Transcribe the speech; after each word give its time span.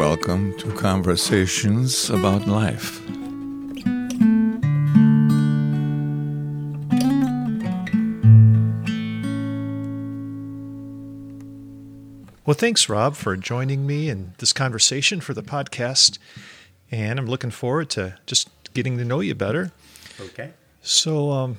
welcome 0.00 0.56
to 0.56 0.72
Conversations 0.76 2.08
About 2.08 2.46
Life. 2.46 3.06
Well, 12.46 12.54
thanks, 12.54 12.88
Rob, 12.88 13.14
for 13.14 13.36
joining 13.36 13.86
me 13.86 14.08
in 14.08 14.32
this 14.38 14.54
conversation 14.54 15.20
for 15.20 15.34
the 15.34 15.42
podcast. 15.42 16.18
And 16.90 17.18
I'm 17.18 17.26
looking 17.26 17.50
forward 17.50 17.90
to 17.90 18.16
just 18.24 18.48
getting 18.72 18.96
to 18.96 19.04
know 19.04 19.20
you 19.20 19.34
better. 19.34 19.70
Okay. 20.18 20.52
So, 20.80 21.30
um, 21.30 21.58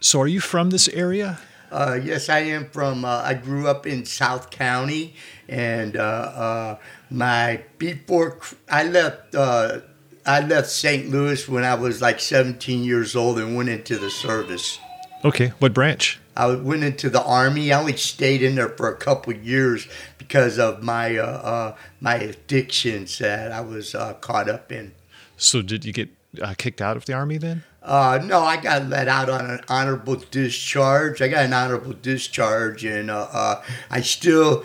so 0.00 0.22
are 0.22 0.26
you 0.26 0.40
from 0.40 0.70
this 0.70 0.88
area? 0.88 1.38
Uh, 1.70 1.98
yes, 2.02 2.28
I 2.28 2.40
am 2.40 2.68
from. 2.70 3.04
Uh, 3.04 3.22
I 3.24 3.34
grew 3.34 3.68
up 3.68 3.86
in 3.86 4.04
South 4.04 4.50
County, 4.50 5.14
and 5.48 5.96
uh, 5.96 6.00
uh 6.00 6.76
my 7.10 7.62
before 7.78 8.40
I 8.68 8.84
left. 8.84 9.34
Uh, 9.34 9.80
I 10.26 10.40
left 10.40 10.68
St. 10.68 11.08
Louis 11.08 11.48
when 11.48 11.64
I 11.64 11.74
was 11.74 12.02
like 12.02 12.20
17 12.20 12.84
years 12.84 13.16
old 13.16 13.38
and 13.38 13.56
went 13.56 13.70
into 13.70 13.96
the 13.96 14.10
service. 14.10 14.78
Okay, 15.24 15.48
what 15.60 15.72
branch? 15.72 16.20
I 16.36 16.54
went 16.54 16.84
into 16.84 17.08
the 17.08 17.22
army. 17.22 17.72
I 17.72 17.80
only 17.80 17.96
stayed 17.96 18.42
in 18.42 18.54
there 18.54 18.68
for 18.68 18.88
a 18.88 18.96
couple 18.96 19.32
of 19.32 19.44
years 19.44 19.88
because 20.18 20.58
of 20.58 20.82
my 20.82 21.16
uh, 21.16 21.74
my 22.00 22.16
addictions 22.16 23.18
that 23.18 23.50
I 23.50 23.60
was 23.60 23.94
caught 24.20 24.48
up 24.48 24.70
in. 24.70 24.92
So, 25.36 25.62
did 25.62 25.86
you 25.86 25.92
get 25.92 26.10
kicked 26.58 26.80
out 26.80 26.96
of 26.96 27.06
the 27.06 27.12
army 27.12 27.38
then? 27.38 27.64
Uh, 27.82 28.20
no, 28.22 28.40
I 28.40 28.58
got 28.58 28.86
let 28.88 29.08
out 29.08 29.30
on 29.30 29.50
an 29.50 29.60
honorable 29.68 30.16
discharge. 30.16 31.22
I 31.22 31.28
got 31.28 31.44
an 31.44 31.52
honorable 31.52 31.94
discharge, 31.94 32.84
and 32.84 33.10
uh, 33.10 33.28
uh, 33.32 33.62
I 33.90 34.02
still 34.02 34.64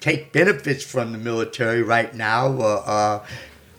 take 0.00 0.32
benefits 0.32 0.84
from 0.84 1.12
the 1.12 1.18
military 1.18 1.82
right 1.82 2.12
now, 2.14 2.60
uh, 2.60 3.22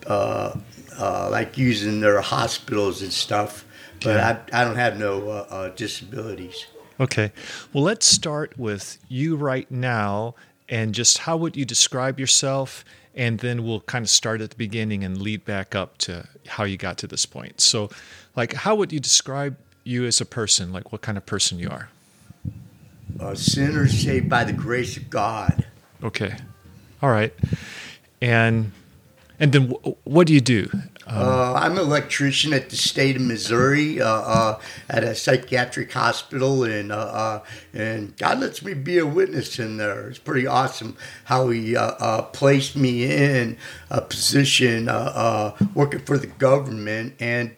uh, 0.07 0.11
uh, 0.11 0.57
uh 0.97 1.29
like 1.29 1.57
using 1.57 1.99
their 1.99 2.21
hospitals 2.21 3.01
and 3.01 3.11
stuff. 3.11 3.65
But 4.03 4.19
I, 4.19 4.61
I 4.61 4.63
don't 4.63 4.75
have 4.75 4.97
no 4.97 5.29
uh, 5.29 5.47
uh, 5.49 5.69
disabilities. 5.69 6.67
Okay. 6.99 7.31
Well, 7.73 7.83
let's 7.83 8.05
start 8.05 8.57
with 8.57 8.97
you 9.09 9.35
right 9.35 9.69
now 9.69 10.35
and 10.69 10.93
just 10.93 11.19
how 11.19 11.37
would 11.37 11.55
you 11.55 11.65
describe 11.65 12.19
yourself 12.19 12.85
and 13.15 13.39
then 13.39 13.63
we'll 13.63 13.81
kind 13.81 14.03
of 14.03 14.09
start 14.09 14.41
at 14.41 14.49
the 14.49 14.55
beginning 14.55 15.03
and 15.03 15.21
lead 15.21 15.45
back 15.45 15.73
up 15.73 15.97
to 15.99 16.27
how 16.47 16.65
you 16.65 16.77
got 16.77 16.97
to 16.99 17.07
this 17.07 17.25
point. 17.25 17.61
So, 17.61 17.89
like, 18.35 18.53
how 18.53 18.75
would 18.75 18.91
you 18.91 18.99
describe 18.99 19.57
you 19.83 20.05
as 20.05 20.19
a 20.19 20.25
person? 20.25 20.73
Like, 20.73 20.91
what 20.91 21.01
kind 21.01 21.17
of 21.17 21.25
person 21.25 21.57
you 21.57 21.69
are? 21.69 21.89
A 23.19 23.35
sinner 23.35 23.87
saved 23.87 24.29
by 24.29 24.43
the 24.43 24.53
grace 24.53 24.97
of 24.97 25.09
God. 25.09 25.65
Okay, 26.03 26.35
all 27.01 27.09
right, 27.09 27.33
and 28.21 28.71
and 29.39 29.53
then 29.53 29.69
what 30.03 30.27
do 30.27 30.33
you 30.33 30.41
do? 30.41 30.69
Uh, 31.07 31.53
I'm 31.53 31.73
an 31.73 31.77
electrician 31.77 32.51
at 32.51 32.71
the 32.71 32.75
state 32.75 33.15
of 33.15 33.21
Missouri 33.21 34.01
uh, 34.01 34.07
uh, 34.07 34.59
at 34.89 35.03
a 35.03 35.13
psychiatric 35.13 35.91
hospital, 35.91 36.63
and 36.63 36.91
uh, 36.91 36.95
uh, 36.95 37.43
and 37.73 38.17
God 38.17 38.39
lets 38.39 38.63
me 38.63 38.73
be 38.73 38.97
a 38.97 39.05
witness 39.05 39.59
in 39.59 39.77
there. 39.77 40.07
It's 40.09 40.17
pretty 40.17 40.47
awesome 40.47 40.97
how 41.25 41.49
He 41.49 41.77
uh, 41.77 42.23
placed 42.23 42.75
me 42.75 43.03
in 43.03 43.57
a 43.91 44.01
position 44.01 44.87
working 45.75 45.99
for 45.99 46.17
the 46.17 46.27
government 46.27 47.13
and 47.19 47.55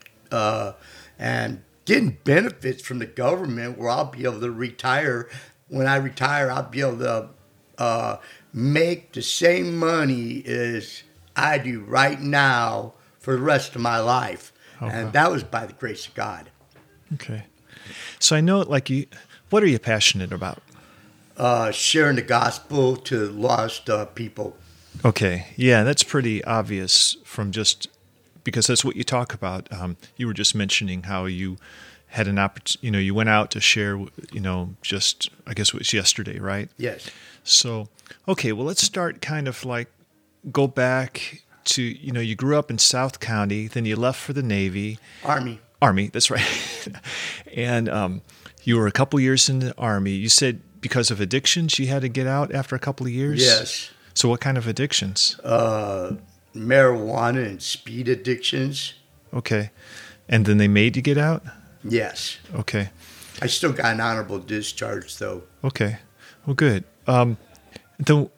and 1.17 1.63
getting 1.85 2.17
benefits 2.25 2.81
from 2.83 2.99
the 2.99 3.05
government, 3.05 3.77
where 3.77 3.89
I'll 3.89 4.11
be 4.11 4.25
able 4.25 4.41
to 4.41 4.51
retire. 4.51 5.29
When 5.69 5.87
I 5.87 5.95
retire, 5.95 6.51
I'll 6.51 6.63
be 6.63 6.81
able 6.81 6.97
to 7.77 8.19
make 8.51 9.13
the 9.13 9.21
same 9.21 9.77
money 9.77 10.43
as 10.45 11.03
I 11.33 11.59
do 11.59 11.79
right 11.79 12.19
now 12.19 12.93
for 13.27 13.35
the 13.35 13.41
rest 13.41 13.75
of 13.75 13.81
my 13.81 13.99
life. 13.99 14.53
Okay. 14.81 14.89
And 14.89 15.11
that 15.11 15.29
was 15.29 15.43
by 15.43 15.65
the 15.65 15.73
grace 15.73 16.07
of 16.07 16.15
God. 16.15 16.49
Okay. 17.15 17.43
So 18.19 18.37
I 18.37 18.39
know, 18.39 18.61
like 18.61 18.89
you, 18.89 19.05
what 19.49 19.61
are 19.63 19.67
you 19.67 19.79
passionate 19.79 20.31
about? 20.31 20.63
Uh, 21.35 21.69
sharing 21.71 22.15
the 22.15 22.21
gospel 22.21 22.95
to 22.95 23.25
lost 23.31 23.89
uh, 23.89 24.05
people. 24.05 24.55
Okay. 25.03 25.47
Yeah, 25.57 25.83
that's 25.83 26.03
pretty 26.03 26.41
obvious 26.45 27.17
from 27.25 27.51
just 27.51 27.89
because 28.45 28.67
that's 28.67 28.85
what 28.85 28.95
you 28.95 29.03
talk 29.03 29.33
about. 29.33 29.69
Um, 29.73 29.97
you 30.15 30.25
were 30.25 30.33
just 30.33 30.55
mentioning 30.55 31.03
how 31.03 31.25
you 31.25 31.57
had 32.05 32.29
an 32.29 32.39
opportunity, 32.39 32.87
you 32.87 32.91
know, 32.91 32.99
you 32.99 33.13
went 33.13 33.27
out 33.27 33.51
to 33.51 33.59
share, 33.59 33.97
you 34.31 34.39
know, 34.39 34.73
just, 34.81 35.29
I 35.45 35.53
guess 35.53 35.73
it 35.73 35.77
was 35.77 35.91
yesterday, 35.91 36.39
right? 36.39 36.69
Yes. 36.77 37.11
So, 37.43 37.89
okay, 38.25 38.53
well, 38.53 38.65
let's 38.65 38.83
start 38.83 39.21
kind 39.21 39.49
of 39.49 39.65
like 39.65 39.89
go 40.49 40.65
back 40.65 41.43
to 41.67 41.81
you 41.81 42.11
know 42.11 42.19
you 42.19 42.35
grew 42.35 42.57
up 42.57 42.69
in 42.69 42.77
South 42.77 43.19
County, 43.19 43.67
then 43.67 43.85
you 43.85 43.95
left 43.95 44.19
for 44.19 44.33
the 44.33 44.43
Navy, 44.43 44.99
Army, 45.23 45.59
Army. 45.81 46.07
That's 46.07 46.31
right. 46.31 46.87
and 47.55 47.89
um, 47.89 48.21
you 48.63 48.77
were 48.77 48.87
a 48.87 48.91
couple 48.91 49.19
years 49.19 49.49
in 49.49 49.59
the 49.59 49.75
Army. 49.77 50.11
You 50.11 50.29
said 50.29 50.61
because 50.81 51.11
of 51.11 51.19
addictions, 51.19 51.79
you 51.79 51.87
had 51.87 52.01
to 52.01 52.09
get 52.09 52.27
out 52.27 52.53
after 52.53 52.75
a 52.75 52.79
couple 52.79 53.05
of 53.05 53.11
years. 53.11 53.41
Yes. 53.41 53.91
So 54.13 54.29
what 54.29 54.41
kind 54.41 54.57
of 54.57 54.67
addictions? 54.67 55.39
Uh, 55.43 56.13
marijuana 56.55 57.45
and 57.45 57.61
speed 57.61 58.07
addictions. 58.07 58.93
Okay. 59.33 59.71
And 60.27 60.45
then 60.45 60.57
they 60.57 60.67
made 60.67 60.95
you 60.95 61.01
get 61.01 61.17
out. 61.17 61.43
Yes. 61.83 62.37
Okay. 62.53 62.89
I 63.41 63.47
still 63.47 63.71
got 63.71 63.93
an 63.93 64.01
honorable 64.01 64.39
discharge 64.39 65.17
though. 65.17 65.43
Okay. 65.63 65.97
Well, 66.45 66.55
good. 66.55 66.83
Um, 67.05 67.37
then 67.99 68.29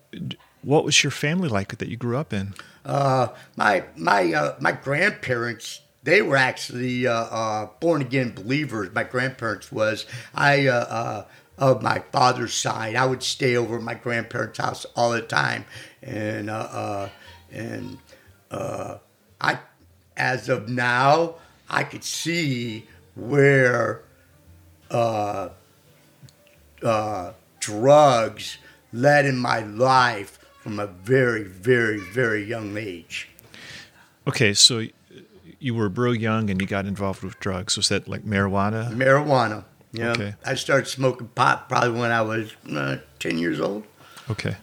what 0.61 0.83
was 0.83 1.03
your 1.03 1.11
family 1.11 1.47
like 1.47 1.77
that 1.77 1.87
you 1.87 1.97
grew 1.97 2.17
up 2.17 2.33
in? 2.33 2.53
Uh, 2.89 3.27
my 3.55 3.83
my 3.95 4.33
uh, 4.33 4.55
my 4.59 4.71
grandparents 4.71 5.81
they 6.01 6.23
were 6.23 6.35
actually 6.35 7.05
uh, 7.05 7.13
uh 7.13 7.69
born 7.79 8.01
again 8.01 8.33
believers. 8.33 8.89
My 8.95 9.03
grandparents 9.03 9.71
was 9.71 10.07
I 10.33 10.65
uh, 10.65 10.73
uh, 10.73 11.25
of 11.59 11.83
my 11.83 11.99
father's 12.11 12.55
side. 12.55 12.95
I 12.95 13.05
would 13.05 13.21
stay 13.21 13.55
over 13.55 13.77
at 13.77 13.83
my 13.83 13.93
grandparents' 13.93 14.57
house 14.57 14.87
all 14.95 15.11
the 15.11 15.21
time, 15.21 15.65
and 16.01 16.49
and 16.49 17.99
I 18.49 19.59
as 20.17 20.49
of 20.49 20.67
now 20.67 21.35
I 21.69 21.83
could 21.83 22.03
see 22.03 22.87
where 23.13 24.01
drugs 27.59 28.57
led 28.91 29.25
in 29.27 29.37
my 29.37 29.59
life 29.59 30.38
from 30.59 30.79
a 30.79 30.87
very, 30.87 31.43
very, 31.43 31.99
very 31.99 32.43
young 32.43 32.77
age. 32.77 33.29
Okay, 34.27 34.53
so 34.53 34.85
you 35.59 35.75
were 35.75 35.89
real 35.89 36.15
young 36.15 36.49
and 36.49 36.61
you 36.61 36.67
got 36.67 36.85
involved 36.85 37.23
with 37.23 37.39
drugs. 37.39 37.77
Was 37.77 37.89
that 37.89 38.07
like 38.07 38.23
marijuana? 38.23 38.93
Marijuana. 38.93 39.63
Yeah. 39.91 40.11
Okay. 40.11 40.35
I 40.45 40.55
started 40.55 40.87
smoking 40.87 41.27
pot 41.29 41.67
probably 41.67 41.99
when 41.99 42.11
I 42.11 42.21
was 42.21 42.53
uh, 42.71 42.97
10 43.19 43.37
years 43.37 43.59
old. 43.59 43.83
Okay. 44.29 44.55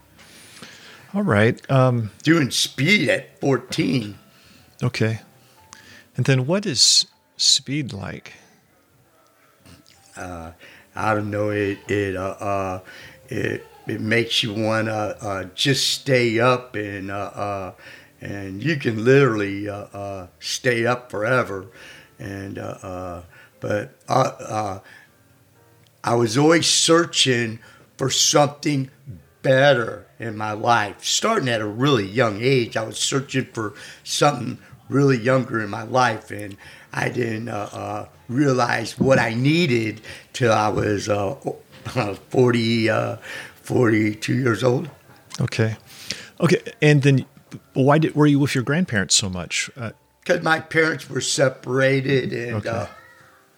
All 1.15 1.23
right. 1.23 1.59
Um, 1.71 2.11
Doing 2.23 2.51
speed 2.51 3.09
at 3.09 3.41
14. 3.41 4.19
Okay. 4.83 5.21
And 6.17 6.27
then 6.27 6.47
what 6.47 6.67
is 6.67 7.07
speed 7.37 7.93
like? 7.93 8.35
Uh, 10.17 10.53
I 10.95 11.15
don't 11.15 11.31
know. 11.31 11.51
It, 11.51 11.79
it, 11.89 12.17
uh, 12.17 12.21
uh 12.21 12.81
it, 13.29 13.67
it 13.87 14.01
makes 14.01 14.43
you 14.43 14.53
want 14.53 14.89
to 14.89 14.93
uh, 14.95 15.45
just 15.55 15.89
stay 15.89 16.41
up 16.41 16.75
and 16.75 17.11
uh, 17.11 17.15
uh, 17.15 17.73
and 18.21 18.63
you 18.63 18.77
can 18.77 19.05
literally 19.05 19.69
uh, 19.69 19.87
uh, 19.93 20.27
stay 20.41 20.87
up 20.87 21.11
forever. 21.11 21.67
And 22.19 22.59
uh, 22.59 23.23
but 23.61 23.93
I 24.09 24.81
was 26.15 26.39
always 26.39 26.67
searching 26.67 27.59
for 27.97 28.11
something 28.11 28.91
better 29.43 30.07
in 30.19 30.37
my 30.37 30.53
life. 30.53 31.05
Starting 31.05 31.49
at 31.49 31.61
a 31.61 31.67
really 31.67 32.07
young 32.07 32.43
age, 32.43 32.77
I 32.77 32.85
was 32.85 32.99
searching 32.99 33.47
for 33.47 33.75
something 34.03 34.59
really 34.89 35.19
younger 35.19 35.61
in 35.61 35.69
my 35.69 35.83
life, 35.83 36.31
and 36.31 36.57
I 36.93 37.11
didn't 37.11 37.51
realize 38.29 38.99
what 38.99 39.19
I 39.19 39.35
needed 39.35 40.01
till 40.33 40.53
I 40.53 40.69
was 40.69 41.07
40, 42.31 42.91
42 43.67 44.35
years 44.35 44.63
old. 44.63 44.89
Okay. 45.41 45.77
Okay. 46.41 46.63
And 46.81 47.03
then 47.03 47.27
why 47.75 47.99
did, 47.99 48.15
were 48.15 48.27
you 48.27 48.39
with 48.39 48.55
your 48.55 48.63
grandparents 48.63 49.15
so 49.15 49.29
much? 49.29 49.69
Because 49.75 50.41
uh, 50.41 50.43
my 50.43 50.61
parents 50.61 51.11
were 51.11 51.21
separated 51.21 52.33
and 52.33 52.57
okay. 52.57 52.69
uh, 52.69 52.87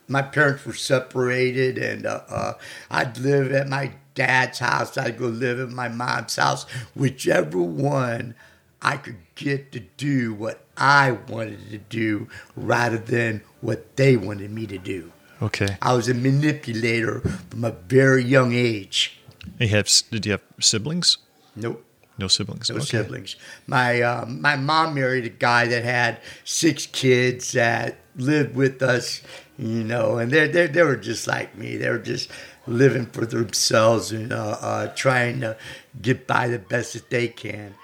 my 0.08 0.22
parents 0.22 0.64
were 0.64 0.72
separated 0.72 1.76
and 1.76 2.06
uh, 2.06 2.22
uh, 2.28 2.52
I'd 2.90 3.18
live 3.18 3.52
at 3.52 3.68
my 3.68 3.92
dad's 4.14 4.60
house. 4.60 4.96
I'd 4.96 5.18
go 5.18 5.26
live 5.26 5.60
at 5.60 5.68
my 5.68 5.88
mom's 5.88 6.36
house, 6.36 6.64
whichever 6.94 7.60
one 7.60 8.34
I 8.80 8.96
could 8.96 9.18
get 9.34 9.72
to 9.72 9.80
do 9.80 10.32
what 10.32 10.64
I 10.76 11.12
wanted 11.12 11.68
to 11.70 11.78
do 11.78 12.28
rather 12.56 12.98
than 12.98 13.42
what 13.60 13.96
they 13.96 14.16
wanted 14.16 14.50
me 14.50 14.66
to 14.68 14.78
do. 14.78 15.12
Okay. 15.42 15.76
I 15.82 15.94
was 15.94 16.08
a 16.08 16.14
manipulator 16.14 17.20
from 17.50 17.64
a 17.64 17.72
very 17.72 18.24
young 18.24 18.54
age. 18.54 19.17
You 19.58 19.68
have? 19.68 19.88
Did 20.10 20.26
you 20.26 20.32
have 20.32 20.42
siblings? 20.60 21.18
Nope. 21.56 21.84
No 22.18 22.26
siblings. 22.26 22.68
No 22.68 22.76
Okay. 22.76 22.84
siblings. 22.86 23.36
My 23.66 24.02
uh, 24.02 24.26
my 24.26 24.56
mom 24.56 24.94
married 24.94 25.24
a 25.24 25.28
guy 25.28 25.66
that 25.68 25.84
had 25.84 26.20
six 26.44 26.86
kids 26.86 27.52
that 27.52 27.98
lived 28.16 28.56
with 28.56 28.82
us, 28.82 29.22
you 29.56 29.84
know, 29.84 30.18
and 30.18 30.30
they 30.30 30.48
they 30.48 30.66
they 30.66 30.82
were 30.82 30.96
just 30.96 31.26
like 31.26 31.56
me. 31.56 31.76
They 31.76 31.88
were 31.90 31.98
just 31.98 32.30
living 32.66 33.06
for 33.06 33.24
themselves 33.24 34.12
and 34.12 34.32
uh, 34.32 34.56
uh, 34.60 34.86
trying 34.94 35.40
to 35.40 35.56
get 36.02 36.26
by 36.26 36.48
the 36.48 36.58
best 36.58 36.92
that 36.94 37.08
they 37.10 37.28
can. 37.28 37.74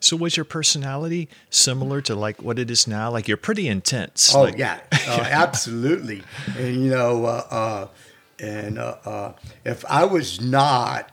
So 0.00 0.16
was 0.16 0.36
your 0.36 0.44
personality 0.44 1.28
similar 1.48 2.00
to 2.02 2.16
like 2.16 2.42
what 2.42 2.58
it 2.58 2.70
is 2.70 2.88
now? 2.88 3.10
Like 3.12 3.28
you're 3.28 3.36
pretty 3.36 3.68
intense. 3.68 4.34
Oh 4.34 4.42
like, 4.42 4.58
yeah, 4.58 4.80
uh, 5.06 5.24
absolutely. 5.30 6.24
And 6.58 6.84
you 6.84 6.90
know, 6.90 7.24
uh, 7.24 7.46
uh, 7.50 7.88
and 8.38 8.78
uh, 8.78 8.96
uh, 9.04 9.32
if 9.64 9.84
I 9.86 10.04
was 10.04 10.40
not 10.40 11.10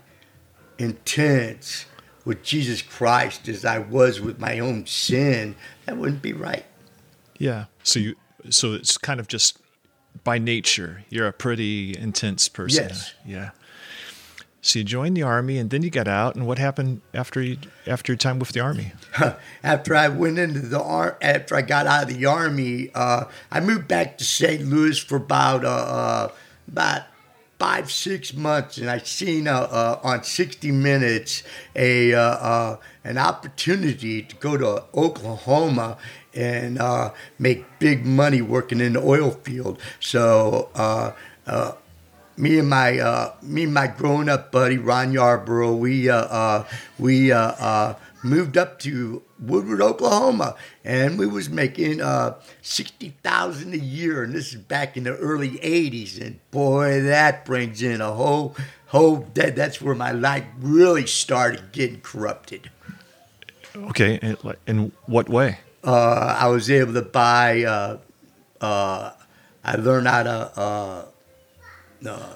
intense 0.77 1.85
with 2.25 2.43
Jesus 2.43 2.81
Christ 2.81 3.47
as 3.47 3.65
I 3.65 3.79
was 3.79 4.21
with 4.21 4.39
my 4.39 4.59
own 4.59 4.85
sin, 4.85 5.55
that 5.85 5.97
wouldn't 5.97 6.21
be 6.21 6.33
right. 6.33 6.65
Yeah. 7.37 7.65
So 7.83 7.99
you 7.99 8.15
so 8.49 8.73
it's 8.73 8.97
kind 8.97 9.19
of 9.19 9.27
just 9.27 9.57
by 10.23 10.37
nature, 10.37 11.03
you're 11.09 11.27
a 11.27 11.33
pretty 11.33 11.97
intense 11.97 12.47
person. 12.47 12.85
Yes. 12.89 13.13
Yeah. 13.25 13.51
So 14.61 14.79
you 14.79 14.85
joined 14.85 15.17
the 15.17 15.23
army 15.23 15.57
and 15.57 15.69
then 15.69 15.83
you 15.83 15.89
got 15.89 16.07
out 16.07 16.35
and 16.35 16.47
what 16.47 16.57
happened 16.57 17.01
after 17.13 17.41
you 17.41 17.57
after 17.85 18.13
your 18.13 18.17
time 18.17 18.39
with 18.39 18.53
the 18.53 18.61
army? 18.61 18.93
after 19.63 19.93
I 19.93 20.07
went 20.07 20.39
into 20.39 20.61
the 20.61 20.81
ar- 20.81 21.17
after 21.21 21.55
I 21.55 21.61
got 21.61 21.85
out 21.85 22.03
of 22.03 22.17
the 22.17 22.25
army, 22.25 22.89
uh, 22.95 23.25
I 23.51 23.59
moved 23.59 23.89
back 23.89 24.17
to 24.19 24.23
St. 24.23 24.65
Louis 24.65 24.97
for 24.97 25.17
about 25.17 25.65
uh, 25.65 25.69
uh, 25.69 26.31
about 26.69 27.01
five 27.63 27.89
six 27.89 28.33
months, 28.33 28.77
and 28.77 28.89
I 28.89 28.97
seen 28.97 29.47
uh, 29.47 29.53
uh, 29.53 29.99
on 30.03 30.25
60 30.25 30.69
Minutes 30.71 31.43
a 31.77 32.13
uh, 32.13 32.19
uh, 32.19 32.77
an 33.05 33.17
opportunity 33.17 34.21
to 34.21 34.35
go 34.35 34.57
to 34.57 34.83
Oklahoma 34.93 35.97
and 36.33 36.77
uh, 36.77 37.13
make 37.39 37.63
big 37.79 38.05
money 38.05 38.41
working 38.41 38.81
in 38.81 38.93
the 38.93 39.01
oil 39.01 39.31
field. 39.31 39.79
So. 40.01 40.69
Uh, 40.75 41.13
me 42.35 42.57
and 42.57 42.67
my 42.67 43.31
me 43.43 43.65
and 43.65 43.73
my 43.75 43.85
grown 43.85 44.27
up 44.27 44.51
buddy 44.51 44.79
Ron 44.79 45.11
Yarborough, 45.11 45.75
we 45.75 46.09
we 46.97 47.31
moved 48.23 48.57
up 48.57 48.79
to 48.79 49.21
Woodward, 49.39 49.81
Oklahoma, 49.81 50.55
and 50.83 51.19
we 51.19 51.27
was 51.27 51.49
making 51.49 52.01
uh, 52.01 52.39
sixty 52.61 53.09
thousand 53.23 53.73
a 53.73 53.77
year, 53.77 54.23
and 54.23 54.33
this 54.33 54.53
is 54.53 54.61
back 54.61 54.97
in 54.97 55.03
the 55.03 55.15
early 55.17 55.51
'80s, 55.59 56.19
and 56.21 56.39
boy, 56.51 57.01
that 57.01 57.45
brings 57.45 57.81
in 57.81 58.01
a 58.01 58.11
whole 58.11 58.55
whole 58.87 59.27
that 59.33 59.55
that's 59.55 59.81
where 59.81 59.95
my 59.95 60.11
life 60.11 60.45
really 60.59 61.05
started 61.07 61.71
getting 61.71 62.01
corrupted. 62.01 62.69
Okay. 63.75 64.35
In 64.67 64.91
what 65.05 65.29
way? 65.29 65.59
Uh, 65.83 66.37
I 66.39 66.47
was 66.47 66.69
able 66.69 66.93
to 66.93 67.01
buy. 67.01 67.63
Uh, 67.63 67.97
uh, 68.61 69.11
I 69.63 69.75
learned 69.75 70.07
how 70.07 70.23
to. 70.23 70.59
Uh, 70.59 71.05
uh, 72.05 72.35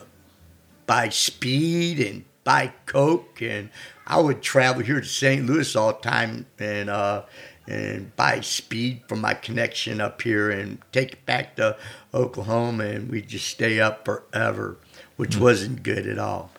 buy 0.87 1.09
speed 1.09 1.99
and 1.99 2.23
buy 2.43 2.73
coke 2.85 3.41
and 3.41 3.69
I 4.07 4.19
would 4.21 4.41
travel 4.41 4.83
here 4.83 5.01
to 5.01 5.05
St. 5.05 5.45
Louis 5.45 5.75
all 5.75 5.93
the 5.93 5.99
time 5.99 6.45
and 6.57 6.89
uh, 6.89 7.23
and 7.67 8.15
buy 8.15 8.39
speed 8.39 9.01
from 9.09 9.19
my 9.19 9.33
connection 9.33 9.99
up 9.99 10.21
here 10.21 10.49
and 10.49 10.79
take 10.93 11.13
it 11.13 11.25
back 11.25 11.57
to 11.57 11.75
Oklahoma 12.13 12.85
and 12.85 13.09
we'd 13.09 13.27
just 13.27 13.47
stay 13.47 13.81
up 13.81 14.05
forever, 14.05 14.77
which 15.17 15.35
wasn't 15.35 15.83
good 15.83 16.07
at 16.07 16.17
all. 16.17 16.49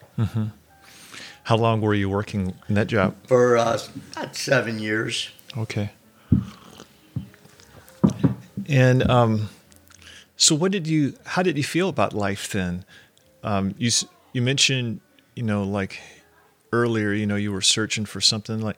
How 1.45 1.57
long 1.57 1.81
were 1.81 1.95
you 1.95 2.11
working 2.11 2.55
in 2.69 2.75
that 2.75 2.89
job? 2.89 3.17
For 3.27 3.57
uh, 3.57 3.79
about 4.13 4.37
seven 4.37 4.79
years. 4.79 5.31
Okay. 5.57 5.93
And 8.69 9.11
um, 9.11 9.49
so, 10.37 10.55
what 10.55 10.73
did 10.73 10.87
you? 10.87 11.15
How 11.25 11.43
did 11.43 11.57
you 11.57 11.65
feel 11.65 11.89
about 11.89 12.13
life 12.13 12.53
then? 12.53 12.85
Um, 13.43 13.75
you 13.79 13.91
you 14.35 14.43
mentioned, 14.43 15.01
you 15.35 15.43
know, 15.43 15.63
like 15.63 15.99
earlier, 16.73 17.13
you 17.13 17.27
know, 17.27 17.37
you 17.37 17.53
were 17.53 17.63
searching 17.63 18.05
for 18.05 18.21
something 18.21 18.61
like. 18.61 18.77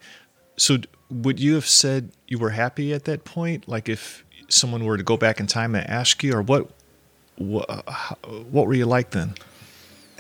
So, 0.57 0.79
would 1.11 1.41
you 1.41 1.55
have 1.55 1.67
said 1.67 2.13
you 2.29 2.39
were 2.39 2.51
happy 2.51 2.93
at 2.93 3.05
that 3.05 3.25
point? 3.25 3.67
Like, 3.67 3.89
if 3.89 4.25
someone 4.49 4.85
were 4.85 4.97
to 4.97 5.03
go 5.03 5.17
back 5.17 5.41
in 5.41 5.47
time 5.47 5.75
and 5.75 5.89
ask 5.89 6.23
you, 6.23 6.35
or 6.35 6.43
what, 6.43 6.71
what, 7.37 7.67
what 8.51 8.67
were 8.67 8.75
you 8.75 8.87
like 8.87 9.11
then? 9.11 9.35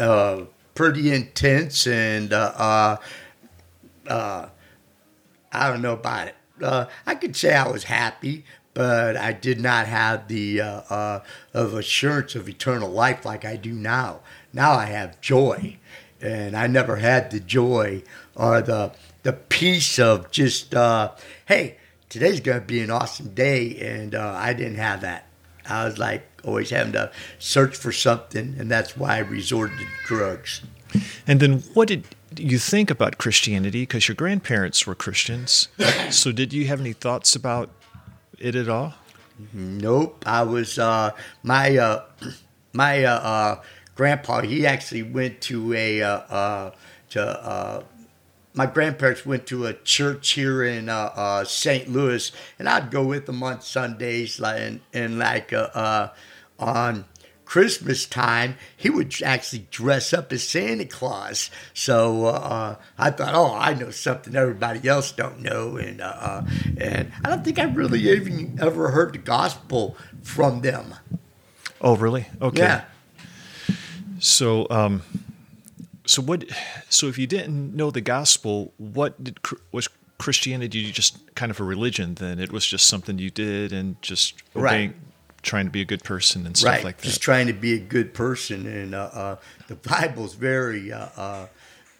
uh, 0.00 0.44
pretty 0.74 1.12
intense, 1.12 1.86
and 1.86 2.32
uh, 2.32 2.52
uh, 2.56 2.96
uh, 4.08 4.48
I 5.52 5.70
don't 5.70 5.82
know 5.82 5.94
about 5.94 6.28
it. 6.28 6.34
Uh, 6.60 6.86
I 7.06 7.14
could 7.14 7.36
say 7.36 7.54
I 7.54 7.68
was 7.68 7.84
happy, 7.84 8.44
but 8.74 9.16
I 9.16 9.32
did 9.32 9.60
not 9.60 9.86
have 9.86 10.28
the 10.28 10.60
uh, 10.60 11.20
of 11.54 11.74
assurance 11.74 12.34
of 12.34 12.48
eternal 12.48 12.90
life 12.90 13.24
like 13.24 13.44
I 13.44 13.56
do 13.56 13.72
now. 13.72 14.20
Now 14.52 14.72
I 14.72 14.86
have 14.86 15.20
joy, 15.20 15.76
and 16.22 16.56
I 16.56 16.66
never 16.66 16.96
had 16.96 17.30
the 17.30 17.40
joy 17.40 18.02
or 18.34 18.60
the 18.60 18.92
the 19.22 19.32
peace 19.32 19.98
of 19.98 20.30
just 20.30 20.74
uh, 20.74 21.12
hey, 21.46 21.76
today's 22.08 22.40
gonna 22.40 22.60
be 22.60 22.80
an 22.80 22.90
awesome 22.90 23.34
day, 23.34 23.76
and 23.78 24.14
uh, 24.14 24.34
I 24.36 24.52
didn't 24.52 24.76
have 24.76 25.00
that. 25.02 25.26
I 25.68 25.84
was 25.84 25.98
like 25.98 26.26
always 26.44 26.70
having 26.70 26.92
to 26.92 27.10
search 27.38 27.76
for 27.76 27.92
something, 27.92 28.56
and 28.58 28.70
that's 28.70 28.96
why 28.96 29.16
I 29.16 29.18
resorted 29.20 29.78
to 29.78 29.86
drugs. 30.06 30.62
And 31.26 31.40
then, 31.40 31.60
what 31.74 31.88
did 31.88 32.04
you 32.36 32.58
think 32.58 32.90
about 32.90 33.18
Christianity? 33.18 33.82
Because 33.82 34.08
your 34.08 34.14
grandparents 34.14 34.86
were 34.86 34.94
Christians. 34.94 35.68
so, 36.10 36.32
did 36.32 36.52
you 36.52 36.66
have 36.66 36.80
any 36.80 36.92
thoughts 36.92 37.36
about 37.36 37.70
it 38.38 38.54
at 38.54 38.68
all? 38.68 38.94
Nope, 39.52 40.24
I 40.26 40.42
was 40.42 40.78
uh, 40.78 41.12
my 41.42 41.76
uh, 41.76 42.04
my 42.72 43.04
uh, 43.04 43.20
uh, 43.20 43.62
grandpa. 44.00 44.40
He 44.40 44.66
actually 44.66 45.02
went 45.02 45.42
to 45.42 45.74
a 45.74 46.00
uh, 46.00 46.08
uh, 46.08 46.70
to 47.10 47.22
uh, 47.22 47.82
my 48.54 48.64
grandparents 48.64 49.26
went 49.26 49.44
to 49.48 49.66
a 49.66 49.74
church 49.74 50.30
here 50.30 50.64
in 50.64 50.88
uh, 50.88 51.12
uh, 51.14 51.44
St. 51.44 51.86
Louis, 51.86 52.32
and 52.58 52.66
I'd 52.66 52.90
go 52.90 53.04
with 53.04 53.26
them 53.26 53.42
on 53.42 53.60
Sundays, 53.60 54.40
like 54.40 54.58
and, 54.58 54.80
and 54.94 55.18
like 55.18 55.52
uh, 55.52 55.68
uh, 55.74 56.08
on 56.58 57.04
Christmas 57.44 58.06
time, 58.06 58.56
he 58.74 58.88
would 58.88 59.14
actually 59.22 59.66
dress 59.70 60.14
up 60.14 60.32
as 60.32 60.48
Santa 60.48 60.86
Claus. 60.86 61.50
So 61.74 62.24
uh, 62.24 62.76
I 62.96 63.10
thought, 63.10 63.34
oh, 63.34 63.54
I 63.54 63.74
know 63.74 63.90
something 63.90 64.34
everybody 64.34 64.88
else 64.88 65.12
don't 65.12 65.40
know, 65.40 65.76
and 65.76 66.00
uh, 66.00 66.16
uh, 66.18 66.46
and 66.78 67.12
I 67.22 67.28
don't 67.28 67.44
think 67.44 67.58
I 67.58 67.64
really 67.64 68.00
even 68.08 68.58
ever 68.62 68.92
heard 68.92 69.12
the 69.12 69.18
gospel 69.18 69.94
from 70.22 70.62
them. 70.62 70.94
Oh, 71.82 71.96
really? 71.96 72.28
Okay. 72.40 72.62
Yeah. 72.62 72.84
So, 74.20 74.66
um, 74.70 75.02
so 76.06 76.22
what? 76.22 76.44
So, 76.88 77.08
if 77.08 77.18
you 77.18 77.26
didn't 77.26 77.74
know 77.74 77.90
the 77.90 78.00
gospel, 78.00 78.72
what 78.76 79.22
did 79.22 79.38
was 79.72 79.88
Christianity 80.18 80.92
just 80.92 81.34
kind 81.34 81.50
of 81.50 81.58
a 81.58 81.64
religion? 81.64 82.14
Then 82.14 82.38
it 82.38 82.52
was 82.52 82.66
just 82.66 82.86
something 82.86 83.18
you 83.18 83.30
did 83.30 83.72
and 83.72 84.00
just 84.02 84.42
Right. 84.54 84.94
trying 85.42 85.64
to 85.64 85.70
be 85.70 85.80
a 85.80 85.86
good 85.86 86.04
person 86.04 86.46
and 86.46 86.56
stuff 86.56 86.70
right. 86.70 86.84
like 86.84 86.98
that. 86.98 87.04
Just 87.04 87.22
trying 87.22 87.46
to 87.46 87.54
be 87.54 87.72
a 87.72 87.78
good 87.78 88.12
person, 88.12 88.66
and 88.66 88.94
uh, 88.94 89.10
uh, 89.12 89.36
the 89.68 89.76
Bible's 89.76 90.34
very 90.34 90.92
uh, 90.92 91.08
uh, 91.16 91.46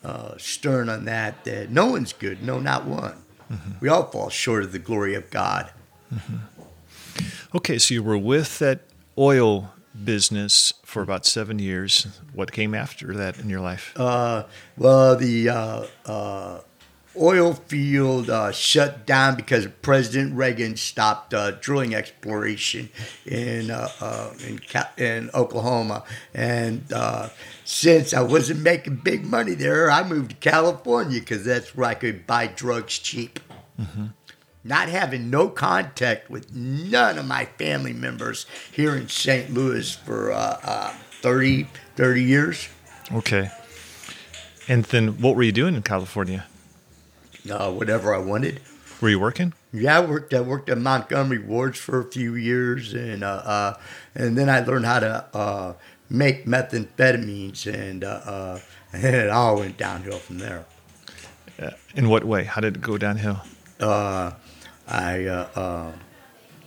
uh, 0.04 0.36
stern 0.36 0.90
on 0.90 1.06
that. 1.06 1.44
That 1.44 1.70
no 1.70 1.86
one's 1.86 2.12
good, 2.12 2.42
no, 2.42 2.60
not 2.60 2.84
one. 2.84 3.16
Mm-hmm. 3.50 3.70
We 3.80 3.88
all 3.88 4.04
fall 4.04 4.28
short 4.28 4.62
of 4.62 4.72
the 4.72 4.78
glory 4.78 5.14
of 5.14 5.30
God. 5.30 5.70
Okay, 7.54 7.78
so 7.78 7.94
you 7.94 8.02
were 8.02 8.18
with 8.18 8.58
that 8.60 8.80
oil 9.18 9.72
business 10.04 10.72
for 10.84 11.02
about 11.02 11.26
seven 11.26 11.58
years. 11.58 12.06
What 12.32 12.52
came 12.52 12.74
after 12.74 13.14
that 13.14 13.38
in 13.38 13.48
your 13.48 13.60
life? 13.60 13.92
Uh, 13.96 14.44
well, 14.76 15.16
the 15.16 15.48
uh, 15.48 15.86
uh, 16.06 16.60
oil 17.16 17.54
field 17.54 18.30
uh, 18.30 18.52
shut 18.52 19.06
down 19.06 19.36
because 19.36 19.66
President 19.82 20.34
Reagan 20.36 20.76
stopped 20.76 21.34
uh, 21.34 21.52
drilling 21.52 21.94
exploration 21.94 22.88
in 23.26 23.70
uh, 23.70 23.88
uh, 24.00 24.30
in, 24.46 24.60
in 24.96 25.30
Oklahoma, 25.34 26.04
and 26.34 26.92
uh, 26.92 27.28
since 27.64 28.14
I 28.14 28.22
wasn't 28.22 28.60
making 28.60 28.96
big 28.96 29.24
money 29.24 29.54
there, 29.54 29.90
I 29.90 30.06
moved 30.06 30.30
to 30.30 30.36
California 30.36 31.20
because 31.20 31.44
that's 31.44 31.74
where 31.74 31.88
I 31.88 31.94
could 31.94 32.26
buy 32.26 32.46
drugs 32.46 32.98
cheap. 32.98 33.40
Not 34.62 34.88
having 34.88 35.30
no 35.30 35.48
contact 35.48 36.30
with 36.30 36.54
none 36.54 37.18
of 37.18 37.26
my 37.26 37.46
family 37.46 37.92
members 37.92 38.46
here 38.70 38.94
in 38.94 39.08
St. 39.08 39.52
Louis 39.54 39.94
for 39.94 40.32
uh, 40.32 40.58
uh, 40.62 40.92
30, 41.22 41.66
30 41.96 42.22
years. 42.22 42.68
Okay. 43.12 43.50
And 44.68 44.84
then 44.84 45.20
what 45.20 45.34
were 45.34 45.42
you 45.42 45.52
doing 45.52 45.74
in 45.74 45.82
California? 45.82 46.46
uh, 47.48 47.70
whatever 47.72 48.14
I 48.14 48.18
wanted. 48.18 48.60
Were 49.00 49.08
you 49.08 49.18
working? 49.20 49.54
Yeah, 49.72 49.98
I 49.98 50.04
worked. 50.04 50.34
I 50.34 50.40
worked 50.40 50.68
at 50.68 50.78
Montgomery 50.78 51.38
Wards 51.38 51.78
for 51.78 52.00
a 52.00 52.04
few 52.04 52.34
years, 52.34 52.92
and 52.92 53.22
uh, 53.24 53.28
uh, 53.44 53.74
and 54.14 54.36
then 54.36 54.50
I 54.50 54.60
learned 54.60 54.84
how 54.84 55.00
to 55.00 55.24
uh, 55.32 55.72
make 56.10 56.44
methamphetamines, 56.44 57.72
and 57.72 58.04
uh, 58.04 58.08
uh, 58.08 58.60
and 58.92 59.04
it 59.04 59.30
all 59.30 59.56
went 59.56 59.78
downhill 59.78 60.18
from 60.18 60.38
there. 60.38 60.66
Uh, 61.58 61.70
in 61.94 62.08
what 62.08 62.24
way? 62.24 62.44
How 62.44 62.60
did 62.60 62.76
it 62.76 62.82
go 62.82 62.98
downhill? 62.98 63.40
I 64.90 65.26
uh, 65.26 65.48
uh, 65.54 65.92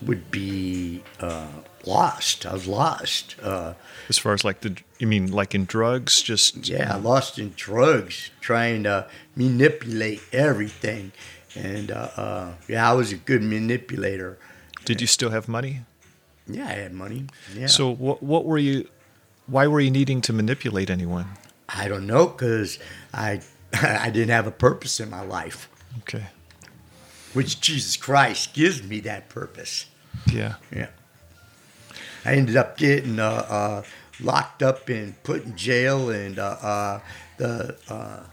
would 0.01 0.31
be 0.31 1.03
uh, 1.19 1.47
lost. 1.85 2.45
I 2.45 2.53
was 2.53 2.67
lost. 2.67 3.35
Uh, 3.41 3.73
As 4.09 4.17
far 4.17 4.33
as 4.33 4.43
like 4.43 4.61
the, 4.61 4.77
you 4.99 5.07
mean 5.07 5.31
like 5.31 5.53
in 5.53 5.65
drugs? 5.65 6.21
Just 6.21 6.67
yeah, 6.67 6.95
lost 6.95 7.37
in 7.37 7.53
drugs, 7.55 8.31
trying 8.41 8.83
to 8.83 9.07
manipulate 9.35 10.21
everything. 10.31 11.11
And 11.55 11.91
uh, 11.91 12.09
uh, 12.15 12.53
yeah, 12.67 12.89
I 12.89 12.93
was 12.93 13.11
a 13.11 13.17
good 13.17 13.43
manipulator. 13.43 14.37
Did 14.85 15.01
you 15.01 15.07
still 15.07 15.29
have 15.29 15.47
money? 15.47 15.81
Yeah, 16.47 16.67
I 16.67 16.73
had 16.73 16.93
money. 16.93 17.27
Yeah. 17.55 17.67
So 17.67 17.93
what 17.93 18.21
what 18.23 18.45
were 18.45 18.57
you? 18.57 18.87
Why 19.47 19.67
were 19.67 19.79
you 19.81 19.91
needing 19.91 20.21
to 20.21 20.33
manipulate 20.33 20.89
anyone? 20.89 21.27
I 21.69 21.87
don't 21.87 22.05
know 22.07 22.27
because 22.27 22.79
I 23.13 23.41
I 23.73 24.09
didn't 24.09 24.29
have 24.29 24.47
a 24.47 24.51
purpose 24.51 24.99
in 24.99 25.09
my 25.09 25.21
life, 25.21 25.69
Okay. 25.99 26.25
Which 27.33 27.59
Jesus 27.59 27.97
Christ 27.97 28.53
gives 28.53 28.83
me 28.83 28.99
that 29.01 29.29
purpose. 29.29 29.85
Yeah. 30.31 30.55
Yeah. 30.73 30.89
I 32.25 32.35
ended 32.35 32.55
up 32.55 32.77
getting 32.77 33.19
uh, 33.19 33.45
uh, 33.49 33.83
locked 34.21 34.63
up 34.63 34.87
and 34.89 35.21
put 35.23 35.43
in 35.43 35.57
jail, 35.57 36.09
and 36.09 36.39
uh, 36.39 36.57
uh, 36.61 36.99
the 37.37 37.75
uh, 37.89 38.23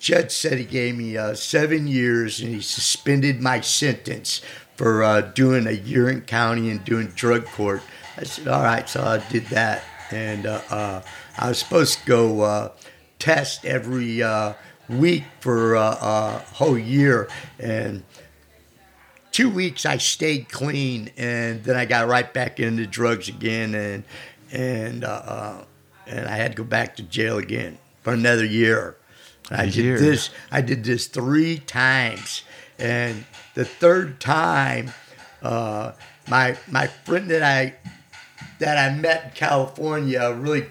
judge 0.00 0.32
said 0.32 0.58
he 0.58 0.64
gave 0.64 0.96
me 0.96 1.16
uh, 1.16 1.34
seven 1.34 1.86
years, 1.86 2.40
and 2.40 2.54
he 2.54 2.60
suspended 2.60 3.40
my 3.40 3.60
sentence 3.60 4.40
for 4.76 5.04
uh, 5.04 5.20
doing 5.20 5.66
a 5.66 5.72
year 5.72 6.08
in 6.08 6.22
county 6.22 6.70
and 6.70 6.84
doing 6.84 7.06
drug 7.08 7.44
court. 7.46 7.82
I 8.16 8.24
said, 8.24 8.48
all 8.48 8.62
right, 8.62 8.88
so 8.88 9.02
I 9.02 9.18
did 9.30 9.46
that, 9.46 9.84
and 10.10 10.46
uh, 10.46 10.60
uh, 10.70 11.02
I 11.38 11.48
was 11.48 11.58
supposed 11.58 12.00
to 12.00 12.06
go 12.06 12.40
uh, 12.40 12.72
test 13.18 13.64
every 13.64 14.22
uh, 14.22 14.54
week 14.88 15.24
for 15.40 15.76
uh, 15.76 15.96
a 16.00 16.38
whole 16.54 16.78
year, 16.78 17.28
and 17.60 18.02
two 19.32 19.48
weeks 19.48 19.84
I 19.84 19.96
stayed 19.96 20.48
clean, 20.48 21.10
and 21.16 21.64
then 21.64 21.76
I 21.76 21.86
got 21.86 22.06
right 22.06 22.32
back 22.32 22.60
into 22.60 22.86
drugs 22.86 23.28
again, 23.28 23.74
and 23.74 24.04
and 24.52 25.04
uh, 25.04 25.08
uh, 25.08 25.64
and 26.06 26.28
I 26.28 26.36
had 26.36 26.52
to 26.52 26.56
go 26.56 26.64
back 26.64 26.96
to 26.96 27.02
jail 27.02 27.38
again 27.38 27.78
for 28.02 28.12
another 28.12 28.44
year. 28.44 28.96
I 29.50 29.64
did 29.64 29.74
year. 29.76 29.98
this. 29.98 30.30
I 30.50 30.60
did 30.60 30.84
this 30.84 31.08
three 31.08 31.58
times, 31.58 32.44
and 32.78 33.24
the 33.54 33.64
third 33.64 34.20
time, 34.20 34.92
uh, 35.42 35.92
my 36.28 36.56
my 36.70 36.86
friend 36.86 37.30
that 37.30 37.42
I 37.42 37.74
that 38.60 38.78
I 38.78 38.94
met 38.94 39.24
in 39.24 39.30
California, 39.32 40.20
a 40.20 40.34
really 40.34 40.66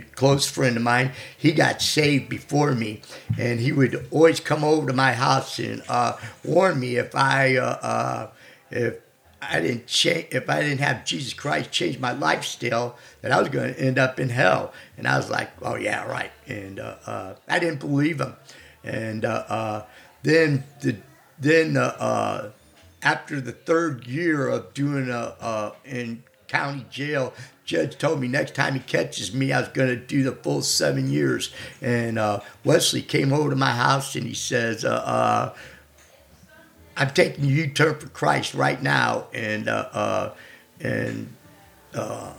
close 0.00 0.48
friend 0.48 0.76
of 0.76 0.82
mine, 0.82 1.12
he 1.36 1.52
got 1.52 1.82
saved 1.82 2.28
before 2.28 2.72
me, 2.72 3.02
and 3.38 3.60
he 3.60 3.72
would 3.72 4.06
always 4.10 4.40
come 4.40 4.64
over 4.64 4.86
to 4.88 4.92
my 4.92 5.12
house 5.12 5.58
and 5.58 5.82
uh, 5.88 6.16
warn 6.44 6.80
me 6.80 6.96
if 6.96 7.14
I 7.14 7.56
uh, 7.56 7.78
uh, 7.82 8.30
if 8.70 8.96
I 9.42 9.60
didn't 9.60 9.88
change, 9.88 10.28
if 10.30 10.48
I 10.48 10.60
didn't 10.60 10.78
have 10.78 11.04
Jesus 11.04 11.34
Christ 11.34 11.72
change 11.72 11.98
my 11.98 12.12
lifestyle, 12.12 12.96
that 13.22 13.32
I 13.32 13.40
was 13.40 13.48
going 13.48 13.74
to 13.74 13.80
end 13.80 13.98
up 13.98 14.20
in 14.20 14.28
hell. 14.28 14.72
And 14.96 15.08
I 15.08 15.16
was 15.16 15.28
like, 15.30 15.50
oh 15.62 15.74
yeah, 15.74 16.04
right. 16.04 16.30
And 16.46 16.78
uh, 16.78 16.96
uh, 17.04 17.34
I 17.48 17.58
didn't 17.58 17.80
believe 17.80 18.20
him. 18.20 18.36
And 18.84 19.24
uh, 19.24 19.44
uh, 19.48 19.84
then 20.22 20.64
the 20.80 20.96
then 21.38 21.76
uh, 21.76 22.50
after 23.02 23.40
the 23.40 23.52
third 23.52 24.06
year 24.06 24.46
of 24.46 24.72
doing 24.74 25.10
a 25.10 25.72
in 25.84 26.22
county 26.46 26.86
jail, 26.90 27.32
judge 27.64 27.96
told 27.98 28.20
me 28.20 28.28
next 28.28 28.54
time 28.54 28.74
he 28.74 28.80
catches 28.80 29.34
me, 29.34 29.52
I 29.52 29.60
was 29.60 29.68
going 29.68 29.88
to 29.88 29.96
do 29.96 30.22
the 30.22 30.32
full 30.32 30.62
seven 30.62 31.10
years. 31.10 31.52
And 31.80 32.18
uh, 32.18 32.40
Wesley 32.64 33.02
came 33.02 33.32
over 33.32 33.50
to 33.50 33.56
my 33.56 33.72
house 33.72 34.14
and 34.16 34.26
he 34.26 34.34
says, 34.34 34.84
uh, 34.84 34.88
uh, 34.88 35.54
"I'm 36.96 37.10
taking 37.10 37.44
a 37.44 37.48
U-turn 37.48 37.98
for 37.98 38.08
Christ 38.08 38.54
right 38.54 38.82
now," 38.82 39.26
and 39.32 39.68
uh, 39.68 39.88
uh, 39.92 40.34
and 40.80 41.32
uh, 41.94 42.32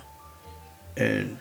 and 0.98 1.38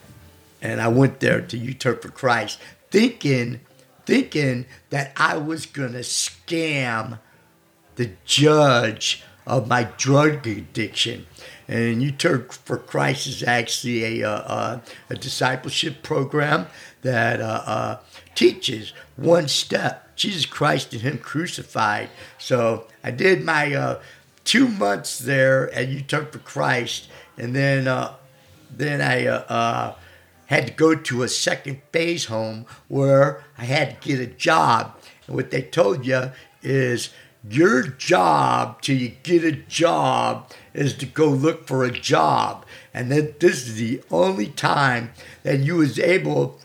and 0.61 0.81
I 0.81 0.89
went 0.89 1.21
there 1.21 1.41
to 1.41 1.59
U-turn 1.59 1.99
for 1.99 2.09
Christ, 2.09 2.59
thinking 2.91 3.61
thinking 4.05 4.67
that 4.91 5.13
I 5.17 5.37
was 5.37 5.67
going 5.67 5.93
to 5.93 6.01
scam 6.01 7.19
the 7.97 8.11
judge 8.25 9.23
of 9.47 9.69
my 9.69 9.85
drug 9.97 10.47
addiction. 10.47 11.27
And 11.69 12.03
U-Turn 12.03 12.49
for 12.49 12.79
Christ 12.79 13.27
is 13.27 13.43
actually 13.43 14.21
a, 14.21 14.29
uh, 14.29 14.35
uh, 14.35 14.81
a 15.11 15.15
discipleship 15.15 16.03
program 16.03 16.67
that 17.03 17.41
uh, 17.41 17.63
uh, 17.65 17.99
teaches 18.35 18.93
one 19.17 19.49
step 19.49 20.15
Jesus 20.17 20.47
Christ 20.47 20.93
and 20.93 21.03
Him 21.03 21.19
crucified. 21.19 22.11
So 22.39 22.87
I 23.03 23.11
did 23.11 23.45
my 23.45 23.75
uh, 23.75 24.03
two 24.45 24.69
months 24.69 25.19
there 25.19 25.73
at 25.73 25.89
U-Turn 25.89 26.27
for 26.27 26.39
Christ, 26.39 27.09
and 27.37 27.55
then 27.55 27.85
then 28.71 29.01
I 29.03 29.95
had 30.47 30.67
to 30.67 30.73
go 30.73 30.95
to 30.95 31.23
a 31.23 31.29
second 31.29 31.81
phase 31.93 32.27
home 32.27 32.67
where 32.89 33.43
I 33.57 33.65
had 33.65 34.03
to 34.03 34.09
get 34.09 34.21
a 34.21 34.27
job. 34.27 34.95
And 35.27 35.35
what 35.35 35.51
they 35.51 35.63
told 35.63 36.05
you 36.05 36.31
is 36.63 37.11
your 37.49 37.83
job 37.83 38.81
till 38.83 38.97
you 38.97 39.13
get 39.23 39.45
a 39.45 39.53
job 39.53 40.51
is 40.75 40.95
to 40.95 41.07
go 41.07 41.29
look 41.29 41.67
for 41.67 41.85
a 41.85 41.91
job. 41.91 42.65
And 42.95 43.11
that 43.11 43.41
this 43.41 43.67
is 43.67 43.77
the 43.77 44.03
only 44.11 44.49
time 44.49 45.13
that 45.43 45.61
you 45.61 45.77
was 45.77 45.99
able 45.99 46.61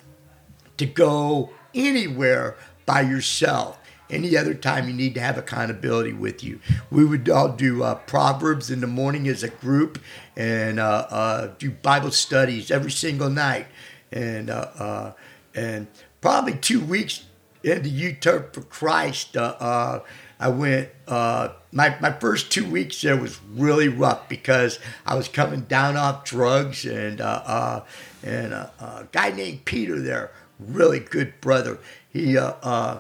to 0.78 0.86
go 0.86 1.52
anywhere 1.74 2.56
by 2.86 3.02
yourself. 3.02 3.80
Any 4.10 4.38
other 4.38 4.54
time 4.54 4.88
you 4.88 4.94
need 4.94 5.16
to 5.16 5.20
have 5.20 5.38
accountability 5.38 6.14
with 6.14 6.42
you. 6.42 6.62
We 6.90 7.04
would 7.04 7.30
all 7.30 7.50
do 7.50 7.84
uh, 7.84 7.96
Proverbs 7.96 8.72
in 8.72 8.80
the 8.80 8.88
morning 8.88 9.28
as 9.28 9.44
a 9.44 9.50
group 9.50 10.00
and 10.38 10.80
uh, 10.80 11.08
uh, 11.10 11.52
do 11.60 11.72
Bible 11.72 12.12
studies 12.12 12.72
every 12.72 12.92
single 12.92 13.30
night. 13.30 13.68
And, 14.12 14.50
uh, 14.50 14.68
uh, 14.78 15.12
and 15.54 15.88
probably 16.22 16.54
two 16.54 16.80
weeks 16.80 17.26
into 17.64 17.90
U 17.90 18.14
Turn 18.14 18.46
for 18.54 18.62
Christ, 18.62 19.36
uh, 19.36 20.00
I 20.40 20.50
went. 20.50 20.90
Uh, 21.08 21.50
my 21.72 21.98
my 22.00 22.12
first 22.12 22.52
two 22.52 22.70
weeks 22.70 23.02
there 23.02 23.18
was 23.18 23.40
really 23.54 23.88
rough 23.88 24.28
because 24.30 24.80
I 25.06 25.16
was 25.16 25.28
coming 25.28 25.62
down 25.62 25.98
off 25.98 26.24
drugs 26.26 26.86
and 26.86 27.22
uh, 27.22 27.42
uh, 27.46 27.84
and 28.24 28.54
uh, 28.54 28.70
a 28.80 29.08
guy 29.12 29.32
named 29.32 29.66
Peter 29.66 30.00
there, 30.00 30.32
really 30.60 31.00
good 31.00 31.40
brother. 31.42 31.80
He 32.10 32.38
uh, 32.38 32.54
uh, 32.62 33.00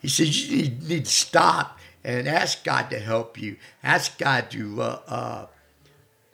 he 0.00 0.08
said 0.08 0.28
you 0.28 0.56
need, 0.56 0.88
need 0.88 1.04
to 1.06 1.10
stop 1.10 1.78
and 2.04 2.28
ask 2.28 2.62
God 2.62 2.90
to 2.90 2.98
help 2.98 3.40
you. 3.40 3.56
Ask 3.82 4.18
God 4.18 4.50
to 4.50 4.82
uh, 4.82 5.00
uh, 5.08 5.46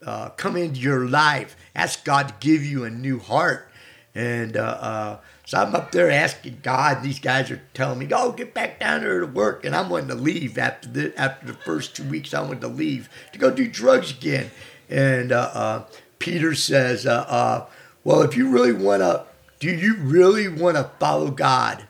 uh, 0.04 0.30
come 0.30 0.56
into 0.56 0.80
your 0.80 1.06
life. 1.06 1.56
Ask 1.74 2.04
God 2.04 2.28
to 2.28 2.34
give 2.40 2.64
you 2.64 2.84
a 2.84 2.90
new 2.90 3.18
heart. 3.18 3.70
And 4.14 4.56
uh, 4.56 4.60
uh, 4.60 5.18
so 5.50 5.58
I'm 5.58 5.74
up 5.74 5.90
there 5.90 6.08
asking 6.08 6.60
God. 6.62 7.02
These 7.02 7.18
guys 7.18 7.50
are 7.50 7.60
telling 7.74 7.98
me, 7.98 8.06
"Go 8.06 8.30
get 8.30 8.54
back 8.54 8.78
down 8.78 9.00
there 9.00 9.18
to 9.18 9.26
work," 9.26 9.64
and 9.64 9.74
I'm 9.74 9.90
wanting 9.90 10.06
to 10.06 10.14
leave 10.14 10.56
after 10.56 10.88
the 10.88 11.12
after 11.20 11.44
the 11.44 11.54
first 11.54 11.96
two 11.96 12.04
weeks. 12.04 12.32
I 12.32 12.40
wanted 12.40 12.60
to 12.60 12.68
leave 12.68 13.08
to 13.32 13.38
go 13.40 13.50
do 13.50 13.66
drugs 13.66 14.12
again. 14.12 14.52
And 14.88 15.32
uh, 15.32 15.50
uh, 15.52 15.84
Peter 16.20 16.54
says, 16.54 17.04
uh, 17.04 17.24
uh, 17.26 17.66
"Well, 18.04 18.22
if 18.22 18.36
you 18.36 18.48
really 18.48 18.72
want 18.72 19.00
to, 19.00 19.26
do 19.58 19.68
you 19.68 19.96
really 19.96 20.46
want 20.46 20.76
to 20.76 20.88
follow 21.00 21.32
God?" 21.32 21.84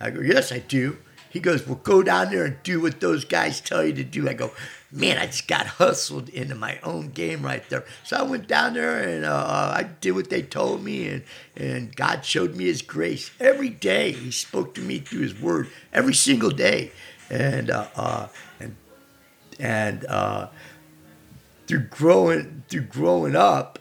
I 0.00 0.10
go, 0.10 0.20
yes, 0.20 0.52
I 0.52 0.60
do. 0.60 0.98
He 1.30 1.40
goes, 1.40 1.66
well, 1.66 1.80
go 1.82 2.04
down 2.04 2.30
there 2.30 2.44
and 2.44 2.62
do 2.62 2.80
what 2.80 3.00
those 3.00 3.24
guys 3.24 3.60
tell 3.60 3.84
you 3.84 3.92
to 3.94 4.04
do. 4.04 4.28
I 4.28 4.34
go, 4.34 4.52
man, 4.90 5.18
I 5.18 5.26
just 5.26 5.48
got 5.48 5.66
hustled 5.66 6.28
into 6.28 6.54
my 6.54 6.78
own 6.82 7.10
game 7.10 7.42
right 7.42 7.68
there. 7.68 7.84
So 8.04 8.16
I 8.16 8.22
went 8.22 8.46
down 8.46 8.74
there 8.74 8.98
and 8.98 9.24
uh, 9.24 9.72
I 9.76 9.84
did 9.84 10.12
what 10.12 10.30
they 10.30 10.42
told 10.42 10.82
me, 10.82 11.08
and, 11.08 11.24
and 11.56 11.94
God 11.94 12.24
showed 12.24 12.54
me 12.56 12.64
His 12.64 12.82
grace 12.82 13.30
every 13.38 13.68
day. 13.68 14.12
He 14.12 14.30
spoke 14.30 14.74
to 14.74 14.80
me 14.80 14.98
through 14.98 15.20
His 15.20 15.40
Word 15.40 15.68
every 15.92 16.14
single 16.14 16.50
day, 16.50 16.92
and 17.30 17.70
uh, 17.70 17.88
uh, 17.94 18.28
and 18.60 18.76
and 19.58 20.04
uh, 20.06 20.48
through 21.66 21.86
growing 21.90 22.64
through 22.68 22.82
growing 22.82 23.36
up, 23.36 23.78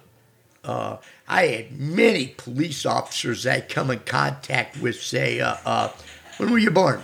uh, 0.64 0.98
I 1.28 1.48
had 1.48 1.80
many 1.80 2.28
police 2.38 2.86
officers 2.86 3.44
that 3.44 3.56
I 3.56 3.62
come 3.62 3.92
in 3.92 4.00
contact 4.00 4.82
with 4.82 5.02
say, 5.02 5.40
uh, 5.40 5.56
uh, 5.66 5.90
"When 6.38 6.52
were 6.52 6.58
you 6.58 6.72
born? 6.72 7.02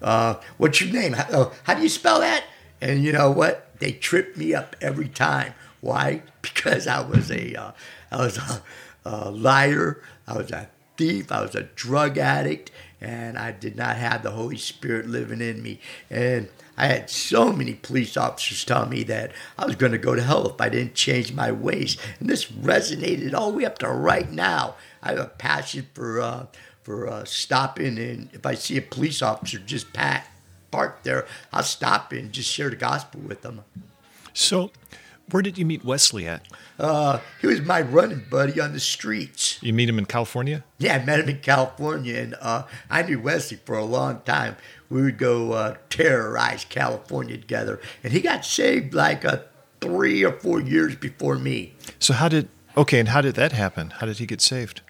Uh, 0.00 0.36
what's 0.56 0.80
your 0.80 0.92
name? 0.92 1.12
How, 1.12 1.24
uh, 1.24 1.54
how 1.64 1.74
do 1.74 1.82
you 1.82 1.90
spell 1.90 2.20
that?" 2.20 2.44
And 2.80 3.02
you 3.02 3.12
know 3.12 3.30
what? 3.30 3.78
They 3.78 3.92
tripped 3.92 4.36
me 4.36 4.54
up 4.54 4.76
every 4.80 5.08
time. 5.08 5.54
Why? 5.80 6.22
Because 6.42 6.86
I 6.86 7.00
was 7.00 7.30
a, 7.30 7.54
uh, 7.54 7.72
I 8.10 8.16
was 8.16 8.38
a, 8.38 8.62
a 9.04 9.30
liar. 9.30 10.02
I 10.26 10.36
was 10.36 10.50
a 10.50 10.68
thief. 10.96 11.32
I 11.32 11.40
was 11.40 11.54
a 11.54 11.62
drug 11.62 12.18
addict, 12.18 12.70
and 13.00 13.38
I 13.38 13.52
did 13.52 13.76
not 13.76 13.96
have 13.96 14.22
the 14.22 14.32
Holy 14.32 14.58
Spirit 14.58 15.06
living 15.08 15.40
in 15.40 15.62
me. 15.62 15.80
And 16.10 16.48
I 16.76 16.86
had 16.86 17.10
so 17.10 17.52
many 17.52 17.74
police 17.74 18.16
officers 18.16 18.64
tell 18.64 18.86
me 18.86 19.02
that 19.04 19.32
I 19.58 19.64
was 19.64 19.76
going 19.76 19.92
to 19.92 19.98
go 19.98 20.14
to 20.14 20.22
hell 20.22 20.48
if 20.48 20.60
I 20.60 20.68
didn't 20.68 20.94
change 20.94 21.32
my 21.32 21.50
ways. 21.50 21.96
And 22.20 22.28
this 22.28 22.46
resonated 22.46 23.34
all 23.34 23.50
the 23.50 23.58
way 23.58 23.64
up 23.64 23.78
to 23.78 23.88
right 23.88 24.30
now. 24.30 24.74
I 25.02 25.10
have 25.10 25.18
a 25.18 25.26
passion 25.26 25.86
for 25.94 26.20
uh, 26.20 26.46
for 26.82 27.08
uh, 27.08 27.24
stopping, 27.24 27.98
and 27.98 28.30
if 28.32 28.46
I 28.46 28.54
see 28.54 28.76
a 28.76 28.82
police 28.82 29.22
officer 29.22 29.58
just 29.58 29.92
pat, 29.92 30.26
parked 30.70 31.04
there, 31.04 31.26
I'll 31.52 31.62
stop 31.62 32.12
and 32.12 32.32
just 32.32 32.50
share 32.50 32.70
the 32.70 32.76
gospel 32.76 33.20
with 33.20 33.42
them. 33.42 33.62
So, 34.32 34.70
where 35.30 35.42
did 35.42 35.58
you 35.58 35.66
meet 35.66 35.84
Wesley 35.84 36.26
at? 36.26 36.46
Uh, 36.78 37.20
he 37.40 37.46
was 37.46 37.60
my 37.60 37.80
running 37.80 38.24
buddy 38.30 38.60
on 38.60 38.72
the 38.72 38.80
streets. 38.80 39.58
You 39.62 39.72
meet 39.72 39.88
him 39.88 39.98
in 39.98 40.06
California? 40.06 40.64
Yeah, 40.78 40.96
I 40.96 41.04
met 41.04 41.20
him 41.20 41.28
in 41.28 41.40
California, 41.40 42.18
and 42.18 42.34
uh, 42.40 42.62
I 42.88 43.02
knew 43.02 43.20
Wesley 43.20 43.58
for 43.64 43.76
a 43.76 43.84
long 43.84 44.20
time. 44.24 44.56
We 44.88 45.02
would 45.02 45.18
go 45.18 45.52
uh, 45.52 45.76
terrorize 45.90 46.64
California 46.64 47.36
together, 47.36 47.80
and 48.02 48.12
he 48.12 48.20
got 48.20 48.44
saved 48.44 48.94
like 48.94 49.24
uh, 49.24 49.38
three 49.80 50.24
or 50.24 50.32
four 50.32 50.60
years 50.60 50.96
before 50.96 51.36
me. 51.36 51.74
So, 51.98 52.14
how 52.14 52.28
did, 52.28 52.48
okay, 52.76 53.00
and 53.00 53.08
how 53.08 53.20
did 53.20 53.34
that 53.34 53.52
happen? 53.52 53.90
How 53.90 54.06
did 54.06 54.18
he 54.18 54.26
get 54.26 54.40
saved? 54.40 54.80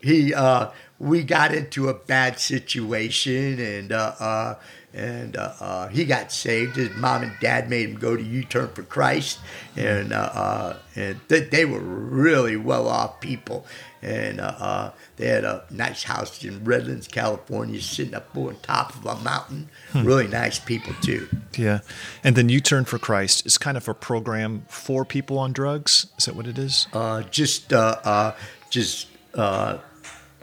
He, 0.00 0.34
uh, 0.34 0.70
we 0.98 1.22
got 1.22 1.54
into 1.54 1.88
a 1.88 1.94
bad 1.94 2.38
situation, 2.38 3.58
and 3.60 3.92
uh, 3.92 4.14
uh, 4.18 4.54
and 4.94 5.36
uh, 5.36 5.52
uh, 5.60 5.88
he 5.88 6.04
got 6.04 6.32
saved. 6.32 6.76
His 6.76 6.90
mom 6.96 7.22
and 7.22 7.32
dad 7.40 7.70
made 7.70 7.88
him 7.88 7.96
go 7.96 8.16
to 8.16 8.22
U-turn 8.22 8.68
for 8.68 8.82
Christ, 8.82 9.38
and 9.76 10.12
uh, 10.12 10.30
uh, 10.34 10.76
and 10.94 11.20
th- 11.28 11.50
they 11.50 11.64
were 11.64 11.80
really 11.80 12.56
well-off 12.56 13.20
people, 13.20 13.64
and 14.02 14.40
uh, 14.40 14.54
uh, 14.58 14.90
they 15.16 15.28
had 15.28 15.44
a 15.44 15.64
nice 15.70 16.02
house 16.02 16.44
in 16.44 16.64
Redlands, 16.64 17.08
California, 17.08 17.80
sitting 17.80 18.14
up 18.14 18.36
on 18.36 18.56
top 18.62 18.94
of 18.94 19.06
a 19.06 19.22
mountain. 19.22 19.68
Really 19.94 20.28
nice 20.28 20.58
people 20.58 20.94
too. 21.00 21.28
Yeah. 21.56 21.80
And 22.24 22.36
then 22.36 22.48
U 22.48 22.60
Turn 22.60 22.84
for 22.84 22.98
Christ 22.98 23.46
is 23.46 23.58
kind 23.58 23.76
of 23.76 23.88
a 23.88 23.94
program 23.94 24.64
for 24.68 25.04
people 25.04 25.38
on 25.38 25.52
drugs. 25.52 26.06
Is 26.18 26.26
that 26.26 26.34
what 26.34 26.46
it 26.46 26.58
is? 26.58 26.86
Uh, 26.92 27.22
just 27.22 27.72
uh, 27.72 27.96
uh, 28.04 28.34
just 28.70 29.08
uh, 29.34 29.78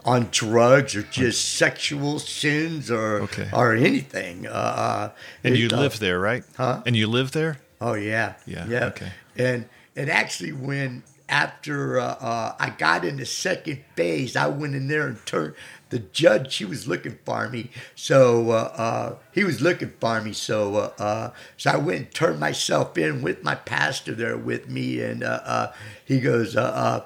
on 0.04 0.28
drugs 0.30 0.96
or 0.96 1.02
just 1.02 1.54
sexual 1.56 2.18
sins 2.18 2.90
or 2.90 3.20
Okay. 3.22 3.48
or 3.52 3.74
anything. 3.74 4.46
Uh, 4.46 4.50
Uh, 4.50 5.10
And 5.44 5.56
you 5.56 5.68
uh, 5.72 5.76
live 5.80 5.98
there, 5.98 6.18
right? 6.18 6.44
huh? 6.56 6.82
And 6.86 6.96
you 6.96 7.06
live 7.06 7.32
there? 7.32 7.58
Oh 7.80 7.94
yeah, 7.94 8.34
Yeah, 8.46 8.66
yeah. 8.68 8.86
okay. 8.86 9.12
And 9.36 9.66
and 9.96 10.10
actually, 10.10 10.52
when 10.52 11.02
after 11.28 11.98
uh, 12.00 12.16
uh, 12.20 12.54
I 12.58 12.70
got 12.70 13.04
in 13.04 13.16
the 13.16 13.24
second 13.26 13.78
phase, 13.96 14.36
I 14.36 14.46
went 14.48 14.74
in 14.74 14.88
there 14.88 15.06
and 15.06 15.24
turned. 15.26 15.54
The 15.90 15.98
judge, 15.98 16.56
he 16.58 16.64
was 16.64 16.86
looking 16.86 17.18
for 17.24 17.48
me, 17.48 17.70
so 17.96 18.50
uh, 18.50 18.54
uh, 18.76 19.14
he 19.32 19.42
was 19.42 19.60
looking 19.60 19.92
for 20.00 20.20
me. 20.20 20.32
So 20.32 20.76
uh, 20.76 21.02
uh, 21.02 21.30
so 21.56 21.70
I 21.72 21.76
went 21.78 21.98
and 21.98 22.14
turned 22.14 22.38
myself 22.38 22.96
in 22.96 23.22
with 23.22 23.42
my 23.42 23.56
pastor 23.56 24.14
there 24.14 24.36
with 24.36 24.68
me, 24.68 25.00
and 25.02 25.24
uh, 25.24 25.40
uh, 25.44 25.72
he 26.04 26.20
goes, 26.20 26.54
uh, 26.56 27.02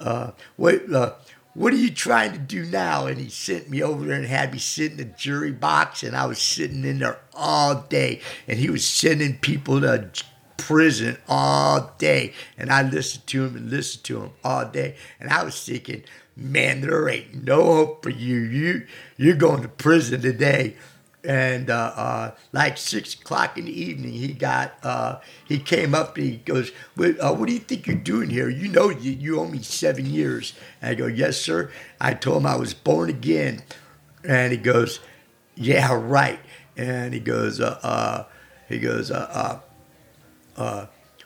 uh, 0.00 0.02
uh, 0.04 0.30
what 1.54 1.72
are 1.72 1.76
you 1.76 1.90
trying 1.90 2.32
to 2.32 2.38
do 2.38 2.64
now? 2.64 3.06
And 3.06 3.18
he 3.18 3.28
sent 3.28 3.70
me 3.70 3.82
over 3.82 4.04
there 4.04 4.16
and 4.16 4.26
had 4.26 4.52
me 4.52 4.58
sit 4.58 4.92
in 4.92 4.96
the 4.98 5.04
jury 5.04 5.52
box, 5.52 6.02
and 6.02 6.16
I 6.16 6.26
was 6.26 6.40
sitting 6.40 6.84
in 6.84 6.98
there 6.98 7.18
all 7.32 7.82
day, 7.88 8.20
and 8.46 8.58
he 8.58 8.70
was 8.70 8.84
sending 8.86 9.38
people 9.38 9.80
to 9.80 10.10
prison 10.56 11.16
all 11.28 11.94
day, 11.98 12.32
and 12.58 12.70
I 12.70 12.82
listened 12.82 13.26
to 13.28 13.44
him 13.44 13.56
and 13.56 13.70
listened 13.70 14.04
to 14.04 14.22
him 14.22 14.30
all 14.42 14.64
day, 14.66 14.96
and 15.20 15.30
I 15.30 15.44
was 15.44 15.64
thinking, 15.64 16.04
man, 16.36 16.80
there 16.80 17.08
ain't 17.08 17.44
no 17.44 17.62
hope 17.62 18.02
for 18.02 18.10
you. 18.10 18.38
You 18.38 18.86
you're 19.16 19.36
going 19.36 19.62
to 19.62 19.68
prison 19.68 20.22
today 20.22 20.74
and 21.24 21.70
uh, 21.70 21.92
uh, 21.96 22.30
like 22.52 22.76
six 22.76 23.14
o'clock 23.14 23.56
in 23.56 23.64
the 23.64 23.80
evening, 23.80 24.12
he 24.12 24.32
got 24.32 24.74
uh, 24.82 25.20
he 25.44 25.58
came 25.58 25.94
up 25.94 26.16
and 26.16 26.26
he 26.26 26.36
goes, 26.36 26.70
"What, 26.94 27.18
uh, 27.18 27.32
what 27.32 27.48
do 27.48 27.54
you 27.54 27.60
think 27.60 27.86
you're 27.86 27.96
doing 27.96 28.30
here? 28.30 28.48
You 28.48 28.68
know 28.68 28.90
you, 28.90 29.12
you 29.12 29.40
owe 29.40 29.48
me 29.48 29.62
seven 29.62 30.06
years." 30.06 30.54
And 30.82 30.90
I 30.90 30.94
go, 30.94 31.06
"Yes, 31.06 31.38
sir." 31.38 31.70
I 32.00 32.14
told 32.14 32.38
him 32.38 32.46
I 32.46 32.56
was 32.56 32.74
born 32.74 33.08
again, 33.08 33.62
and 34.22 34.52
he 34.52 34.58
goes, 34.58 35.00
"Yeah, 35.54 35.94
right." 35.94 36.40
And 36.76 37.14
he 37.14 37.20
goes, 37.20 37.60
uh, 37.60 37.78
uh, 37.82 38.24
"He 38.68 38.78
goes, 38.78 39.10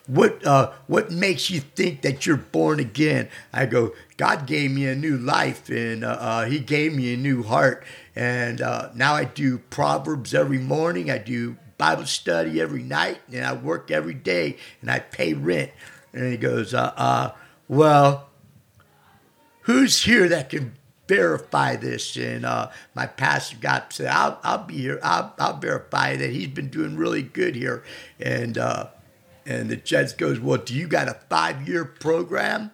what 0.07 0.43
what 0.87 1.11
makes 1.11 1.51
you 1.51 1.61
think 1.61 2.03
that 2.03 2.25
you're 2.25 2.37
born 2.37 2.81
again? 2.81 3.29
I 3.53 3.67
go, 3.67 3.95
God 4.17 4.47
gave 4.47 4.71
me 4.71 4.87
a 4.87 4.95
new 4.95 5.17
life, 5.17 5.69
and 5.69 6.05
He 6.51 6.61
gave 6.61 6.95
me 6.95 7.15
a 7.15 7.17
new 7.17 7.43
heart, 7.43 7.85
and 8.19 8.61
uh, 8.61 8.91
now 8.97 9.15
I 9.15 9.27
do 9.27 9.59
Proverbs 9.59 10.35
every 10.35 10.59
morning. 10.59 11.09
I 11.09 11.19
do 11.19 11.57
Bible 11.79 12.05
study 12.05 12.61
every 12.61 12.83
night, 12.83 13.21
and 13.33 13.47
I 13.47 13.53
work 13.53 13.93
every 13.93 14.15
day, 14.15 14.57
and 14.81 14.91
I 14.91 14.99
pay 14.99 15.35
rent. 15.35 15.71
And 16.13 16.29
he 16.29 16.37
goes, 16.37 16.75
uh, 16.75 16.93
uh, 16.97 17.31
well, 17.69 18.29
who's 19.63 20.03
here 20.03 20.29
that 20.31 20.51
can 20.51 20.73
verify 21.07 21.77
this? 21.77 22.17
And 22.17 22.45
uh, 22.45 22.71
my 22.93 23.07
pastor 23.07 23.57
got 23.61 23.93
said, 23.93 24.09
I'll, 24.09 24.41
I'll 24.43 24.65
be 24.65 24.79
here. 24.79 24.99
I'll, 25.01 25.33
I'll 25.39 25.61
verify 25.61 26.17
that 26.17 26.31
he's 26.31 26.49
been 26.49 26.71
doing 26.71 26.97
really 26.97 27.23
good 27.23 27.55
here. 27.55 27.85
And 28.19 28.59
uh, 28.59 28.89
and 29.47 29.69
the 29.71 29.77
judge 29.77 30.17
goes, 30.17 30.41
well, 30.41 30.59
do 30.59 30.75
you 30.75 30.89
got 30.89 31.07
a 31.07 31.15
five 31.31 31.69
year 31.69 31.85
program? 31.85 32.73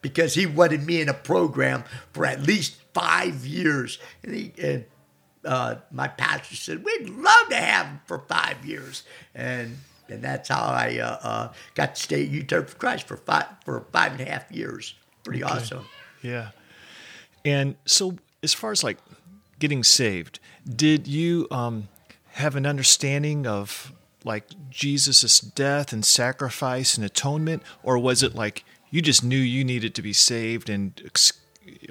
Because 0.00 0.34
he 0.34 0.46
wanted 0.46 0.86
me 0.86 1.00
in 1.00 1.08
a 1.08 1.14
program 1.14 1.82
for 2.12 2.24
at 2.24 2.40
least 2.40 2.76
five 2.94 3.46
years. 3.46 3.98
And 4.22 4.34
he 4.34 4.52
and 4.62 4.84
uh, 5.44 5.76
my 5.90 6.08
pastor 6.08 6.56
said, 6.56 6.84
we'd 6.84 7.10
love 7.10 7.48
to 7.50 7.56
have 7.56 7.86
him 7.86 8.00
for 8.06 8.20
five 8.20 8.64
years. 8.64 9.02
And 9.34 9.76
and 10.08 10.22
that's 10.22 10.48
how 10.48 10.62
I 10.62 10.98
uh, 10.98 11.18
uh, 11.22 11.52
got 11.74 11.94
to 11.94 12.02
stay 12.02 12.22
at 12.24 12.28
U-Turn 12.28 12.66
for 12.66 12.76
Christ 12.76 13.06
for 13.06 13.16
five 13.16 13.46
for 13.64 13.86
five 13.92 14.12
and 14.12 14.20
a 14.20 14.24
half 14.24 14.50
years. 14.50 14.94
Pretty 15.24 15.42
awesome. 15.42 15.86
Yeah. 16.22 16.50
And 17.44 17.76
so, 17.84 18.16
as 18.42 18.54
far 18.54 18.72
as 18.72 18.82
like 18.82 18.98
getting 19.58 19.82
saved, 19.84 20.40
did 20.68 21.06
you 21.06 21.46
um, 21.50 21.88
have 22.32 22.56
an 22.56 22.66
understanding 22.66 23.46
of 23.46 23.92
like 24.24 24.44
Jesus' 24.70 25.40
death 25.40 25.92
and 25.92 26.04
sacrifice 26.04 26.96
and 26.96 27.04
atonement, 27.04 27.62
or 27.82 27.98
was 27.98 28.22
it 28.22 28.34
like 28.34 28.64
you 28.90 29.02
just 29.02 29.22
knew 29.22 29.38
you 29.38 29.64
needed 29.64 29.94
to 29.94 30.02
be 30.02 30.12
saved 30.12 30.70
and 30.70 31.00
ex- 31.04 31.32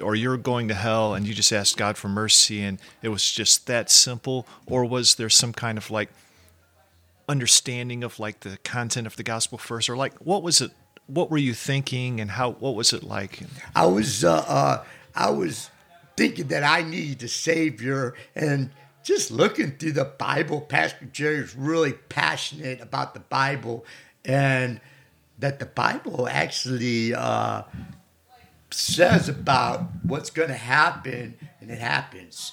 or 0.00 0.14
you're 0.14 0.36
going 0.36 0.68
to 0.68 0.74
hell 0.74 1.14
and 1.14 1.26
you 1.26 1.34
just 1.34 1.52
asked 1.52 1.76
God 1.76 1.96
for 1.96 2.08
mercy 2.08 2.62
and 2.62 2.78
it 3.02 3.08
was 3.08 3.30
just 3.30 3.66
that 3.66 3.90
simple, 3.90 4.46
or 4.66 4.84
was 4.84 5.16
there 5.16 5.30
some 5.30 5.52
kind 5.52 5.78
of 5.78 5.90
like 5.90 6.10
understanding 7.28 8.04
of 8.04 8.18
like 8.18 8.40
the 8.40 8.58
content 8.58 9.06
of 9.06 9.16
the 9.16 9.22
gospel 9.22 9.58
first, 9.58 9.88
or 9.88 9.96
like 9.96 10.14
what 10.18 10.42
was 10.42 10.60
it? 10.60 10.70
What 11.06 11.30
were 11.30 11.38
you 11.38 11.52
thinking, 11.52 12.20
and 12.20 12.30
how? 12.30 12.52
What 12.52 12.74
was 12.74 12.92
it 12.92 13.02
like? 13.02 13.40
I 13.76 13.86
was 13.86 14.24
uh, 14.24 14.44
uh, 14.48 14.84
I 15.14 15.30
was 15.30 15.70
thinking 16.16 16.48
that 16.48 16.62
I 16.62 16.82
needed 16.82 17.22
a 17.22 17.28
savior 17.28 18.14
and 18.34 18.70
just 19.02 19.30
looking 19.30 19.72
through 19.72 19.92
the 19.92 20.04
Bible. 20.04 20.60
Pastor 20.60 21.04
Jerry 21.12 21.42
was 21.42 21.54
really 21.54 21.92
passionate 21.92 22.80
about 22.80 23.14
the 23.14 23.20
Bible 23.20 23.84
and 24.24 24.80
that 25.38 25.58
the 25.58 25.66
Bible 25.66 26.28
actually 26.28 27.14
uh, 27.14 27.62
says 28.74 29.28
about 29.28 29.86
what's 30.02 30.30
going 30.30 30.48
to 30.48 30.54
happen 30.54 31.36
and 31.60 31.70
it 31.70 31.78
happens 31.78 32.52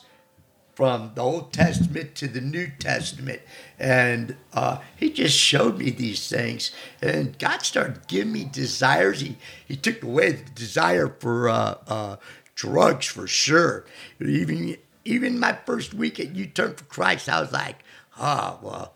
from 0.75 1.11
the 1.15 1.21
Old 1.21 1.51
Testament 1.51 2.15
to 2.15 2.27
the 2.27 2.41
New 2.41 2.67
Testament. 2.79 3.41
And 3.77 4.37
uh, 4.53 4.79
he 4.95 5.11
just 5.11 5.37
showed 5.37 5.77
me 5.77 5.89
these 5.89 6.29
things. 6.29 6.71
And 7.01 7.37
God 7.37 7.61
started 7.61 8.07
giving 8.07 8.33
me 8.33 8.45
desires. 8.45 9.21
He, 9.21 9.37
he 9.67 9.75
took 9.75 10.01
away 10.01 10.31
the 10.31 10.49
desire 10.51 11.15
for 11.19 11.49
uh, 11.49 11.75
uh, 11.87 12.15
drugs 12.55 13.05
for 13.05 13.27
sure. 13.27 13.85
Even, 14.19 14.77
even 15.03 15.39
my 15.39 15.57
first 15.65 15.93
week 15.93 16.19
at 16.19 16.35
U 16.35 16.47
Turn 16.47 16.73
for 16.75 16.85
Christ, 16.85 17.27
I 17.27 17.41
was 17.41 17.51
like, 17.51 17.83
oh, 18.19 18.59
well, 18.61 18.93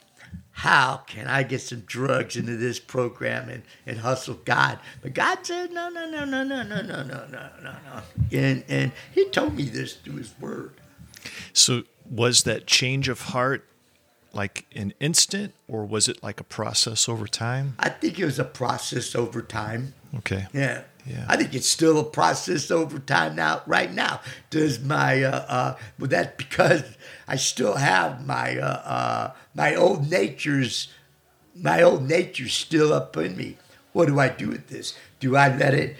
how 0.56 1.04
can 1.06 1.28
I 1.28 1.44
get 1.44 1.60
some 1.60 1.82
drugs 1.82 2.38
into 2.38 2.56
this 2.56 2.80
program 2.80 3.50
and, 3.50 3.63
and 3.86 4.00
hustle 4.00 4.39
God? 4.46 4.80
But 5.02 5.13
God 5.13 5.39
said, 5.44 5.74
no, 5.74 5.89
no, 5.89 6.10
no, 6.10 6.24
no, 6.24 6.44
no, 6.44 6.63
no, 6.63 6.82
no, 6.82 7.04
no, 7.04 7.04
no, 7.04 7.50
no, 7.62 7.72
no. 7.72 8.02
And, 8.32 8.63
and 8.70 8.94
he 9.13 9.26
told 9.30 9.56
me 9.56 9.63
this 9.63 9.96
through 9.96 10.15
his 10.15 10.34
word. 10.39 10.76
So 11.52 11.84
was 12.10 12.44
that 12.44 12.68
change 12.68 13.10
of 13.10 13.22
heart 13.22 13.68
like 14.32 14.65
an 14.74 14.94
instant 15.02 15.54
or 15.68 15.84
was 15.84 16.08
it 16.08 16.24
like 16.24 16.39
a 16.39 16.46
process 16.46 17.10
over 17.10 17.28
time? 17.28 17.76
I 17.78 17.89
think 17.89 18.18
it 18.18 18.24
was 18.24 18.39
a 18.39 18.46
process 18.46 19.13
over 19.13 19.41
time. 19.41 19.94
Okay. 20.20 20.48
Yeah. 20.54 20.84
Yeah. 21.06 21.26
I 21.28 21.38
think 21.38 21.54
it's 21.54 21.70
still 21.70 22.00
a 22.00 22.04
process 22.04 22.72
over 22.72 22.98
time 23.00 23.36
now. 23.36 23.62
Right 23.68 23.94
now, 23.94 24.22
does 24.50 24.80
my 24.80 25.24
uh, 25.24 25.46
uh, 25.48 25.76
well 26.00 26.10
that 26.10 26.38
because 26.38 26.84
I 27.28 27.36
still 27.36 27.76
have 27.76 28.26
my 28.26 28.58
uh, 28.58 28.65
uh, 28.65 29.32
my 29.54 29.76
old 29.76 30.10
nature's 30.10 30.88
my 31.56 31.82
old 31.82 32.08
nature's 32.08 32.54
still 32.54 32.91
up 32.91 33.15
in 33.18 33.38
me. 33.38 33.58
What 33.94 34.08
do 34.08 34.20
I 34.20 34.30
do 34.30 34.50
with 34.50 34.68
this? 34.68 34.98
Do 35.20 35.36
I 35.36 35.56
let 35.56 35.74
it 35.74 35.96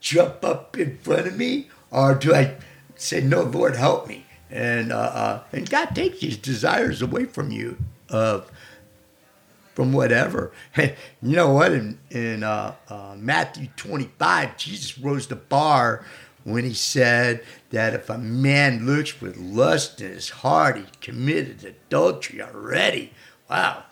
jump 0.00 0.44
up 0.44 0.76
in 0.76 0.98
front 0.98 1.26
of 1.26 1.36
me, 1.36 1.70
or 1.90 2.14
do 2.14 2.34
I 2.34 2.56
say, 2.96 3.20
"No, 3.20 3.42
Lord, 3.42 3.76
help 3.76 4.08
me"? 4.08 4.26
And 4.50 4.92
uh, 4.92 4.96
uh, 4.96 5.42
and 5.52 5.68
God 5.70 5.94
takes 5.94 6.20
these 6.20 6.36
desires 6.36 7.00
away 7.00 7.26
from 7.26 7.50
you 7.50 7.78
of 8.08 8.50
from 9.78 9.92
whatever. 9.92 10.50
And 10.74 10.96
you 11.22 11.36
know 11.36 11.52
what? 11.52 11.70
In, 11.70 12.00
in 12.10 12.42
uh, 12.42 12.74
uh, 12.88 13.14
Matthew 13.16 13.68
25, 13.76 14.56
Jesus 14.56 14.98
rose 14.98 15.28
the 15.28 15.36
bar 15.36 16.04
when 16.42 16.64
he 16.64 16.74
said 16.74 17.44
that 17.70 17.94
if 17.94 18.10
a 18.10 18.18
man 18.18 18.86
looks 18.86 19.20
with 19.20 19.36
lust 19.36 20.00
in 20.00 20.10
his 20.10 20.30
heart, 20.30 20.78
he 20.78 20.84
committed 21.00 21.64
adultery 21.64 22.42
already. 22.42 23.12
Wow. 23.48 23.84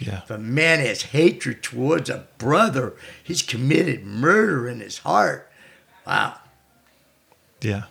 Yeah. 0.00 0.22
If 0.24 0.30
a 0.32 0.38
man 0.38 0.80
has 0.80 1.02
hatred 1.02 1.62
towards 1.62 2.10
a 2.10 2.26
brother, 2.38 2.94
he's 3.22 3.42
committed 3.42 4.04
murder 4.04 4.68
in 4.68 4.80
his 4.80 4.98
heart. 4.98 5.48
Wow. 6.04 6.38
Yeah. 7.60 7.84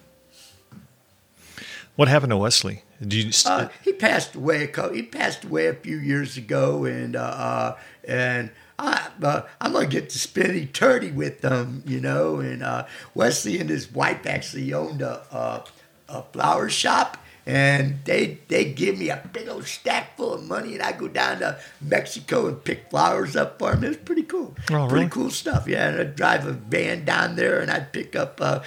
What 1.95 2.09
happened 2.09 2.31
to 2.31 2.37
Wesley? 2.37 2.83
Do 3.05 3.17
you 3.17 3.31
st- 3.31 3.61
Uh, 3.63 3.69
he 3.83 3.93
passed 3.93 4.35
away. 4.35 4.63
A 4.63 4.67
couple, 4.67 4.95
he 4.95 5.01
passed 5.03 5.43
away 5.43 5.67
a 5.67 5.73
few 5.73 5.97
years 5.97 6.37
ago, 6.37 6.85
and 6.85 7.15
uh, 7.15 7.19
uh, 7.21 7.77
and 8.07 8.51
I, 8.77 9.07
uh, 9.23 9.41
I'm 9.59 9.73
gonna 9.73 9.87
get 9.87 10.09
to 10.11 10.19
spend 10.19 10.51
eternity 10.55 11.11
with 11.11 11.41
them, 11.41 11.83
you 11.85 11.99
know. 11.99 12.39
And 12.39 12.61
uh, 12.63 12.85
Wesley 13.15 13.59
and 13.59 13.69
his 13.69 13.91
wife 13.91 14.25
actually 14.25 14.73
owned 14.73 15.01
a, 15.01 15.21
a 15.31 15.63
a 16.09 16.23
flower 16.33 16.69
shop, 16.69 17.17
and 17.45 17.99
they 18.05 18.39
they 18.49 18.65
give 18.65 18.99
me 18.99 19.09
a 19.09 19.21
big 19.33 19.47
old 19.49 19.65
stack 19.65 20.15
full 20.17 20.33
of 20.35 20.43
money, 20.43 20.73
and 20.73 20.83
I 20.83 20.91
go 20.91 21.07
down 21.07 21.39
to 21.39 21.57
Mexico 21.81 22.47
and 22.47 22.63
pick 22.63 22.89
flowers 22.91 23.35
up 23.35 23.57
for 23.57 23.71
them. 23.71 23.83
It 23.83 23.87
was 23.89 23.97
pretty 23.97 24.23
cool. 24.23 24.53
Oh, 24.69 24.87
pretty 24.87 24.93
really? 24.93 25.09
cool 25.09 25.31
stuff. 25.31 25.67
Yeah, 25.67 25.87
and 25.89 25.99
I'd 25.99 26.15
drive 26.15 26.45
a 26.45 26.51
van 26.53 27.03
down 27.05 27.35
there, 27.35 27.59
and 27.59 27.71
I'd 27.71 27.91
pick 27.93 28.15
up 28.15 28.39
uh, 28.41 28.59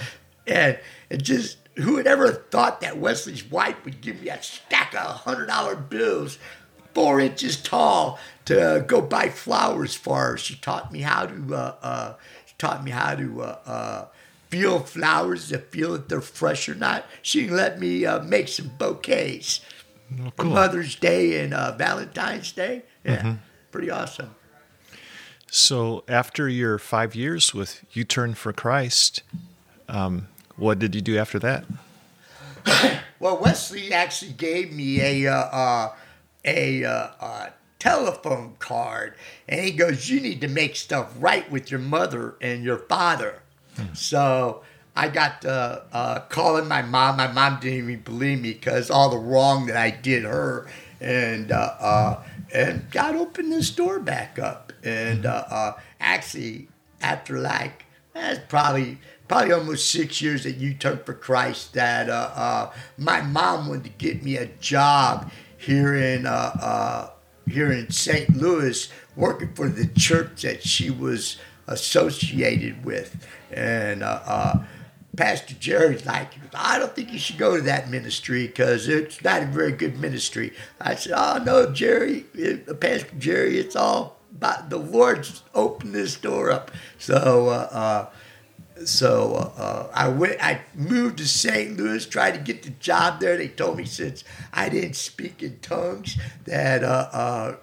and 0.47 0.79
it 1.11 1.23
just 1.23 1.59
who 1.77 1.95
would 1.95 2.07
ever 2.07 2.31
thought 2.33 2.81
that 2.81 2.99
Wesley's 2.99 3.45
wife 3.45 3.77
would 3.85 4.01
give 4.01 4.23
me 4.23 4.29
a 4.29 4.43
stack 4.43 4.95
of 4.95 5.01
hundred 5.23 5.47
dollar 5.47 5.75
bills, 5.77 6.39
four 6.95 7.21
inches 7.21 7.61
tall, 7.61 8.19
to 8.45 8.85
go 8.87 9.01
buy 9.01 9.29
flowers 9.29 9.95
for 9.95 10.19
her. 10.19 10.37
She 10.37 10.55
taught 10.57 10.93
me 10.93 11.01
how 11.01 11.27
to 11.27 11.55
uh, 11.55 11.75
uh, 11.83 12.15
she 12.47 12.55
taught 12.59 12.85
me 12.85 12.91
how 12.93 13.15
to 13.15 13.43
uh, 13.43 13.59
uh, 13.67 14.05
feel 14.51 14.81
flowers 14.81 15.49
to 15.49 15.59
feel 15.59 15.95
if 15.95 16.09
they're 16.09 16.21
fresh 16.21 16.69
or 16.69 16.75
not. 16.77 17.05
She 17.23 17.49
let 17.49 17.81
me 17.81 18.07
uh, 18.07 18.23
make 18.23 18.49
some 18.49 18.71
bouquets 18.79 19.61
oh, 20.21 20.31
cool. 20.37 20.51
Mother's 20.53 20.95
Day 20.95 21.43
and 21.43 21.53
uh, 21.53 21.77
Valentine's 21.77 22.53
Day. 22.53 22.85
Yeah, 23.05 23.17
Mm-hmm. 23.17 23.33
pretty 23.73 23.91
awesome. 23.91 24.35
So 25.51 26.05
after 26.09 26.49
your 26.49 26.79
five 26.79 27.15
years 27.15 27.55
with 27.55 27.85
U-Turn 27.93 28.35
for 28.35 28.53
Christ, 28.53 29.23
um, 29.89 30.29
what 30.57 30.79
did 30.79 30.95
you 30.95 31.01
do 31.01 31.19
after 31.19 31.39
that? 31.41 31.65
Well, 33.21 33.41
Wesley 33.41 33.91
actually 33.91 34.33
gave 34.33 34.71
me 34.71 35.01
a 35.01 35.33
uh, 35.33 35.37
uh, 35.37 35.93
a 36.45 36.85
uh, 36.85 37.09
uh, 37.19 37.51
telephone 37.79 38.57
card, 38.59 39.15
and 39.49 39.65
he 39.65 39.71
goes, 39.71 40.11
"You 40.11 40.21
need 40.21 40.43
to 40.43 40.49
make 40.49 40.77
stuff 40.77 41.15
right 41.19 41.51
with 41.51 41.71
your 41.71 41.81
mother 41.81 42.35
and 42.43 42.63
your 42.63 42.77
father." 42.77 43.41
So 43.95 44.63
I 44.97 45.09
got 45.09 45.45
uh, 45.45 45.81
uh, 45.93 46.21
calling 46.29 46.69
my 46.69 46.83
mom. 46.83 47.17
My 47.17 47.27
mom 47.31 47.61
didn't 47.61 47.79
even 47.79 48.01
believe 48.01 48.41
me 48.41 48.53
because 48.53 48.91
all 48.91 49.11
the 49.11 49.19
wrong 49.19 49.67
that 49.67 49.77
I 49.77 49.91
did 49.91 50.25
her, 50.25 50.69
and 51.01 51.51
uh, 51.51 51.75
uh, 51.81 52.23
and 52.53 52.91
God 52.91 53.17
opened 53.17 53.51
this 53.51 53.71
door 53.71 53.99
back 53.99 54.39
up. 54.39 54.73
And 54.85 55.27
uh, 55.27 55.45
uh, 55.51 55.73
actually, 55.99 56.69
after 57.01 57.39
like 57.39 57.87
that's 58.13 58.41
probably 58.49 58.99
probably 59.29 59.53
almost 59.53 59.91
six 59.91 60.21
years 60.21 60.45
that 60.45 60.57
you 60.57 60.75
turned 60.75 61.05
for 61.05 61.15
Christ. 61.15 61.75
That 61.75 62.09
uh, 62.09 62.31
uh, 62.35 62.73
my 62.99 63.21
mom 63.23 63.69
wanted 63.69 63.85
to 63.85 63.91
get 63.91 64.23
me 64.23 64.37
a 64.37 64.47
job 64.47 65.31
here 65.57 65.95
in 65.95 66.27
uh, 66.27 66.31
uh, 66.61 67.11
here 67.47 67.73
in 67.73 67.91
St. 67.91 68.37
Louis, 68.37 68.89
working 69.17 69.55
for 69.55 69.69
the 69.69 69.87
church 69.87 70.43
that 70.43 70.63
she 70.63 70.91
was 70.91 71.39
associated 71.67 72.85
with, 72.85 73.27
and. 73.51 74.03
Uh, 74.03 74.21
uh, 74.25 74.65
Pastor 75.17 75.55
Jerry's 75.55 76.05
like, 76.07 76.33
I 76.55 76.79
don't 76.79 76.95
think 76.95 77.13
you 77.13 77.21
should 77.21 77.39
go 77.39 77.57
to 77.57 77.63
that 77.63 77.89
ministry 77.89 78.49
because 78.49 78.89
it's 78.89 79.23
not 79.23 79.43
a 79.43 79.47
very 79.47 79.73
good 79.73 80.01
ministry. 80.01 80.53
I 80.81 80.97
said, 80.97 81.13
Oh 81.15 81.43
no, 81.45 81.71
Jerry, 81.73 82.27
it, 82.35 82.81
Pastor 82.81 83.15
Jerry, 83.19 83.59
it's 83.59 83.77
all 83.77 84.17
about 84.35 84.71
the 84.71 84.79
Lord's 84.79 85.43
opened 85.55 85.95
this 85.95 86.17
door 86.17 86.51
up. 86.51 86.71
So, 86.99 87.49
uh, 87.49 87.69
uh, 87.71 88.11
so 88.85 89.53
uh, 89.57 89.91
I 89.95 90.09
went. 90.09 90.43
I 90.43 90.61
moved 90.75 91.19
to 91.19 91.29
St. 91.29 91.77
Louis, 91.77 92.05
tried 92.07 92.33
to 92.33 92.41
get 92.41 92.63
the 92.63 92.71
job 92.71 93.21
there. 93.21 93.37
They 93.37 93.49
told 93.49 93.77
me 93.77 93.85
since 93.85 94.25
I 94.53 94.69
didn't 94.69 94.97
speak 94.97 95.43
in 95.43 95.59
tongues 95.61 96.19
that 96.45 96.83
uh, 96.83 97.09
uh, 97.13 97.57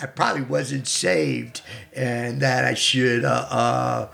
I 0.00 0.06
probably 0.06 0.42
wasn't 0.42 0.88
saved, 0.88 1.62
and 1.92 2.40
that 2.40 2.64
I 2.64 2.74
should 2.74 3.24
uh, 3.24 3.46
uh, 3.48 4.08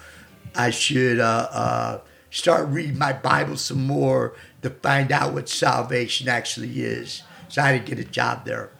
I 0.55 0.71
should 0.71 1.21
uh, 1.21 2.01
start 2.31 2.69
reading 2.69 2.99
my 2.99 3.13
Bible 3.13 3.57
some 3.57 3.87
more 3.87 4.35
to 4.63 4.71
find 4.71 5.11
out 5.11 5.33
what 5.33 5.49
salvation 5.49 6.29
actually 6.29 6.83
is. 6.83 7.23
So 7.49 7.63
I 7.63 7.73
didn't 7.73 7.87
get 7.87 7.99
a 7.99 8.05
job 8.05 8.45
there. 8.45 8.71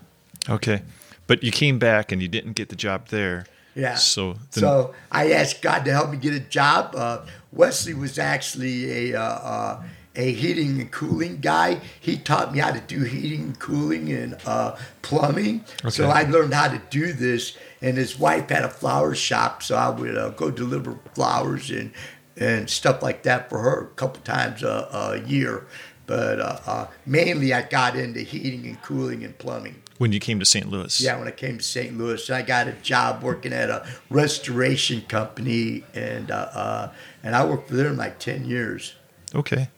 Okay. 0.49 0.83
But 1.27 1.43
you 1.43 1.53
came 1.53 1.79
back 1.79 2.13
and 2.13 2.21
you 2.21 2.29
didn't 2.29 2.53
get 2.53 2.69
the 2.69 2.77
job 2.77 3.09
there. 3.09 3.47
Yeah. 3.75 3.97
So, 3.97 4.33
then, 4.33 4.41
So 4.63 4.95
I 5.11 5.33
asked 5.33 5.63
God 5.63 5.85
to 5.85 5.93
help 5.93 6.11
me 6.11 6.17
get 6.17 6.35
a 6.35 6.41
job. 6.41 6.95
Uh, 6.95 7.27
Wesley 7.53 7.95
was 7.95 8.19
actually 8.19 9.13
a 9.13 9.21
uh, 9.21 9.25
uh, 9.25 9.83
a 10.17 10.33
heating 10.33 10.81
and 10.81 10.91
cooling 10.93 11.41
guy. 11.41 11.81
He 12.01 12.17
taught 12.17 12.53
me 12.53 12.61
how 12.61 12.71
to 12.71 12.81
do 12.81 13.03
heating 13.03 13.43
and 13.43 13.59
cooling 13.59 14.13
and 14.13 14.37
uh, 14.47 14.77
plumbing. 15.03 15.65
So 15.91 16.09
I 16.09 16.23
learned 16.23 16.55
how 16.55 16.69
to 16.69 16.81
do 16.91 17.13
this. 17.13 17.57
And 17.83 17.97
his 17.97 18.19
wife 18.19 18.49
had 18.49 18.65
a 18.65 18.69
flower 18.69 19.15
shop, 19.15 19.63
so 19.63 19.77
I 19.77 19.91
would 19.91 20.17
uh, 20.17 20.31
go 20.31 20.51
deliver 20.51 20.99
flowers 21.15 21.71
and 21.71 21.93
and 22.37 22.69
stuff 22.69 23.03
like 23.03 23.23
that 23.23 23.49
for 23.49 23.61
her 23.61 23.85
a 23.85 23.95
couple 23.95 24.21
times 24.23 24.63
a, 24.63 24.89
a 24.93 25.29
year. 25.29 25.67
But 26.07 26.41
uh, 26.41 26.59
uh, 26.67 26.87
mainly, 27.07 27.53
I 27.53 27.63
got 27.63 27.97
into 27.97 28.21
heating 28.21 28.67
and 28.67 28.81
cooling 28.83 29.25
and 29.25 29.37
plumbing. 29.39 29.83
When 29.99 30.13
you 30.13 30.21
came 30.21 30.39
to 30.41 30.45
St. 30.45 30.69
Louis. 30.69 31.01
Yeah, 31.01 31.19
when 31.19 31.29
I 31.29 31.31
came 31.31 31.59
to 31.59 31.63
St. 31.65 31.97
Louis, 31.97 32.29
I 32.31 32.43
got 32.43 32.67
a 32.69 32.73
job 32.83 33.23
working 33.23 33.53
at 33.53 33.71
a 33.71 33.87
restoration 34.11 35.03
company, 35.03 35.85
and 35.95 36.31
uh, 36.31 36.49
uh, 36.53 36.93
and 37.23 37.35
I 37.37 37.45
worked 37.45 37.69
for 37.69 37.77
them 37.77 37.97
like 37.97 38.19
ten 38.19 38.45
years. 38.45 38.95
Okay. 39.35 39.69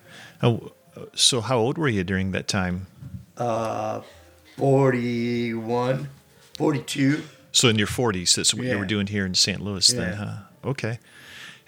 Oh, 0.42 0.72
so 1.14 1.40
how 1.40 1.58
old 1.58 1.78
were 1.78 1.88
you 1.88 2.04
during 2.04 2.32
that 2.32 2.48
time? 2.48 2.86
Uh, 3.36 4.00
41, 4.56 6.08
42. 6.56 7.22
So 7.52 7.68
in 7.68 7.76
your 7.76 7.86
40s, 7.86 8.34
that's 8.36 8.54
what 8.54 8.66
you 8.66 8.78
were 8.78 8.84
doing 8.86 9.06
here 9.06 9.24
in 9.26 9.34
St. 9.34 9.60
Louis 9.60 9.86
then, 9.88 10.12
Yeah. 10.12 10.14
huh? 10.16 10.68
Okay. 10.70 10.98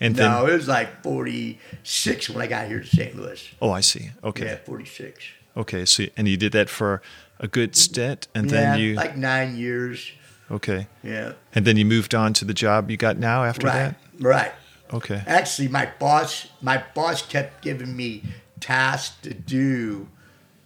And 0.00 0.14
then, 0.16 0.30
No, 0.30 0.46
it 0.46 0.52
was 0.52 0.68
like 0.68 1.02
46 1.02 2.30
when 2.30 2.42
I 2.42 2.46
got 2.46 2.68
here 2.68 2.80
to 2.80 2.86
St. 2.86 3.16
Louis. 3.16 3.48
oh, 3.60 3.70
I 3.70 3.80
see. 3.80 4.10
Okay. 4.22 4.44
Yeah, 4.44 4.56
46. 4.64 5.24
Okay. 5.56 5.84
So, 5.84 6.04
and 6.16 6.28
you 6.28 6.36
did 6.36 6.52
that 6.52 6.68
for 6.68 7.02
a 7.40 7.48
good 7.48 7.76
stint 7.76 8.28
and 8.34 8.50
yeah, 8.50 8.52
then 8.52 8.80
you, 8.80 8.94
like 8.94 9.16
nine 9.16 9.56
years. 9.56 10.10
okay. 10.50 10.86
Yeah. 11.02 11.32
And 11.54 11.64
then 11.66 11.76
you 11.76 11.84
moved 11.84 12.14
on 12.14 12.32
to 12.34 12.44
the 12.44 12.54
job 12.54 12.90
you 12.90 12.96
got 12.96 13.18
now 13.18 13.44
after 13.44 13.66
right. 13.66 13.74
that? 13.74 13.94
Right. 14.20 14.52
Okay. 14.92 15.22
Actually, 15.26 15.68
my 15.68 15.90
boss, 15.98 16.48
my 16.62 16.82
boss 16.94 17.22
kept 17.22 17.62
giving 17.62 17.94
me 17.96 18.22
tasks 18.60 19.16
to 19.22 19.34
do, 19.34 20.08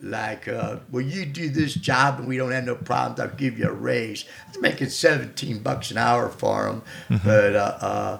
like, 0.00 0.48
uh, 0.48 0.76
well, 0.90 1.02
you 1.02 1.26
do 1.26 1.48
this 1.48 1.74
job 1.74 2.18
and 2.18 2.28
we 2.28 2.36
don't 2.36 2.52
have 2.52 2.64
no 2.64 2.74
problems. 2.76 3.20
I'll 3.20 3.36
give 3.36 3.58
you 3.58 3.68
a 3.68 3.72
raise. 3.72 4.24
I 4.46 4.50
was 4.50 4.60
making 4.60 4.90
seventeen 4.90 5.58
bucks 5.58 5.90
an 5.90 5.98
hour 5.98 6.28
for 6.28 6.68
him, 6.68 6.82
but 7.24 7.56
uh, 7.56 8.18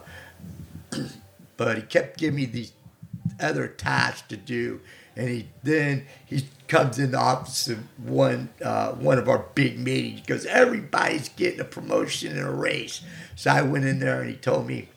uh, 0.93 1.01
but 1.57 1.77
he 1.77 1.83
kept 1.83 2.19
giving 2.19 2.37
me 2.37 2.45
these 2.47 2.73
other 3.41 3.69
tasks 3.69 4.27
to 4.29 4.37
do, 4.37 4.81
and 5.17 5.29
he 5.29 5.49
then 5.62 6.07
he 6.27 6.47
comes 6.73 6.99
in 6.99 7.11
the 7.11 7.19
office 7.19 7.69
of 7.69 7.79
one 8.03 8.49
uh, 8.65 8.93
one 8.93 9.19
of 9.19 9.29
our 9.29 9.45
big 9.55 9.79
meetings. 9.79 10.21
He 10.21 10.27
goes, 10.27 10.47
everybody's 10.47 11.29
getting 11.29 11.61
a 11.61 11.65
promotion 11.65 12.35
and 12.35 12.49
a 12.49 12.51
raise. 12.51 13.03
So 13.37 13.51
I 13.51 13.61
went 13.61 13.85
in 13.85 13.99
there 13.99 14.23
and 14.23 14.31
he 14.31 14.37
told 14.37 14.67
me. 14.67 14.89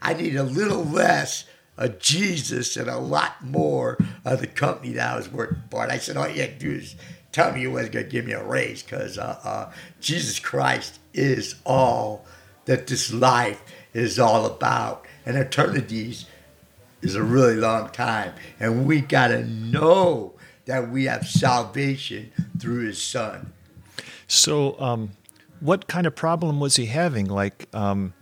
I 0.00 0.14
need 0.14 0.36
a 0.36 0.44
little 0.44 0.84
less 0.84 1.44
of 1.76 1.98
Jesus 1.98 2.76
and 2.76 2.88
a 2.88 2.98
lot 2.98 3.42
more 3.42 3.98
of 4.24 4.40
the 4.40 4.46
company 4.46 4.92
that 4.92 5.12
I 5.12 5.16
was 5.16 5.28
working 5.28 5.64
for. 5.70 5.82
And 5.82 5.90
I 5.90 5.98
said, 5.98 6.16
all 6.16 6.28
you 6.28 6.42
had 6.42 6.60
to 6.60 6.66
do 6.66 6.72
is 6.76 6.94
tell 7.32 7.52
me 7.52 7.62
you 7.62 7.72
wasn't 7.72 7.94
going 7.94 8.04
to 8.04 8.10
give 8.10 8.24
me 8.24 8.32
a 8.32 8.44
raise 8.44 8.84
because 8.84 9.18
uh, 9.18 9.40
uh, 9.42 9.72
Jesus 10.00 10.38
Christ 10.38 11.00
is 11.12 11.56
all 11.64 12.24
that 12.66 12.86
this 12.86 13.12
life 13.12 13.60
is 13.92 14.20
all 14.20 14.46
about. 14.46 15.04
And 15.24 15.36
eternities 15.36 16.26
is 17.02 17.16
a 17.16 17.22
really 17.24 17.56
long 17.56 17.88
time. 17.88 18.34
And 18.60 18.86
we 18.86 19.00
got 19.00 19.28
to 19.28 19.44
know 19.44 20.35
that 20.66 20.90
we 20.90 21.04
have 21.04 21.26
salvation 21.26 22.30
through 22.58 22.86
his 22.86 23.00
son. 23.02 23.52
So, 24.28 24.78
um, 24.80 25.12
what 25.60 25.86
kind 25.88 26.06
of 26.06 26.14
problem 26.14 26.60
was 26.60 26.76
he 26.76 26.86
having? 26.86 27.26
Like, 27.26 27.66
um, 27.72 28.12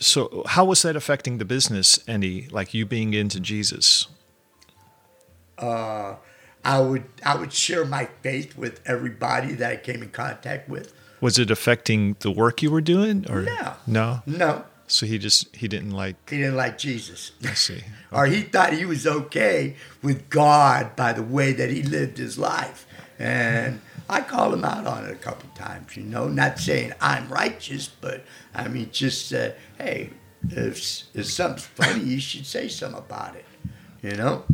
so 0.00 0.42
how 0.46 0.64
was 0.64 0.82
that 0.82 0.96
affecting 0.96 1.38
the 1.38 1.44
business? 1.44 1.98
Any 2.08 2.48
like 2.50 2.74
you 2.74 2.84
being 2.86 3.14
into 3.14 3.40
Jesus? 3.40 4.08
Uh, 5.56 6.16
I 6.64 6.80
would 6.80 7.04
I 7.24 7.36
would 7.36 7.52
share 7.52 7.84
my 7.84 8.08
faith 8.22 8.56
with 8.56 8.80
everybody 8.86 9.54
that 9.54 9.70
I 9.70 9.76
came 9.76 10.02
in 10.02 10.10
contact 10.10 10.68
with. 10.68 10.92
Was 11.20 11.38
it 11.38 11.50
affecting 11.50 12.16
the 12.20 12.30
work 12.30 12.62
you 12.62 12.70
were 12.70 12.80
doing? 12.80 13.26
Or 13.28 13.42
No. 13.42 13.74
no? 13.86 14.22
No, 14.24 14.64
So 14.88 15.06
he 15.06 15.18
just 15.18 15.54
he 15.54 15.68
didn't 15.68 15.90
like. 15.90 16.16
He 16.28 16.38
didn't 16.38 16.56
like 16.56 16.78
Jesus. 16.78 17.32
I 17.44 17.54
see. 17.54 17.84
or 18.12 18.26
he 18.26 18.42
thought 18.42 18.72
he 18.72 18.84
was 18.84 19.06
okay 19.06 19.76
with 20.02 20.28
God 20.30 20.96
by 20.96 21.12
the 21.12 21.22
way 21.22 21.52
that 21.52 21.70
he 21.70 21.82
lived 21.82 22.18
his 22.18 22.38
life. 22.38 22.86
And 23.18 23.80
I 24.08 24.22
called 24.22 24.54
him 24.54 24.64
out 24.64 24.86
on 24.86 25.04
it 25.04 25.10
a 25.10 25.16
couple 25.16 25.48
times, 25.54 25.96
you 25.96 26.04
know, 26.04 26.28
not 26.28 26.58
saying 26.58 26.92
I'm 27.00 27.28
righteous, 27.28 27.88
but 27.88 28.24
I 28.54 28.68
mean, 28.68 28.90
just 28.90 29.32
uh, 29.32 29.50
hey, 29.76 30.10
if, 30.48 31.02
if 31.14 31.26
something's 31.26 31.66
funny, 31.66 32.04
you 32.04 32.20
should 32.20 32.46
say 32.46 32.68
something 32.68 32.98
about 32.98 33.36
it, 33.36 33.44
you 34.02 34.16
know? 34.16 34.44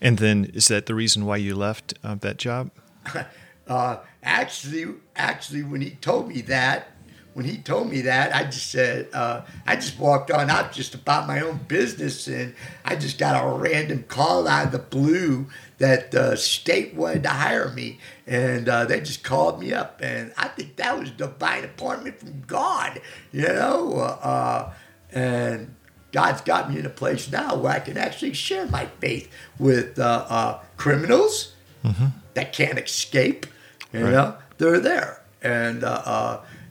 And 0.00 0.18
then 0.18 0.50
is 0.54 0.68
that 0.68 0.86
the 0.86 0.94
reason 0.94 1.26
why 1.26 1.36
you 1.36 1.54
left 1.54 1.94
uh, 2.02 2.16
that 2.16 2.38
job? 2.38 2.70
Uh, 3.68 4.00
actually, 4.24 4.84
actually, 5.14 5.62
when 5.62 5.80
he 5.80 5.90
told 5.90 6.26
me 6.26 6.40
that, 6.40 6.88
when 7.32 7.46
he 7.46 7.58
told 7.58 7.88
me 7.88 8.02
that, 8.02 8.34
I 8.34 8.44
just 8.44 8.70
said, 8.70 9.08
uh, 9.12 9.42
I 9.64 9.76
just 9.76 9.98
walked 9.98 10.30
on 10.30 10.50
out 10.50 10.72
just 10.72 10.94
about 10.94 11.28
my 11.28 11.40
own 11.40 11.60
business, 11.68 12.26
and 12.26 12.54
I 12.84 12.96
just 12.96 13.18
got 13.18 13.42
a 13.42 13.56
random 13.56 14.04
call 14.08 14.48
out 14.48 14.66
of 14.66 14.72
the 14.72 14.78
blue 14.78 15.46
that 15.78 16.10
the 16.10 16.36
state 16.36 16.94
wanted 16.94 17.22
to 17.22 17.28
hire 17.28 17.68
me, 17.70 17.98
and 18.26 18.68
uh, 18.68 18.84
they 18.84 19.00
just 19.00 19.22
called 19.22 19.60
me 19.60 19.72
up, 19.72 20.00
and 20.02 20.32
I 20.36 20.48
think 20.48 20.76
that 20.76 20.98
was 20.98 21.10
divine 21.10 21.64
appointment 21.64 22.18
from 22.18 22.42
God, 22.46 23.00
you 23.32 23.46
know, 23.46 23.94
uh, 23.94 24.72
and 25.12 25.74
God's 26.12 26.40
got 26.40 26.70
me 26.70 26.80
in 26.80 26.86
a 26.86 26.90
place 26.90 27.30
now 27.30 27.54
where 27.54 27.72
I 27.72 27.78
can 27.78 27.96
actually 27.96 28.32
share 28.32 28.66
my 28.66 28.86
faith 29.00 29.30
with 29.58 30.00
uh, 30.00 30.26
uh, 30.28 30.60
criminals 30.76 31.54
mm-hmm. 31.84 32.06
that 32.34 32.52
can't 32.52 32.78
escape. 32.78 33.46
You 33.92 34.04
right. 34.04 34.12
know, 34.12 34.36
they're 34.58 34.80
there, 34.80 35.22
and 35.42 35.84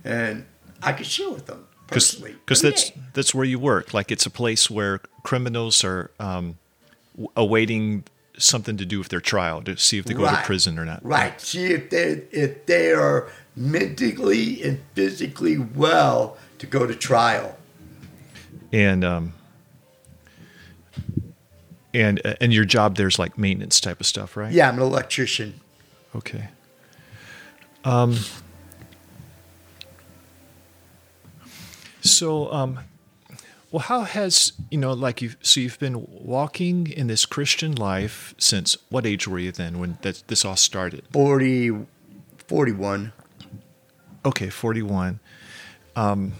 and 0.03 0.45
I 0.81 0.93
could 0.93 1.05
share 1.05 1.29
with 1.29 1.45
them 1.45 1.67
personally. 1.87 2.33
Because 2.33 2.61
that's 2.61 2.91
that's 3.13 3.33
where 3.33 3.45
you 3.45 3.59
work. 3.59 3.93
Like 3.93 4.11
it's 4.11 4.25
a 4.25 4.29
place 4.29 4.69
where 4.69 5.01
criminals 5.23 5.83
are 5.83 6.11
um, 6.19 6.57
awaiting 7.35 8.03
something 8.37 8.77
to 8.77 8.85
do 8.85 8.99
with 8.99 9.09
their 9.09 9.19
trial 9.19 9.61
to 9.63 9.75
see 9.77 9.97
if 9.97 10.05
they 10.05 10.13
go 10.13 10.23
right. 10.23 10.39
to 10.39 10.45
prison 10.45 10.79
or 10.79 10.85
not. 10.85 11.03
Right. 11.03 11.39
See 11.41 11.67
if 11.67 11.89
they 11.89 12.23
if 12.31 12.65
they 12.65 12.91
are 12.93 13.29
mentally 13.55 14.63
and 14.63 14.81
physically 14.93 15.57
well 15.57 16.37
to 16.59 16.65
go 16.65 16.85
to 16.87 16.95
trial. 16.95 17.57
And 18.71 19.03
um, 19.03 19.33
and 21.93 22.21
uh, 22.25 22.35
and 22.39 22.53
your 22.53 22.65
job 22.65 22.95
there's 22.95 23.19
like 23.19 23.37
maintenance 23.37 23.79
type 23.79 23.99
of 23.99 24.05
stuff, 24.05 24.37
right? 24.37 24.51
Yeah, 24.51 24.69
I'm 24.69 24.75
an 24.75 24.83
electrician. 24.83 25.59
Okay. 26.15 26.47
Um, 27.83 28.17
So, 32.01 32.51
um, 32.51 32.79
well, 33.71 33.81
how 33.81 34.01
has 34.01 34.53
you 34.71 34.77
know, 34.77 34.93
like 34.93 35.21
you? 35.21 35.31
So 35.41 35.59
you've 35.59 35.79
been 35.79 36.05
walking 36.09 36.87
in 36.87 37.07
this 37.07 37.25
Christian 37.25 37.73
life 37.75 38.33
since 38.37 38.77
what 38.89 39.05
age 39.05 39.27
were 39.27 39.39
you 39.39 39.51
then 39.51 39.79
when 39.79 39.97
that 40.01 40.23
this 40.27 40.43
all 40.43 40.55
started? 40.55 41.03
40, 41.11 41.85
41. 42.47 43.13
Okay, 44.25 44.49
forty-one. 44.49 45.19
Um, 45.95 46.33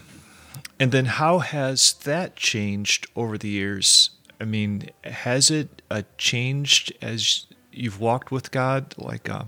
and 0.78 0.92
then 0.92 1.04
how 1.06 1.38
has 1.38 1.92
that 2.04 2.36
changed 2.36 3.06
over 3.14 3.38
the 3.38 3.48
years? 3.48 4.10
I 4.40 4.44
mean, 4.44 4.90
has 5.04 5.50
it 5.50 5.82
uh, 5.90 6.02
changed 6.18 6.92
as 7.00 7.46
you've 7.72 8.00
walked 8.00 8.30
with 8.30 8.50
God? 8.50 8.94
Like, 8.98 9.28
uh, 9.30 9.44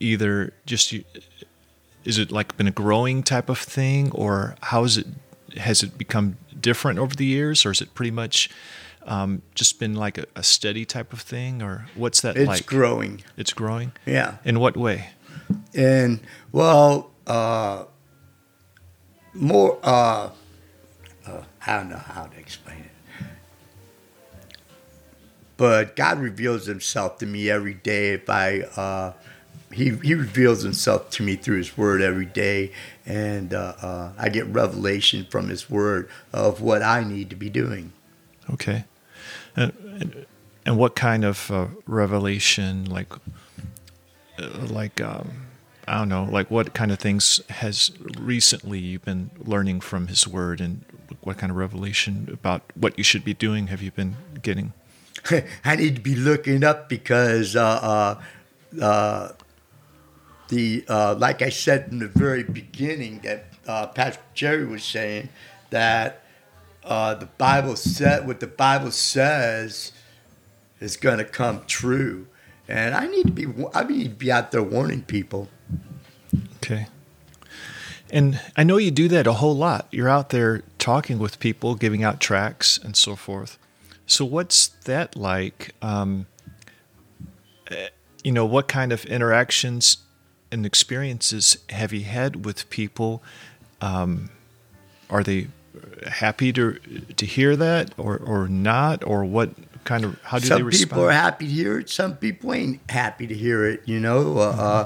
either 0.00 0.52
just 0.66 0.94
is 2.04 2.18
it 2.18 2.30
like 2.30 2.56
been 2.56 2.68
a 2.68 2.72
growing 2.72 3.22
type 3.22 3.48
of 3.48 3.58
thing, 3.58 4.10
or 4.12 4.56
how 4.62 4.84
is 4.84 4.96
it 4.98 5.06
has 5.58 5.82
it 5.82 5.98
become 5.98 6.36
different 6.60 6.98
over 6.98 7.14
the 7.14 7.24
years, 7.24 7.64
or 7.66 7.70
is 7.70 7.80
it 7.80 7.94
pretty 7.94 8.10
much 8.10 8.50
um, 9.04 9.42
just 9.54 9.78
been 9.78 9.94
like 9.94 10.18
a, 10.18 10.26
a, 10.36 10.42
steady 10.42 10.84
type 10.84 11.12
of 11.12 11.20
thing, 11.20 11.62
or 11.62 11.86
what's 11.94 12.20
that 12.20 12.36
it's 12.36 12.46
like? 12.46 12.60
It's 12.60 12.68
growing. 12.68 13.22
It's 13.36 13.52
growing. 13.52 13.92
Yeah. 14.06 14.36
In 14.44 14.60
what 14.60 14.76
way? 14.76 15.10
And 15.74 16.20
well, 16.52 17.10
uh, 17.26 17.84
more. 19.34 19.78
Uh, 19.82 20.30
uh, 21.26 21.42
I 21.66 21.76
don't 21.76 21.90
know 21.90 21.96
how 21.96 22.24
to 22.26 22.38
explain 22.38 22.78
it, 22.78 24.56
but 25.56 25.96
God 25.96 26.18
reveals 26.18 26.66
Himself 26.66 27.18
to 27.18 27.26
me 27.26 27.50
every 27.50 27.74
day 27.74 28.12
if 28.12 28.28
I 28.28 28.60
uh, 28.76 29.12
he, 29.72 29.90
he 30.02 30.14
reveals 30.14 30.62
himself 30.62 31.10
to 31.10 31.22
me 31.22 31.36
through 31.36 31.58
his 31.58 31.76
word 31.76 32.00
every 32.00 32.24
day 32.24 32.72
and 33.08 33.54
uh, 33.54 33.74
uh, 33.82 34.12
i 34.18 34.28
get 34.28 34.46
revelation 34.46 35.26
from 35.30 35.48
his 35.48 35.68
word 35.68 36.08
of 36.32 36.60
what 36.60 36.82
i 36.82 37.02
need 37.02 37.30
to 37.30 37.36
be 37.36 37.50
doing. 37.50 37.92
Okay. 38.50 38.84
And, 39.56 40.26
and 40.64 40.76
what 40.78 40.94
kind 40.94 41.24
of 41.24 41.50
uh, 41.50 41.66
revelation 41.86 42.84
like 42.84 43.12
uh, 44.38 44.48
like 44.68 45.00
um, 45.00 45.32
i 45.88 45.98
don't 45.98 46.08
know 46.08 46.28
like 46.30 46.50
what 46.50 46.74
kind 46.74 46.92
of 46.92 46.98
things 46.98 47.40
has 47.48 47.90
recently 48.18 48.78
you've 48.78 49.04
been 49.04 49.30
learning 49.38 49.80
from 49.80 50.06
his 50.06 50.28
word 50.28 50.60
and 50.60 50.84
what 51.22 51.38
kind 51.38 51.50
of 51.50 51.56
revelation 51.56 52.28
about 52.32 52.62
what 52.74 52.96
you 52.98 53.04
should 53.04 53.24
be 53.24 53.34
doing 53.34 53.68
have 53.68 53.82
you 53.82 53.90
been 53.90 54.16
getting? 54.42 54.72
I 55.64 55.76
need 55.76 55.96
to 55.96 56.00
be 56.00 56.14
looking 56.14 56.64
up 56.64 56.88
because 56.88 57.56
uh, 57.56 58.20
uh, 58.80 59.32
the 60.48 60.84
uh, 60.88 61.14
like 61.18 61.42
I 61.42 61.50
said 61.50 61.88
in 61.90 61.98
the 61.98 62.08
very 62.08 62.42
beginning 62.42 63.20
that 63.20 63.46
uh, 63.66 63.86
Pastor 63.88 64.22
Jerry 64.34 64.64
was 64.66 64.82
saying 64.82 65.28
that 65.70 66.24
uh, 66.84 67.14
the 67.14 67.26
Bible 67.26 67.76
said 67.76 68.26
what 68.26 68.40
the 68.40 68.46
Bible 68.46 68.90
says 68.90 69.92
is 70.80 70.96
going 70.96 71.18
to 71.18 71.24
come 71.24 71.62
true, 71.66 72.26
and 72.66 72.94
I 72.94 73.06
need 73.06 73.26
to 73.26 73.32
be 73.32 73.46
I 73.74 73.84
need 73.84 74.04
to 74.04 74.10
be 74.10 74.32
out 74.32 74.50
there 74.50 74.62
warning 74.62 75.02
people. 75.02 75.48
Okay. 76.56 76.86
And 78.10 78.40
I 78.56 78.64
know 78.64 78.78
you 78.78 78.90
do 78.90 79.06
that 79.08 79.26
a 79.26 79.34
whole 79.34 79.56
lot. 79.56 79.86
You're 79.90 80.08
out 80.08 80.30
there 80.30 80.62
talking 80.78 81.18
with 81.18 81.38
people, 81.40 81.74
giving 81.74 82.02
out 82.02 82.20
tracts, 82.20 82.78
and 82.78 82.96
so 82.96 83.16
forth. 83.16 83.58
So, 84.06 84.24
what's 84.24 84.68
that 84.84 85.14
like? 85.14 85.74
Um, 85.82 86.26
eh, 87.70 87.88
you 88.24 88.32
know, 88.32 88.46
what 88.46 88.66
kind 88.66 88.92
of 88.92 89.04
interactions 89.04 89.98
and 90.50 90.64
experiences 90.64 91.58
have 91.70 91.92
you 91.92 92.04
had 92.04 92.44
with 92.44 92.68
people? 92.70 93.22
Um, 93.80 94.30
are 95.10 95.22
they 95.22 95.48
happy 96.06 96.52
to 96.52 96.78
to 97.16 97.26
hear 97.26 97.56
that, 97.56 97.92
or 97.96 98.16
or 98.18 98.48
not, 98.48 99.04
or 99.04 99.24
what 99.24 99.50
kind 99.84 100.04
of 100.04 100.20
how 100.22 100.38
do 100.38 100.46
some 100.46 100.58
they 100.58 100.62
respond? 100.62 100.90
Some 100.90 100.98
people 100.98 101.08
are 101.08 101.12
happy 101.12 101.46
to 101.46 101.52
hear 101.52 101.78
it. 101.78 101.90
Some 101.90 102.16
people 102.16 102.52
ain't 102.52 102.90
happy 102.90 103.26
to 103.26 103.34
hear 103.34 103.64
it. 103.64 103.82
You 103.86 104.00
know, 104.00 104.38
uh, 104.38 104.52
mm-hmm. 104.52 104.60
uh, 104.60 104.84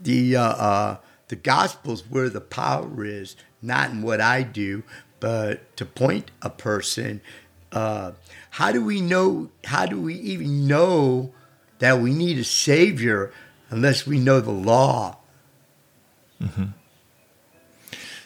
the 0.00 0.36
uh, 0.36 0.42
uh, 0.42 0.96
the 1.28 1.36
gospel's 1.36 2.08
where 2.08 2.28
the 2.28 2.40
power 2.40 3.04
is, 3.04 3.36
not 3.62 3.90
in 3.90 4.02
what 4.02 4.20
I 4.20 4.42
do, 4.42 4.82
but 5.20 5.76
to 5.76 5.84
point 5.84 6.30
a 6.42 6.50
person. 6.50 7.20
Uh, 7.72 8.12
how 8.50 8.72
do 8.72 8.82
we 8.82 9.00
know? 9.00 9.50
How 9.64 9.86
do 9.86 10.00
we 10.00 10.14
even 10.14 10.66
know 10.66 11.32
that 11.78 12.00
we 12.00 12.12
need 12.12 12.38
a 12.38 12.44
savior? 12.44 13.32
Unless 13.70 14.06
we 14.06 14.18
know 14.18 14.40
the 14.40 14.50
law. 14.50 15.18
Mm-hmm. 16.40 16.66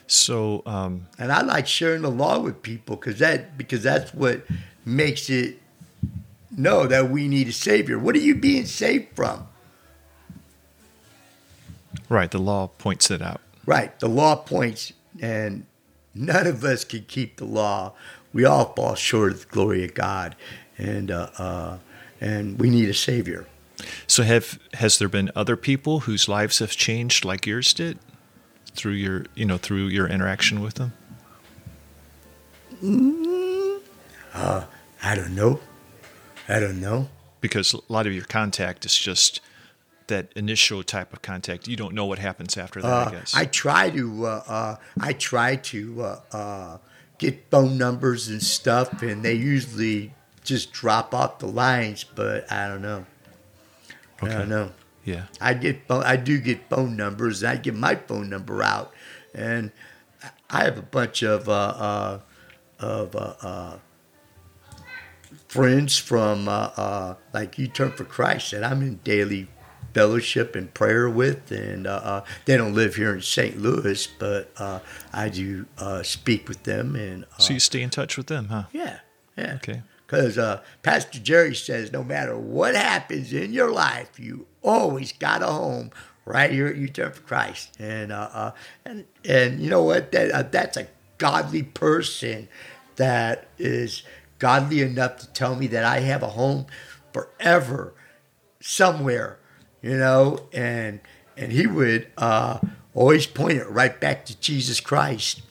So, 0.07 0.63
um, 0.67 1.07
and 1.19 1.31
I 1.31 1.43
like 1.43 1.67
sharing 1.69 2.03
the 2.03 2.11
law 2.11 2.41
with 2.41 2.63
people 2.63 2.97
because 2.97 3.21
that 3.21 3.57
because 3.57 3.83
that's 3.83 4.13
what 4.13 4.43
makes 4.85 5.31
it 5.31 5.61
know 6.51 6.87
that 6.87 7.11
we 7.11 7.29
need 7.29 7.49
a 7.49 7.53
savior. 7.53 7.99
What 7.99 8.17
are 8.17 8.21
you 8.21 8.35
being 8.35 8.67
saved 8.67 9.15
from? 9.15 9.47
Right, 12.09 12.31
the 12.31 12.39
law 12.39 12.67
points 12.67 13.11
it 13.11 13.23
out. 13.23 13.41
Right, 13.67 13.97
the 14.01 14.09
law 14.09 14.35
points, 14.35 14.93
and 15.21 15.67
none 16.13 16.47
of 16.49 16.65
us 16.65 16.85
can 16.85 17.05
keep 17.07 17.37
the 17.37 17.45
law. 17.45 17.93
We 18.33 18.45
all 18.45 18.73
fall 18.75 18.97
short 18.97 19.33
of 19.33 19.41
the 19.43 19.47
glory 19.47 19.85
of 19.85 19.95
God, 19.95 20.35
and 20.77 21.11
uh, 21.11 21.31
uh, 21.39 21.79
and 22.21 22.59
we 22.59 22.69
need 22.69 22.89
a 22.89 22.95
savior. 22.95 23.47
So 24.07 24.23
have 24.23 24.59
has 24.75 24.99
there 24.99 25.09
been 25.09 25.31
other 25.35 25.57
people 25.57 26.01
whose 26.01 26.29
lives 26.29 26.59
have 26.59 26.73
changed 26.73 27.25
like 27.25 27.47
yours 27.47 27.73
did 27.73 27.99
through 28.73 28.93
your 28.93 29.27
you 29.35 29.45
know 29.45 29.59
through 29.59 29.89
your 29.89 30.07
interaction 30.07 30.61
with 30.61 30.75
them? 30.75 30.93
Mm, 32.83 33.81
uh, 34.35 34.65
I 35.03 35.15
don't 35.15 35.35
know. 35.35 35.61
I 36.49 36.61
don't 36.61 36.81
know. 36.81 37.09
Because 37.41 37.75
a 37.75 37.81
lot 37.89 38.07
of 38.07 38.13
your 38.13 38.25
contact 38.25 38.85
is 38.85 38.97
just 38.97 39.41
that 40.09 40.33
initial 40.37 40.83
type 40.83 41.13
of 41.13 41.23
contact. 41.23 41.67
You 41.67 41.77
don't 41.77 41.95
know 41.95 42.05
what 42.05 42.19
happens 42.19 42.59
after 42.59 42.83
that. 42.83 42.89
Uh, 42.89 43.09
I 43.09 43.11
guess 43.11 43.35
I 43.35 43.45
try 43.47 43.91
to. 43.91 44.27
Uh, 44.27 44.43
uh 44.47 44.77
I 45.01 45.13
try 45.15 45.57
to 45.57 46.03
uh, 46.03 46.21
uh, 46.33 46.79
get 47.19 47.51
phone 47.51 47.79
numbers 47.79 48.29
and 48.29 48.43
stuff, 48.43 49.03
and 49.03 49.25
they 49.25 49.35
usually 49.35 50.13
just 50.45 50.73
drop 50.73 51.15
off 51.15 51.39
the 51.39 51.47
lines. 51.47 52.05
But 52.05 52.51
I 52.53 52.69
don't 52.69 52.83
know. 52.83 53.07
Okay. 54.23 54.35
I 54.35 54.39
don't 54.39 54.49
know. 54.49 54.73
Yeah. 55.05 55.27
I 55.41 55.55
get 55.55 55.81
I 55.89 56.17
do 56.17 56.39
get 56.41 56.69
phone 56.69 56.97
numbers. 56.97 57.43
I 57.43 57.57
get 57.57 57.75
my 57.75 57.95
phone 57.95 58.29
number 58.29 58.63
out, 58.63 58.93
and 59.35 59.73
I 60.51 60.65
have 60.65 60.79
a 60.79 60.83
bunch 60.83 61.23
of 61.23 61.49
uh, 61.49 61.53
uh, 61.53 62.21
of 62.79 63.17
uh, 63.17 63.35
uh, 63.41 63.79
friends 65.49 65.99
from 65.99 66.49
uh, 66.49 66.71
uh, 66.77 67.15
like 67.33 67.59
U-Turn 67.59 67.93
for 67.93 68.05
Christ 68.05 68.51
that 68.53 68.63
I'm 68.65 68.83
in 68.83 68.97
daily 69.05 69.49
fellowship 69.95 70.55
and 70.55 70.73
prayer 70.73 71.09
with, 71.09 71.51
and 71.51 71.87
uh, 71.87 72.01
uh, 72.03 72.25
they 72.45 72.57
don't 72.57 72.75
live 72.75 72.95
here 72.95 73.15
in 73.15 73.23
St. 73.23 73.59
Louis, 73.59 74.07
but 74.19 74.53
uh, 74.57 74.79
I 75.13 75.29
do 75.29 75.67
uh, 75.79 76.03
speak 76.03 76.49
with 76.49 76.63
them, 76.63 76.95
and 76.95 77.25
uh, 77.25 77.39
So 77.39 77.55
you 77.55 77.61
stay 77.61 77.83
in 77.83 77.91
touch 77.91 78.17
with 78.17 78.27
them, 78.29 78.47
huh? 78.49 78.65
yeah, 78.73 79.01
yeah, 79.37 79.55
Okay. 79.57 79.83
Because 80.11 80.39
uh, 80.39 80.61
Pastor 80.83 81.21
Jerry 81.21 81.55
says 81.55 81.93
no 81.93 82.03
matter 82.03 82.37
what 82.37 82.75
happens 82.75 83.33
in 83.33 83.53
your 83.53 83.71
life, 83.71 84.19
you 84.19 84.49
always 84.61 85.13
got 85.13 85.41
a 85.41 85.47
home 85.47 85.93
right 86.25 86.51
here 86.51 86.67
at 86.67 86.75
U-Turn 86.75 87.13
for 87.13 87.21
Christ, 87.21 87.77
and 87.79 88.11
uh, 88.11 88.29
uh, 88.33 88.51
and 88.85 89.05
and 89.25 89.61
you 89.61 89.71
know 89.71 89.85
what? 89.85 90.11
That 90.11 90.33
uh, 90.33 90.43
that's 90.43 90.77
a 90.77 90.89
godly 91.19 91.63
person 91.63 92.49
that 92.97 93.47
is 93.57 94.03
godly 94.41 94.83
enough 94.83 95.19
to 95.19 95.29
tell 95.29 95.55
me 95.55 95.69
that 95.69 95.85
I 95.85 96.01
have 96.01 96.25
a 96.25 96.31
home 96.31 96.67
forever 97.13 97.95
somewhere, 98.59 99.39
you 99.81 99.97
know, 99.97 100.41
and 100.53 100.99
and 101.37 101.53
he 101.53 101.69
would 101.69 102.09
uh, 102.19 102.59
always 102.95 103.29
point 103.29 103.59
it 103.59 103.71
right 103.71 104.01
back 104.01 104.25
to 104.27 104.37
Jesus 104.41 104.81
Christ, 104.81 105.43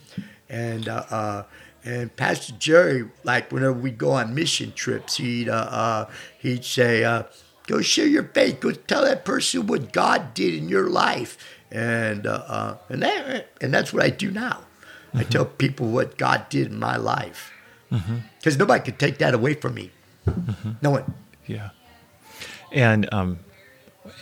and 0.49 0.89
uh, 0.89 1.05
uh, 1.09 1.43
and 1.83 2.15
Pastor 2.15 2.53
Jerry, 2.59 3.09
like 3.23 3.51
whenever 3.51 3.73
we 3.73 3.91
go 3.91 4.11
on 4.11 4.35
mission 4.35 4.73
trips, 4.73 5.17
he'd 5.17 5.49
uh, 5.49 5.53
uh, 5.53 6.09
he'd 6.37 6.65
say, 6.65 7.03
uh, 7.03 7.23
"Go 7.67 7.81
share 7.81 8.07
your 8.07 8.23
faith. 8.23 8.59
Go 8.59 8.71
tell 8.71 9.03
that 9.03 9.25
person 9.25 9.67
what 9.67 9.93
God 9.93 10.33
did 10.33 10.53
in 10.55 10.69
your 10.69 10.89
life," 10.89 11.37
and 11.71 12.27
uh, 12.27 12.43
uh, 12.47 12.77
and 12.89 13.01
that 13.03 13.49
and 13.61 13.73
that's 13.73 13.93
what 13.93 14.03
I 14.03 14.09
do 14.09 14.31
now. 14.31 14.61
I 15.13 15.23
tell 15.23 15.45
people 15.45 15.87
what 15.87 16.17
God 16.17 16.49
did 16.49 16.67
in 16.67 16.77
my 16.77 16.95
life 16.95 17.51
because 18.37 18.57
nobody 18.57 18.83
could 18.83 18.99
take 18.99 19.17
that 19.17 19.33
away 19.33 19.55
from 19.55 19.73
me. 19.73 19.91
No 20.81 20.91
one. 20.91 21.13
Yeah. 21.47 21.69
And 22.71 23.11
um, 23.11 23.39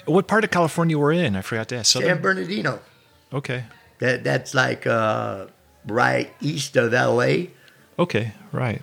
what 0.06 0.28
part 0.28 0.44
of 0.44 0.52
California 0.52 0.98
were 0.98 1.12
in? 1.12 1.36
I 1.36 1.42
forgot 1.42 1.68
to 1.70 1.78
ask. 1.78 1.92
San 1.92 2.22
Bernardino. 2.22 2.80
Okay. 3.34 3.66
That 4.00 4.24
that's 4.24 4.54
like 4.54 4.88
uh, 4.88 5.48
right 5.88 6.34
east 6.42 6.76
of 6.76 6.94
L.A. 6.94 7.52
Okay. 8.00 8.34
Right. 8.52 8.82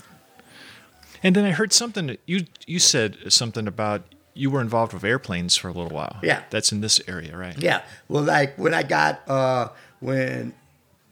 And 1.23 1.35
then 1.35 1.45
I 1.45 1.53
heard 1.53 1.73
something 1.73 2.07
that 2.09 2.21
you 2.27 2.47
you 2.67 2.79
said 2.79 3.33
something 3.33 3.67
about 3.67 4.03
you 4.35 4.51
were 4.51 4.61
involved 4.61 4.93
with 4.93 5.05
airplanes 5.05 5.57
for 5.57 5.69
a 5.69 5.73
little 5.73 5.91
while. 5.91 6.19
Yeah. 6.23 6.43
That's 6.51 6.73
in 6.73 6.81
this 6.81 7.01
area, 7.07 7.37
right? 7.37 7.57
Yeah. 7.59 7.83
Well, 8.09 8.25
like 8.25 8.59
when 8.59 8.75
I 8.75 8.83
got 8.83 9.29
uh, 9.29 9.69
when 10.01 10.53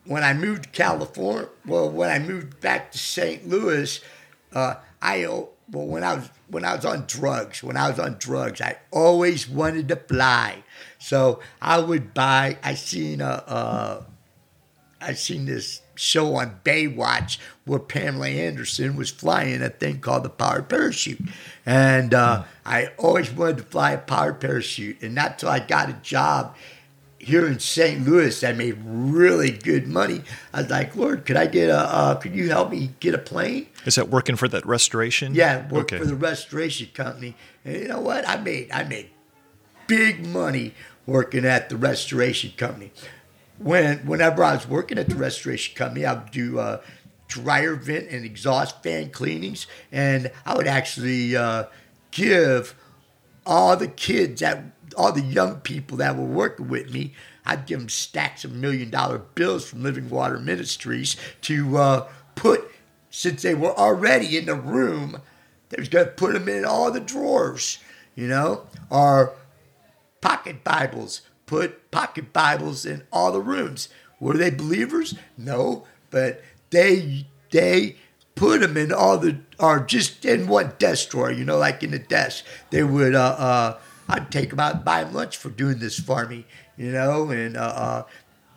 when 0.05 0.25
I 0.25 0.35
moved 0.35 0.65
to 0.65 0.69
California. 0.71 1.49
Well, 1.67 1.91
when 1.91 2.11
I 2.11 2.19
moved 2.19 2.61
back 2.61 2.93
to 2.93 2.99
St. 2.99 3.49
Louis, 3.49 4.01
uh, 4.53 4.75
I 5.01 5.27
well 5.27 5.51
when 5.71 6.05
I 6.05 6.15
was 6.15 6.31
when 6.49 6.65
I 6.65 6.75
was 6.75 6.85
on 6.85 7.05
drugs. 7.07 7.63
When 7.63 7.77
I 7.77 7.89
was 7.89 7.99
on 7.99 8.17
drugs, 8.19 8.61
I 8.61 8.79
always 8.91 9.49
wanted 9.49 9.89
to 9.89 9.97
fly. 9.97 10.65
So 10.99 11.41
I 11.61 11.79
would 11.79 12.15
buy. 12.15 12.59
I 12.63 12.75
seen 12.75 13.21
a. 13.21 13.45
Uh, 13.47 14.03
I 15.01 15.15
seen 15.15 15.47
this 15.47 15.82
show 15.95 16.37
on 16.37 16.61
Baywatch 16.65 17.39
where 17.65 17.79
Pamela 17.79 18.29
Anderson 18.29 18.97
was 18.97 19.11
flying 19.11 19.63
a 19.63 19.69
thing 19.71 20.01
called 20.01 20.25
the 20.25 20.31
powered 20.31 20.69
parachute, 20.69 21.21
and 21.65 22.13
uh, 22.15 22.45
I 22.67 22.89
always 22.99 23.31
wanted 23.31 23.59
to 23.59 23.63
fly 23.65 23.93
a 23.93 23.99
powered 23.99 24.41
parachute, 24.41 25.01
and 25.03 25.15
not 25.15 25.39
till 25.39 25.49
I 25.49 25.61
got 25.61 25.89
a 25.91 25.95
job 25.95 26.57
here 27.19 27.47
in 27.47 27.61
St. 27.61 28.05
Louis, 28.05 28.43
I 28.43 28.51
made 28.53 28.77
really 28.85 29.53
good 29.53 29.87
money. 29.87 30.23
I 30.53 30.63
was 30.63 30.71
like, 30.71 30.97
Lord, 30.97 31.25
could 31.25 31.37
I 31.37 31.47
get 31.47 31.69
a? 31.71 31.79
Uh, 31.79 32.15
could 32.17 32.35
you 32.35 32.49
help 32.51 32.73
me 32.73 32.91
get 32.99 33.15
a 33.15 33.19
plane? 33.19 33.69
Is 33.87 33.95
that 33.95 34.09
working 34.09 34.35
for 34.35 34.49
that 34.49 34.67
restoration? 34.67 35.33
Yeah, 35.35 35.69
work 35.69 35.93
Okay. 35.93 35.99
for 35.99 36.05
the 36.05 36.17
restoration 36.17 36.89
company, 36.95 37.37
and 37.65 37.77
you 37.77 37.87
know 37.89 38.01
what? 38.01 38.29
I 38.29 38.39
made 38.39 38.73
I 38.73 38.83
made 38.83 39.11
big 39.87 40.27
money 40.27 40.75
working 41.07 41.45
at 41.45 41.69
the 41.69 41.77
restoration 41.77 42.53
company. 42.57 42.91
When 43.63 43.99
whenever 44.07 44.43
I 44.43 44.55
was 44.55 44.69
working 44.69 44.99
at 44.99 45.09
the 45.09 45.15
restoration 45.15 45.75
company, 45.77 46.05
I 46.05 46.15
would 46.15 46.31
do 46.31 46.59
uh, 46.59 46.81
dryer 47.29 47.75
vent 47.75 48.09
and 48.11 48.25
exhaust 48.25 48.83
fan 48.83 49.11
cleanings, 49.11 49.67
and 49.91 50.31
I 50.45 50.57
would 50.57 50.67
actually 50.67 51.37
uh, 51.37 51.65
give 52.11 52.75
all 53.47 53.77
the 53.77 53.89
kids 53.89 54.41
that 54.41 54.63
all 54.97 55.13
the 55.13 55.23
young 55.23 55.61
people 55.61 55.97
that 55.99 56.17
were 56.17 56.25
working 56.25 56.69
with 56.69 56.93
me, 56.93 57.15
I'd 57.45 57.67
give 57.67 57.79
them 57.79 57.89
stacks 57.89 58.45
of 58.45 58.53
million 58.53 58.91
dollar 58.91 59.19
bills 59.19 59.69
from 59.69 59.83
Living 59.83 60.11
Water 60.11 60.39
Ministries 60.39 61.17
to 61.43 61.77
uh, 61.79 62.09
put, 62.35 62.71
since 63.11 63.43
they 63.43 63.55
were 63.55 63.77
already 63.79 64.37
in 64.37 64.47
the 64.47 64.55
room, 64.55 65.21
they 65.71 65.77
was 65.79 65.89
going 65.89 66.07
to 66.07 66.13
put 66.13 66.35
them 66.35 66.49
in 66.49 66.65
all 66.65 66.91
the 66.91 67.01
drawers, 67.01 67.79
you 68.15 68.29
know, 68.29 68.67
or 68.91 69.35
pocket 70.21 70.63
Bibles. 70.63 71.23
Put 71.53 71.91
pocket 71.91 72.33
Bibles 72.33 72.87
in 72.87 73.03
all 73.13 73.31
the 73.31 73.39
rooms. 73.39 73.91
Were 74.19 74.39
they 74.39 74.49
believers? 74.49 75.17
No, 75.37 75.85
but 76.09 76.41
they 76.71 77.27
they 77.51 77.97
put 78.35 78.63
them 78.63 78.79
in 78.79 78.91
all 78.91 79.19
the 79.19 79.37
or 79.59 79.81
just 79.81 80.25
in 80.25 80.47
one 80.47 80.73
desk 80.79 81.11
drawer. 81.11 81.31
You 81.31 81.45
know, 81.45 81.59
like 81.59 81.83
in 81.83 81.91
the 81.91 81.99
desk. 81.99 82.47
They 82.71 82.83
would. 82.83 83.15
Uh, 83.15 83.37
uh, 83.39 83.79
I'd 84.09 84.33
take 84.33 84.49
them 84.49 84.61
out 84.61 84.77
and 84.77 84.85
buy 84.87 85.05
them 85.05 85.13
lunch 85.13 85.37
for 85.37 85.51
doing 85.51 85.79
this 85.79 86.01
for 86.01 86.27
me. 86.27 86.47
You 86.79 86.91
know, 86.91 87.29
and 87.29 87.59
uh, 87.59 87.61
uh, 87.61 88.03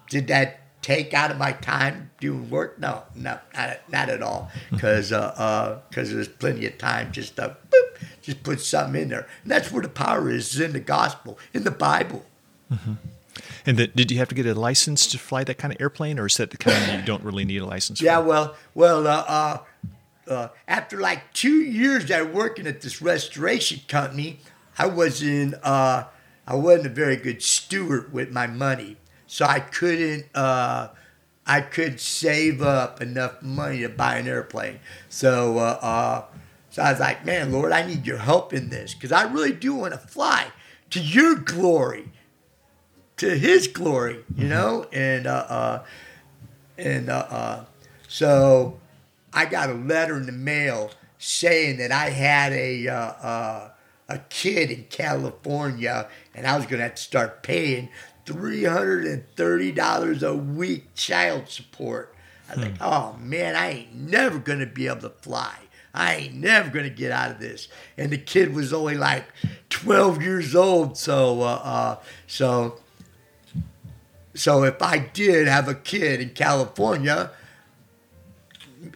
did 0.10 0.28
that 0.28 0.62
take 0.82 1.14
out 1.14 1.32
of 1.32 1.38
my 1.38 1.52
time 1.52 2.12
doing 2.22 2.50
work? 2.50 2.80
No, 2.80 3.04
no, 3.14 3.40
not, 3.54 3.82
not 3.92 4.08
at 4.08 4.22
all. 4.22 4.50
Because 4.72 5.12
uh, 5.12 5.34
uh, 5.36 5.80
cause 5.92 6.14
there's 6.14 6.30
plenty 6.30 6.66
of 6.66 6.78
time 6.78 7.12
just 7.12 7.36
to 7.36 7.58
boop, 7.70 8.08
just 8.22 8.42
put 8.42 8.62
something 8.62 9.02
in 9.02 9.10
there. 9.10 9.28
And 9.44 9.52
that's 9.52 9.70
where 9.70 9.82
the 9.82 9.90
power 9.90 10.30
is, 10.30 10.54
is 10.54 10.62
in 10.62 10.72
the 10.72 10.80
gospel, 10.80 11.38
in 11.54 11.66
the 11.66 11.72
Bible. 11.72 12.24
And 13.66 13.78
the, 13.78 13.88
did 13.88 14.12
you 14.12 14.18
have 14.20 14.30
to 14.30 14.36
get 14.36 14.46
a 14.46 14.54
license 14.54 15.08
to 15.08 15.18
fly 15.18 15.44
that 15.44 15.58
kind 15.58 15.74
of 15.74 15.82
airplane, 15.82 16.20
or 16.20 16.28
is 16.28 16.38
that 16.38 16.52
the 16.52 16.58
kind 16.58 17.00
you 17.00 17.06
don't 17.06 17.24
really 17.24 17.46
need 17.46 17.62
a 17.62 17.66
license 17.66 18.00
for? 18.00 18.06
Yeah, 18.06 18.22
for? 18.22 18.28
well, 18.28 18.56
well, 18.74 19.08
uh, 19.08 19.26
uh, 19.28 19.58
uh, 20.32 20.48
after 20.68 21.00
like 21.00 21.34
two 21.34 21.62
years 21.62 22.10
of 22.12 22.32
working 22.32 22.68
at 22.68 22.82
this 22.82 23.02
restoration 23.02 23.82
company, 23.88 24.40
I 24.78 24.88
wasn't, 24.88 25.56
uh, 25.64 26.06
I 26.48 26.56
wasn't 26.56 26.88
a 26.88 26.90
very 26.90 27.16
good 27.16 27.42
steward 27.42 28.14
with 28.14 28.32
my 28.32 28.48
money, 28.48 28.98
so 29.28 29.46
I 29.46 29.60
couldn't, 29.60 30.26
uh, 30.36 30.90
I 31.48 31.62
could 31.62 32.00
save 32.00 32.62
up 32.62 33.02
enough 33.02 33.42
money 33.42 33.82
to 33.82 33.90
buy 33.90 34.18
an 34.18 34.28
airplane. 34.28 34.80
So, 35.10 35.60
uh, 35.60 35.80
uh, 35.82 36.26
so 36.72 36.82
I 36.82 36.92
was 36.92 37.00
like, 37.00 37.26
man, 37.26 37.52
Lord, 37.52 37.72
I 37.72 37.86
need 37.86 38.06
your 38.06 38.18
help 38.18 38.54
in 38.54 38.70
this 38.70 38.94
because 38.94 39.12
I 39.12 39.32
really 39.32 39.54
do 39.54 39.74
want 39.76 39.94
to 39.94 40.00
fly 40.00 40.48
to 40.90 41.00
your 41.00 41.36
glory, 41.36 42.12
to 43.18 43.38
His 43.38 43.68
glory, 43.68 44.24
you 44.36 44.48
know, 44.48 44.88
and 44.92 45.28
uh, 45.28 45.46
uh, 45.48 45.86
and 46.78 47.10
uh, 47.10 47.28
uh, 47.30 47.66
so 48.08 48.80
I 49.34 49.46
got 49.46 49.70
a 49.70 49.74
letter 49.74 50.18
in 50.18 50.26
the 50.26 50.32
mail 50.32 50.92
saying 51.18 51.78
that 51.78 51.92
I 51.92 52.10
had 52.10 52.54
a 52.54 52.88
uh, 52.88 52.96
uh, 52.96 53.70
a 54.10 54.20
kid 54.30 54.72
in 54.72 54.86
California 54.90 56.08
and 56.34 56.46
I 56.46 56.56
was 56.56 56.66
going 56.66 56.78
to 56.78 56.84
have 56.84 56.96
to 56.96 57.02
start 57.02 57.44
paying 57.44 57.90
three 58.26 58.64
hundred 58.66 59.06
and 59.06 59.24
thirty 59.36 59.72
dollars 59.72 60.24
a 60.24 60.36
week 60.36 60.94
child 60.96 61.50
support. 61.50 62.14
I 62.50 62.56
was 62.56 62.66
like, 62.66 62.76
oh 62.82 63.16
man, 63.20 63.56
I 63.56 63.72
ain't 63.72 63.96
never 63.96 64.38
going 64.38 64.60
to 64.60 64.68
be 64.68 64.88
able 64.88 65.02
to 65.02 65.10
fly. 65.10 65.56
I 65.94 66.16
ain't 66.16 66.36
never 66.36 66.70
going 66.70 66.84
to 66.84 66.92
get 66.92 67.12
out 67.12 67.32
of 67.32 67.40
this. 67.40 67.70
And 67.98 68.12
the 68.12 68.18
kid 68.18 68.54
was 68.54 68.74
only 68.74 68.96
like 68.96 69.26
twelve 69.70 70.22
years 70.22 70.54
old, 70.54 70.98
so 70.98 71.42
uh, 71.42 71.62
uh, 71.64 72.00
so 72.28 72.80
so 74.36 74.64
if 74.64 74.82
I 74.82 75.00
did 75.00 75.48
have 75.48 75.68
a 75.68 75.74
kid 75.74 76.22
in 76.22 76.30
California, 76.30 77.32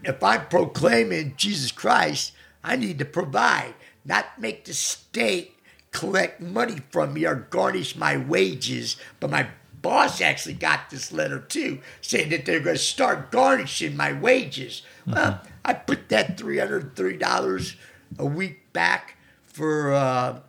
if 0.03 0.22
I'm 0.22 0.47
proclaiming 0.47 1.34
Jesus 1.38 1.72
Christ, 1.72 2.34
I 2.64 2.76
need 2.76 2.99
to 2.99 3.05
provide, 3.05 3.74
not 4.05 4.39
make 4.39 4.66
the 4.66 4.74
state 4.74 5.55
collect 5.91 6.41
money 6.41 6.82
from 6.91 7.14
me 7.14 7.26
or 7.26 7.36
garnish 7.36 7.95
my 7.95 8.18
wages. 8.18 8.97
But 9.20 9.32
my 9.32 9.47
boss 9.82 10.22
actually 10.22 10.55
got 10.55 10.89
this 10.89 11.11
letter 11.11 11.39
too, 11.39 11.80
saying 12.01 12.30
that 12.30 12.45
they're 12.45 12.59
going 12.59 12.76
to 12.76 12.82
start 12.82 13.32
garnishing 13.32 13.95
my 13.95 14.14
wages. 14.14 14.82
Well, 15.07 15.41
I 15.64 15.74
put 15.74 16.09
that 16.09 16.38
$330 16.38 17.76
a 18.18 18.26
week 18.26 18.74
back 18.74 19.16
for 19.45 19.93
uh, 19.93 20.39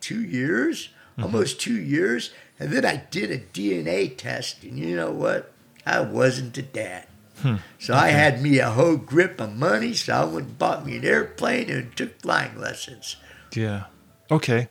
two 0.00 0.22
years, 0.22 0.90
almost 1.20 1.60
two 1.60 1.80
years. 1.80 2.32
And 2.60 2.70
then 2.70 2.84
I 2.84 2.96
did 3.10 3.30
a 3.30 3.38
DNA 3.38 4.16
test, 4.16 4.62
and 4.62 4.78
you 4.78 4.94
know 4.94 5.10
what? 5.10 5.52
I 5.86 6.00
wasn't 6.00 6.56
a 6.58 6.62
dad. 6.62 7.06
Hmm. 7.40 7.56
So 7.78 7.94
I 7.94 8.08
had 8.08 8.42
me 8.42 8.58
a 8.58 8.68
whole 8.68 8.98
grip 8.98 9.40
of 9.40 9.56
money, 9.56 9.94
so 9.94 10.12
I 10.12 10.24
went 10.24 10.46
and 10.46 10.58
bought 10.58 10.84
me 10.84 10.98
an 10.98 11.04
airplane 11.04 11.70
and 11.70 11.96
took 11.96 12.20
flying 12.20 12.60
lessons. 12.60 13.16
Yeah. 13.54 13.84
Okay. 14.30 14.68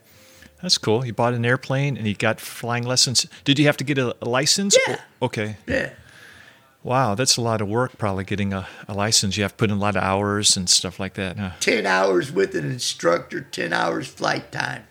That's 0.61 0.77
cool. 0.77 1.03
You 1.03 1.13
bought 1.13 1.33
an 1.33 1.45
airplane 1.45 1.97
and 1.97 2.05
you 2.05 2.13
got 2.13 2.39
flying 2.39 2.83
lessons. 2.83 3.25
Did 3.43 3.57
you 3.57 3.65
have 3.65 3.77
to 3.77 3.83
get 3.83 3.97
a, 3.97 4.15
a 4.21 4.29
license? 4.29 4.77
Yeah. 4.87 5.01
Okay. 5.21 5.57
Yeah. 5.67 5.93
Wow, 6.83 7.15
that's 7.15 7.37
a 7.37 7.41
lot 7.41 7.59
of 7.59 7.67
work. 7.67 7.97
Probably 7.97 8.23
getting 8.23 8.53
a, 8.53 8.67
a 8.87 8.93
license. 8.93 9.35
You 9.35 9.43
have 9.43 9.53
to 9.53 9.57
put 9.57 9.71
in 9.71 9.77
a 9.77 9.79
lot 9.79 9.95
of 9.95 10.03
hours 10.03 10.55
and 10.55 10.69
stuff 10.69 10.99
like 10.99 11.15
that. 11.15 11.37
Huh? 11.37 11.51
10 11.59 11.85
hours 11.85 12.31
with 12.31 12.55
an 12.55 12.69
instructor, 12.69 13.41
10 13.41 13.73
hours 13.73 14.07
flight 14.07 14.51
time. 14.51 14.83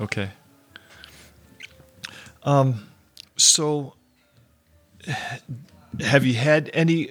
Okay. 0.00 0.30
Um, 2.46 2.86
so, 3.36 3.94
have 6.00 6.24
you 6.24 6.34
had 6.34 6.70
any 6.72 7.10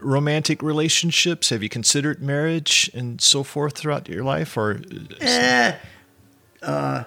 romantic 0.00 0.62
relationships? 0.62 1.50
Have 1.50 1.62
you 1.62 1.68
considered 1.68 2.22
marriage 2.22 2.88
and 2.94 3.20
so 3.20 3.42
forth 3.42 3.76
throughout 3.76 4.08
your 4.08 4.22
life, 4.22 4.56
or? 4.56 4.80
Eh, 5.20 5.74
uh, 6.62 7.04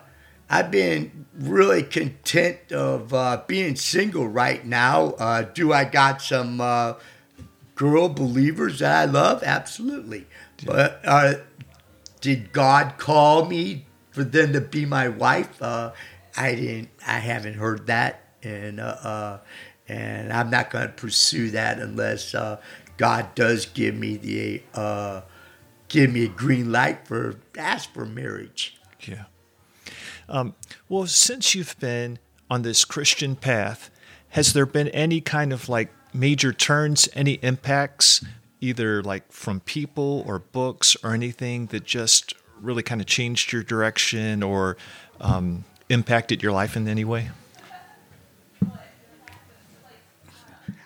I've 0.50 0.70
been 0.70 1.26
really 1.40 1.84
content 1.84 2.72
of 2.74 3.14
uh, 3.14 3.42
being 3.48 3.78
single 3.78 4.28
right 4.28 4.64
now. 4.66 5.12
Uh, 5.12 5.44
do 5.44 5.72
I 5.72 5.86
got 5.86 6.22
some 6.22 6.60
uh, 6.60 6.96
girl 7.76 8.10
believers 8.10 8.80
that 8.80 9.10
I 9.10 9.12
love? 9.12 9.42
Absolutely. 9.42 10.28
But 10.66 11.00
uh, 11.06 11.36
did 12.20 12.52
God 12.52 12.96
call 12.98 13.46
me 13.46 13.86
for 14.12 14.24
them 14.24 14.52
to 14.54 14.62
be 14.62 14.86
my 14.86 15.08
wife? 15.08 15.62
Uh, 16.38 16.42
I 16.42 16.56
didn't. 16.56 16.90
I 17.06 17.20
haven't 17.20 17.56
heard 17.56 17.88
that, 17.88 18.22
and 18.44 18.80
uh, 18.80 19.40
and 19.88 20.32
I'm 20.32 20.50
not 20.50 20.70
going 20.70 20.88
to 20.88 20.94
pursue 20.94 21.52
that 21.52 21.80
unless 21.80 22.36
God 22.98 23.36
does 23.36 23.66
give 23.66 23.96
me 23.96 24.18
the 24.18 25.24
give 25.94 26.12
me 26.12 26.26
a 26.26 26.28
green 26.28 26.72
light 26.72 27.08
for 27.08 27.40
ask 27.58 27.94
for 27.94 28.06
marriage. 28.06 28.78
Yeah. 29.02 29.26
Um, 30.28 30.56
well, 30.90 31.06
since 31.08 31.54
you've 31.54 31.78
been 31.80 32.20
on 32.50 32.64
this 32.64 32.86
Christian 32.86 33.36
path, 33.36 33.90
has 34.30 34.54
there 34.54 34.66
been 34.66 34.88
any 34.90 35.22
kind 35.22 35.54
of 35.54 35.70
like 35.70 35.94
major 36.14 36.52
turns, 36.52 37.08
any 37.14 37.34
impacts, 37.44 38.24
either 38.62 39.04
like 39.04 39.32
from 39.32 39.60
people 39.60 40.24
or 40.26 40.40
books 40.40 40.96
or 41.04 41.14
anything 41.14 41.68
that 41.68 41.84
just 41.84 42.34
really 42.60 42.84
kind 42.84 43.02
of 43.02 43.08
changed 43.08 43.52
your 43.52 43.62
direction 43.62 44.42
or 44.42 44.78
um, 45.20 45.66
impacted 45.94 46.44
your 46.44 46.52
life 46.52 46.76
in 46.76 46.88
any 46.88 47.06
way? 47.06 47.30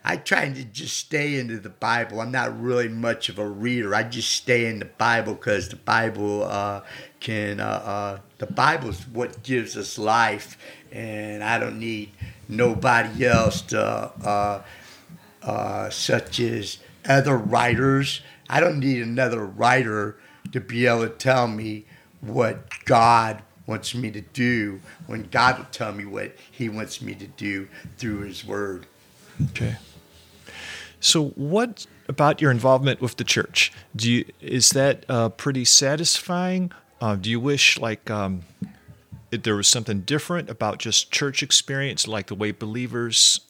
I 0.10 0.16
try 0.16 0.48
to 0.48 0.64
just 0.64 0.96
stay 0.96 1.38
into 1.38 1.60
the 1.60 1.70
Bible. 1.70 2.22
I'm 2.22 2.32
not 2.32 2.62
really 2.62 2.88
much 2.88 3.28
of 3.28 3.40
a 3.40 3.46
reader. 3.46 3.94
I 3.94 4.04
just 4.04 4.32
stay 4.32 4.68
in 4.68 4.80
the 4.80 4.86
Bible 4.86 5.34
because 5.34 5.68
the 5.68 5.76
Bible 5.76 6.44
uh, 6.44 6.82
can. 7.20 7.60
Uh, 7.60 7.66
uh, 7.66 8.20
the 8.38 8.46
Bible 8.46 8.88
is 8.88 9.06
what 9.10 9.44
gives 9.44 9.76
us 9.76 9.98
life, 9.98 10.58
and 10.94 11.44
I 11.44 11.60
don't 11.60 11.78
need 11.78 12.12
nobody 12.48 13.26
else 13.26 13.62
to, 13.64 13.82
uh, 13.82 14.62
uh, 15.44 15.90
such 15.90 16.40
as 16.40 16.78
other 17.04 17.38
writers. 17.38 18.22
I 18.50 18.62
don't 18.62 18.80
need 18.80 19.02
another 19.02 19.46
writer 19.46 20.18
to 20.54 20.62
be 20.62 20.86
able 20.86 21.02
to 21.02 21.10
tell 21.10 21.50
me 21.50 21.84
what 22.22 22.86
God 22.86 23.42
wants 23.68 23.94
me 23.94 24.10
to 24.10 24.22
do 24.22 24.80
when 25.06 25.28
God 25.30 25.60
will 25.60 25.66
tell 25.66 25.94
me 25.94 26.06
what 26.06 26.36
He 26.52 26.70
wants 26.70 27.02
me 27.02 27.14
to 27.16 27.28
do 27.28 27.68
through 27.98 28.22
His 28.22 28.44
Word. 28.44 28.88
Okay. 29.52 29.76
So, 31.00 31.28
what 31.30 31.86
about 32.08 32.42
your 32.42 32.50
involvement 32.50 33.02
with 33.02 33.18
the 33.18 33.24
church? 33.24 33.72
Do 33.96 34.12
you 34.12 34.26
is 34.42 34.72
that 34.72 35.06
uh, 35.08 35.30
pretty 35.30 35.66
satisfying? 35.66 36.72
Uh, 37.00 37.16
do 37.16 37.30
you 37.30 37.40
wish 37.40 37.78
like 37.78 38.10
um, 38.10 38.42
there 39.30 39.56
was 39.56 39.68
something 39.68 40.02
different 40.02 40.50
about 40.50 40.80
just 40.80 41.12
church 41.12 41.44
experience, 41.44 42.08
like 42.08 42.28
the 42.28 42.36
way 42.36 42.52
believers 42.52 43.42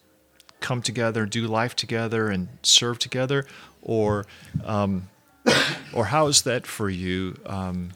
come 0.59 0.81
together, 0.81 1.25
do 1.25 1.47
life 1.47 1.75
together, 1.75 2.29
and 2.29 2.49
serve 2.63 2.99
together, 2.99 3.45
or 3.81 4.25
um, 4.65 5.09
or 5.93 6.05
how 6.05 6.27
is 6.27 6.41
that 6.41 6.67
for 6.67 6.89
you? 6.89 7.35
Um, 7.45 7.91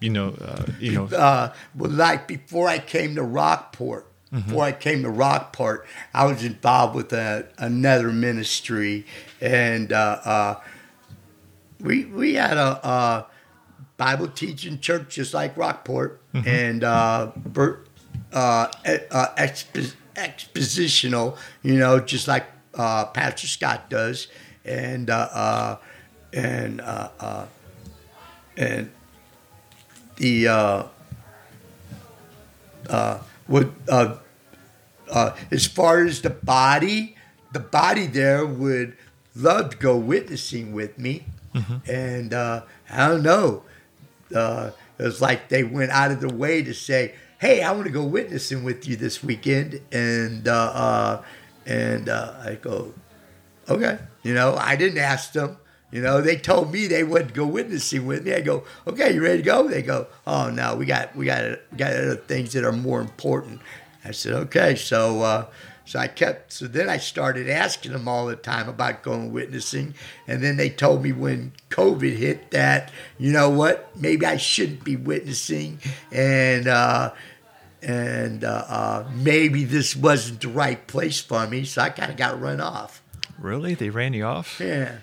you 0.00 0.10
know, 0.10 0.34
uh, 0.40 0.66
you 0.78 0.92
know. 0.92 1.04
Uh, 1.04 1.52
well, 1.74 1.90
like 1.90 2.26
before 2.26 2.68
I 2.68 2.78
came 2.78 3.14
to 3.14 3.22
Rockport, 3.22 4.10
Mm-hmm. 4.32 4.48
Before 4.48 4.64
I 4.64 4.72
came 4.72 5.02
to 5.02 5.10
Rockport, 5.10 5.86
I 6.14 6.24
was 6.26 6.44
involved 6.44 6.94
with 6.94 7.12
a, 7.12 7.48
another 7.58 8.12
ministry, 8.12 9.04
and 9.40 9.92
uh, 9.92 10.20
uh, 10.24 10.60
we 11.80 12.04
we 12.04 12.34
had 12.34 12.56
a, 12.56 12.86
a, 12.86 13.26
Bible 13.96 14.28
teaching 14.28 14.78
church 14.78 15.16
just 15.16 15.34
like 15.34 15.56
Rockport, 15.56 16.22
mm-hmm. 16.32 16.48
and 16.48 16.84
uh, 16.84 17.32
uh, 18.32 18.68
uh 19.10 19.34
expo- 19.36 19.94
expositional, 20.14 21.36
you 21.62 21.74
know, 21.74 21.98
just 21.98 22.28
like 22.28 22.46
uh, 22.74 23.06
Pastor 23.06 23.48
Scott 23.48 23.90
does, 23.90 24.28
and 24.64 25.10
uh, 25.10 25.76
and 26.32 26.80
and 28.56 28.90
the 30.20 30.88
would 33.50 33.74
uh, 33.88 34.16
uh, 35.10 35.36
as 35.50 35.66
far 35.66 36.04
as 36.04 36.22
the 36.22 36.30
body, 36.30 37.16
the 37.52 37.58
body 37.58 38.06
there 38.06 38.46
would 38.46 38.96
love 39.34 39.70
to 39.70 39.76
go 39.76 39.96
witnessing 39.96 40.72
with 40.72 40.98
me, 40.98 41.26
mm-hmm. 41.54 41.90
and 41.90 42.32
uh, 42.32 42.62
I 42.88 43.08
don't 43.08 43.22
know. 43.22 43.64
Uh, 44.34 44.70
it 44.98 45.02
was 45.02 45.20
like 45.20 45.48
they 45.48 45.64
went 45.64 45.90
out 45.90 46.12
of 46.12 46.20
the 46.20 46.32
way 46.32 46.62
to 46.62 46.72
say, 46.72 47.14
"Hey, 47.38 47.62
I 47.62 47.72
want 47.72 47.84
to 47.84 47.90
go 47.92 48.04
witnessing 48.04 48.62
with 48.62 48.86
you 48.88 48.96
this 48.96 49.22
weekend," 49.22 49.80
and 49.90 50.46
uh, 50.46 50.52
uh, 50.54 51.22
and 51.66 52.08
I 52.08 52.56
go, 52.62 52.94
"Okay," 53.68 53.98
you 54.22 54.32
know. 54.32 54.54
I 54.54 54.76
didn't 54.76 54.98
ask 54.98 55.32
them. 55.32 55.58
You 55.90 56.02
know, 56.02 56.20
they 56.20 56.36
told 56.36 56.72
me 56.72 56.86
they 56.86 57.02
wouldn't 57.02 57.34
go 57.34 57.46
witnessing 57.46 58.06
with 58.06 58.24
me. 58.24 58.32
I 58.32 58.40
go, 58.40 58.64
okay, 58.86 59.12
you 59.12 59.22
ready 59.22 59.38
to 59.38 59.42
go? 59.42 59.66
They 59.66 59.82
go, 59.82 60.06
oh 60.26 60.50
no, 60.50 60.76
we 60.76 60.86
got 60.86 61.16
we 61.16 61.26
got 61.26 61.60
we 61.72 61.78
got 61.78 61.92
other 61.92 62.16
things 62.16 62.52
that 62.52 62.64
are 62.64 62.72
more 62.72 63.00
important. 63.00 63.60
I 64.04 64.12
said, 64.12 64.32
okay. 64.34 64.76
So 64.76 65.22
uh, 65.22 65.46
so 65.84 65.98
I 65.98 66.06
kept. 66.06 66.52
So 66.52 66.68
then 66.68 66.88
I 66.88 66.98
started 66.98 67.50
asking 67.50 67.92
them 67.92 68.06
all 68.06 68.26
the 68.26 68.36
time 68.36 68.68
about 68.68 69.02
going 69.02 69.32
witnessing, 69.32 69.94
and 70.28 70.42
then 70.42 70.56
they 70.56 70.70
told 70.70 71.02
me 71.02 71.10
when 71.10 71.52
COVID 71.70 72.16
hit 72.16 72.52
that 72.52 72.92
you 73.18 73.32
know 73.32 73.50
what, 73.50 73.90
maybe 73.96 74.24
I 74.26 74.36
shouldn't 74.36 74.84
be 74.84 74.96
witnessing, 74.96 75.78
and. 76.12 76.66
Uh, 76.66 77.12
and 77.82 78.44
uh, 78.44 78.64
uh 78.68 79.08
maybe 79.14 79.64
this 79.64 79.96
wasn't 79.96 80.42
the 80.42 80.48
right 80.48 80.86
place 80.86 81.18
for 81.18 81.46
me, 81.46 81.64
so 81.64 81.80
I 81.80 81.88
kind 81.88 82.10
of 82.10 82.18
got 82.18 82.38
run 82.38 82.60
off. 82.60 83.02
Really? 83.38 83.72
They 83.72 83.88
ran 83.88 84.12
you 84.12 84.24
off? 84.24 84.60
Yeah 84.60 84.98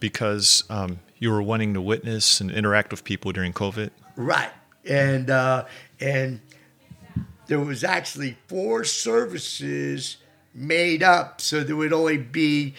because 0.00 0.64
um, 0.70 1.00
you 1.18 1.30
were 1.30 1.42
wanting 1.42 1.74
to 1.74 1.80
witness 1.80 2.40
and 2.40 2.50
interact 2.50 2.90
with 2.90 3.04
people 3.04 3.32
during 3.32 3.52
COVID. 3.52 3.90
Right, 4.16 4.50
and 4.84 5.30
uh, 5.30 5.66
and 6.00 6.40
there 7.46 7.60
was 7.60 7.84
actually 7.84 8.36
four 8.48 8.84
services 8.84 10.16
made 10.54 11.02
up, 11.02 11.40
so 11.40 11.62
there 11.62 11.76
would 11.76 11.92
only 11.92 12.18
be 12.18 12.74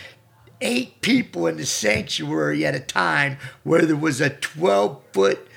eight 0.60 1.02
people 1.02 1.48
in 1.48 1.58
the 1.58 1.66
sanctuary 1.66 2.66
at 2.66 2.76
a 2.76 2.80
time, 2.80 3.38
where 3.64 3.86
there 3.86 3.96
was 3.96 4.20
a 4.20 4.30
twelve 4.30 5.02
foot 5.14 5.48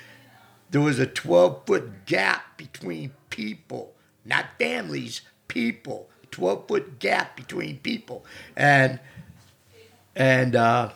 there 0.75 0.81
was 0.81 0.99
a 0.99 1.05
twelve 1.05 1.65
foot 1.65 2.05
gap 2.05 2.57
between 2.57 3.11
people, 3.29 3.93
not 4.25 4.45
families, 4.59 5.21
people. 5.47 6.09
Twelve 6.31 6.67
foot 6.67 6.99
gap 6.99 7.37
between 7.37 7.77
people, 7.77 8.25
and 8.57 8.99
and 10.17 10.53
uh, 10.53 10.89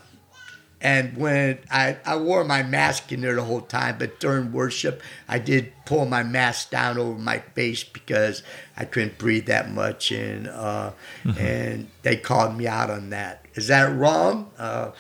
and 0.82 1.18
when 1.18 1.60
I, 1.70 1.98
I 2.06 2.16
wore 2.16 2.44
my 2.46 2.64
mask 2.64 3.12
in 3.12 3.22
there 3.22 3.36
the 3.36 3.44
whole 3.44 3.62
time, 3.62 3.98
but 4.00 4.20
during 4.20 4.54
worship, 4.54 5.02
I 5.28 5.38
did 5.38 5.74
pull 5.86 6.06
my 6.06 6.24
mask 6.24 6.70
down 6.70 6.98
over 6.98 7.20
my 7.20 7.40
face 7.40 7.84
because 7.84 8.44
I 8.78 8.86
couldn't 8.86 9.18
breathe 9.18 9.48
that 9.48 9.72
much, 9.72 10.12
and 10.12 10.48
uh, 10.48 10.92
mm-hmm. 11.24 11.38
and 11.38 11.88
they 12.04 12.16
called 12.16 12.56
me 12.56 12.68
out 12.68 12.90
on 12.90 13.10
that. 13.10 13.46
Is 13.56 13.68
that 13.68 13.94
wrong? 13.94 14.52
Uh, 14.58 14.92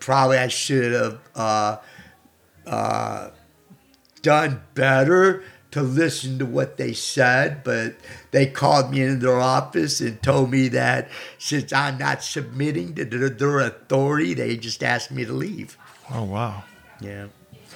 probably 0.00 0.38
I 0.38 0.48
should 0.48 0.92
have 0.92 1.20
uh, 1.36 1.76
uh 2.66 3.30
done 4.22 4.62
better 4.74 5.44
to 5.76 5.82
listen 5.82 6.38
to 6.38 6.46
what 6.46 6.78
they 6.78 6.94
said, 6.94 7.62
but 7.62 7.96
they 8.30 8.46
called 8.46 8.90
me 8.90 9.02
into 9.02 9.26
their 9.26 9.38
office 9.38 10.00
and 10.00 10.22
told 10.22 10.50
me 10.50 10.68
that 10.68 11.10
since 11.36 11.70
I'm 11.70 11.98
not 11.98 12.22
submitting 12.22 12.94
to 12.94 13.04
their, 13.04 13.60
authority, 13.60 14.32
they 14.32 14.56
just 14.56 14.82
asked 14.82 15.10
me 15.10 15.26
to 15.26 15.34
leave. 15.34 15.76
Oh 16.10 16.24
wow! 16.24 16.64
Yeah. 16.98 17.26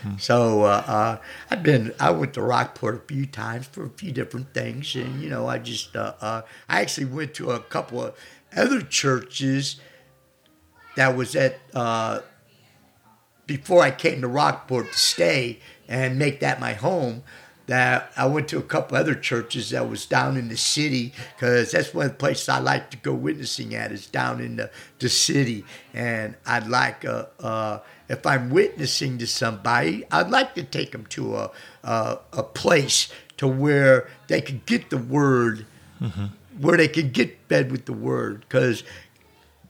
Hmm. 0.01 0.17
So 0.17 0.63
uh, 0.63 0.83
uh, 0.87 1.17
I've 1.51 1.63
been. 1.63 1.93
I 2.01 2.11
went 2.11 2.33
to 2.35 2.43
Rockport 2.43 2.95
a 2.95 3.01
few 3.01 3.27
times 3.27 3.67
for 3.67 3.85
a 3.85 3.91
few 3.91 4.13
different 4.13 4.55
things, 4.55 4.95
and 4.95 5.21
you 5.21 5.29
know, 5.29 5.47
I 5.47 5.59
just. 5.59 5.95
Uh, 5.95 6.15
uh 6.23 6.43
I 6.71 6.81
actually 6.81 7.05
went 7.05 7.35
to 7.35 7.51
a 7.51 7.61
couple 7.61 8.03
of 8.03 8.17
other 8.57 8.81
churches 8.81 9.79
that 10.97 11.15
was 11.15 11.37
at 11.37 11.59
uh, 11.75 12.21
before 13.45 13.83
I 13.83 13.91
came 13.91 14.23
to 14.23 14.29
Rockport 14.29 14.91
to 14.91 14.99
stay 14.99 15.59
and 15.87 16.19
make 16.19 16.41
that 16.41 16.61
my 16.61 16.73
home 16.73 17.25
that 17.71 18.11
I 18.16 18.27
went 18.27 18.49
to 18.49 18.59
a 18.59 18.62
couple 18.62 18.97
other 18.97 19.14
churches 19.14 19.71
that 19.71 19.89
was 19.89 20.05
down 20.05 20.37
in 20.37 20.49
the 20.49 20.57
city 20.57 21.12
because 21.37 21.71
that's 21.71 21.95
one 21.95 22.07
of 22.07 22.11
the 22.11 22.18
places 22.18 22.49
I 22.49 22.59
like 22.59 22.91
to 22.91 22.97
go 22.97 23.14
witnessing 23.14 23.77
at 23.77 23.93
is 23.93 24.09
down 24.09 24.41
in 24.41 24.57
the, 24.57 24.73
the 24.99 25.09
city. 25.09 25.64
And 25.95 26.35
I'd 26.45 26.66
like, 26.66 27.05
uh, 27.05 27.27
uh, 27.39 27.79
if 28.09 28.27
I'm 28.27 28.51
witnessing 28.51 29.18
to 29.18 29.27
somebody, 29.29 30.05
I'd 30.11 30.31
like 30.31 30.57
to 30.57 30.64
take 30.64 30.91
them 30.91 31.07
to 31.11 31.37
a, 31.37 31.51
a, 31.85 32.18
a 32.33 32.43
place 32.43 33.09
to 33.37 33.47
where 33.47 34.09
they 34.27 34.41
could 34.41 34.66
get 34.66 34.91
the 34.91 34.99
word, 34.99 35.64
where 36.59 36.77
they 36.77 36.89
could 36.89 37.12
get 37.12 37.39
fed 37.49 37.71
with 37.71 37.85
the 37.85 37.93
word 37.93 38.41
because 38.41 38.83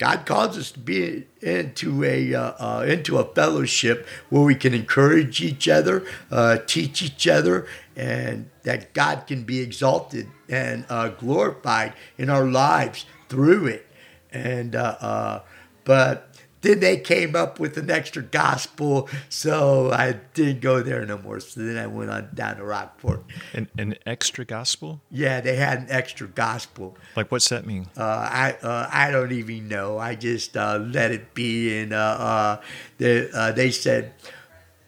God 0.00 0.24
calls 0.24 0.56
us 0.56 0.72
to 0.72 0.78
be 0.78 1.26
into 1.42 2.02
a 2.04 2.34
uh, 2.34 2.52
uh, 2.58 2.86
into 2.88 3.18
a 3.18 3.24
fellowship 3.34 4.06
where 4.30 4.42
we 4.42 4.54
can 4.54 4.72
encourage 4.72 5.42
each 5.42 5.68
other, 5.68 6.06
uh, 6.30 6.56
teach 6.66 7.02
each 7.02 7.28
other, 7.28 7.66
and 7.94 8.48
that 8.62 8.94
God 8.94 9.26
can 9.26 9.42
be 9.42 9.60
exalted 9.60 10.26
and 10.48 10.86
uh, 10.88 11.08
glorified 11.08 11.92
in 12.16 12.30
our 12.30 12.46
lives 12.46 13.04
through 13.28 13.66
it. 13.66 13.86
And 14.32 14.74
uh, 14.74 14.96
uh, 15.00 15.40
but 15.84 16.29
then 16.62 16.80
they 16.80 16.98
came 16.98 17.34
up 17.34 17.58
with 17.58 17.76
an 17.76 17.90
extra 17.90 18.22
gospel, 18.22 19.08
so 19.28 19.90
I 19.92 20.12
didn't 20.34 20.60
go 20.60 20.82
there 20.82 21.04
no 21.06 21.18
more. 21.18 21.40
So 21.40 21.60
then 21.60 21.76
I 21.76 21.86
went 21.86 22.10
on 22.10 22.30
down 22.34 22.56
to 22.56 22.64
Rockport. 22.64 23.24
An, 23.54 23.68
an 23.78 23.94
extra 24.06 24.44
gospel? 24.44 25.00
Yeah, 25.10 25.40
they 25.40 25.56
had 25.56 25.78
an 25.78 25.86
extra 25.88 26.26
gospel. 26.28 26.96
Like, 27.16 27.32
what's 27.32 27.48
that 27.48 27.66
mean? 27.66 27.88
Uh, 27.96 28.02
I 28.02 28.56
uh, 28.62 28.88
I 28.92 29.10
don't 29.10 29.32
even 29.32 29.68
know. 29.68 29.98
I 29.98 30.14
just 30.14 30.56
uh, 30.56 30.78
let 30.78 31.10
it 31.10 31.34
be, 31.34 31.78
and 31.78 31.92
uh, 31.92 31.96
uh, 31.96 32.60
they 32.98 33.30
uh, 33.30 33.52
they 33.52 33.70
said 33.70 34.12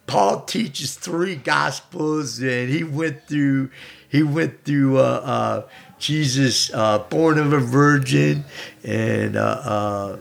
Paul 0.06 0.42
teaches 0.42 0.94
three 0.94 1.36
gospels, 1.36 2.38
and 2.40 2.68
he 2.68 2.84
went 2.84 3.26
through 3.26 3.70
he 4.08 4.22
went 4.22 4.64
through 4.64 4.98
uh, 4.98 5.00
uh, 5.00 5.68
Jesus 5.98 6.70
uh, 6.74 6.98
born 6.98 7.38
of 7.38 7.54
a 7.54 7.58
virgin, 7.58 8.44
and 8.84 9.36
uh, 9.36 9.40
uh, 9.40 10.16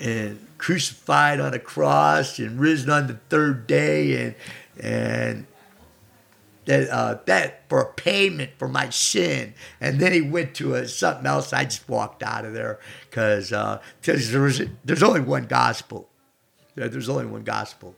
and 0.00 0.38
crucified 0.62 1.40
on 1.40 1.52
a 1.54 1.58
cross, 1.58 2.38
and 2.38 2.60
risen 2.60 2.88
on 2.88 3.08
the 3.08 3.18
third 3.28 3.66
day, 3.66 4.24
and 4.24 4.34
and 4.80 5.46
that 6.66 6.88
uh, 6.88 7.18
that 7.26 7.68
for 7.68 7.92
payment 7.96 8.52
for 8.58 8.68
my 8.68 8.88
sin. 8.90 9.54
And 9.80 9.98
then 9.98 10.12
he 10.12 10.20
went 10.20 10.54
to 10.54 10.74
a, 10.74 10.86
something 10.86 11.26
else. 11.26 11.52
I 11.52 11.64
just 11.64 11.88
walked 11.88 12.22
out 12.22 12.44
of 12.44 12.54
there 12.54 12.78
because 13.10 13.48
because 14.00 14.30
there 14.30 14.42
was 14.42 14.62
there's 14.84 15.02
only 15.02 15.20
one 15.20 15.46
gospel. 15.46 16.08
There's 16.76 17.08
only 17.08 17.26
one 17.26 17.42
gospel. 17.42 17.96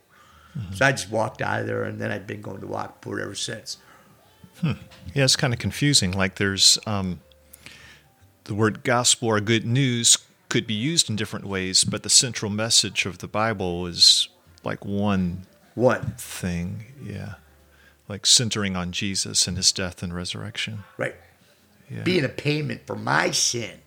So 0.73 0.85
I 0.85 0.91
just 0.91 1.11
walked 1.11 1.41
out 1.41 1.61
of 1.61 1.67
there, 1.67 1.83
and 1.83 1.99
then 2.01 2.11
I've 2.11 2.25
been 2.25 2.41
going 2.41 2.61
to 2.61 2.65
Rockport 2.65 3.21
ever 3.21 3.35
since. 3.35 3.77
Yeah, 4.63 5.23
it's 5.25 5.35
kind 5.35 5.53
of 5.53 5.59
confusing. 5.59 6.13
Like, 6.13 6.35
there's 6.35 6.79
um, 6.87 7.19
the 8.45 8.55
word 8.55 8.83
gospel 8.83 9.27
or 9.27 9.41
good 9.41 9.65
news 9.65 10.17
could 10.55 10.65
be 10.65 10.73
used 10.73 11.09
in 11.09 11.17
different 11.17 11.45
ways, 11.45 11.83
but 11.83 12.03
the 12.03 12.09
central 12.09 12.49
message 12.49 13.05
of 13.05 13.17
the 13.17 13.27
Bible 13.27 13.85
is 13.87 14.29
like 14.63 14.85
one 14.85 15.45
One, 15.73 16.13
thing. 16.17 16.85
Yeah. 17.03 17.33
Like 18.07 18.25
centering 18.25 18.73
on 18.77 18.93
Jesus 18.93 19.49
and 19.49 19.57
his 19.57 19.73
death 19.73 20.01
and 20.01 20.13
resurrection. 20.15 20.85
right? 20.95 21.15
Yeah. 21.91 22.03
Being 22.03 22.23
a 22.23 22.29
payment 22.29 22.87
for 22.87 22.95
my 22.95 23.31
sin, 23.31 23.81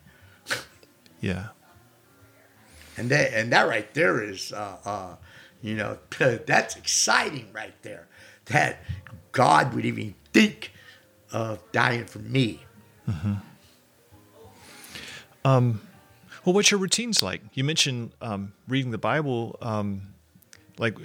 yeah. 1.22 1.46
and 2.98 3.08
that 3.08 3.32
and 3.32 3.50
that 3.50 3.66
right 3.66 3.92
there 3.94 4.22
is, 4.22 4.52
uh, 4.52 4.76
uh, 4.84 5.16
you 5.62 5.74
know, 5.74 5.96
that's 6.18 6.76
exciting 6.76 7.48
right 7.54 7.80
there. 7.80 8.08
That 8.44 8.82
God 9.32 9.72
would 9.72 9.86
even 9.86 10.14
think 10.34 10.72
of 11.32 11.60
dying 11.72 12.04
for 12.04 12.18
me. 12.18 12.60
Well, 16.48 16.54
what's 16.54 16.70
your 16.70 16.80
routines 16.80 17.22
like? 17.22 17.42
You 17.52 17.62
mentioned 17.62 18.12
um, 18.22 18.54
reading 18.68 18.90
the 18.90 18.96
Bible. 18.96 19.58
Um, 19.60 20.14
like, 20.78 20.96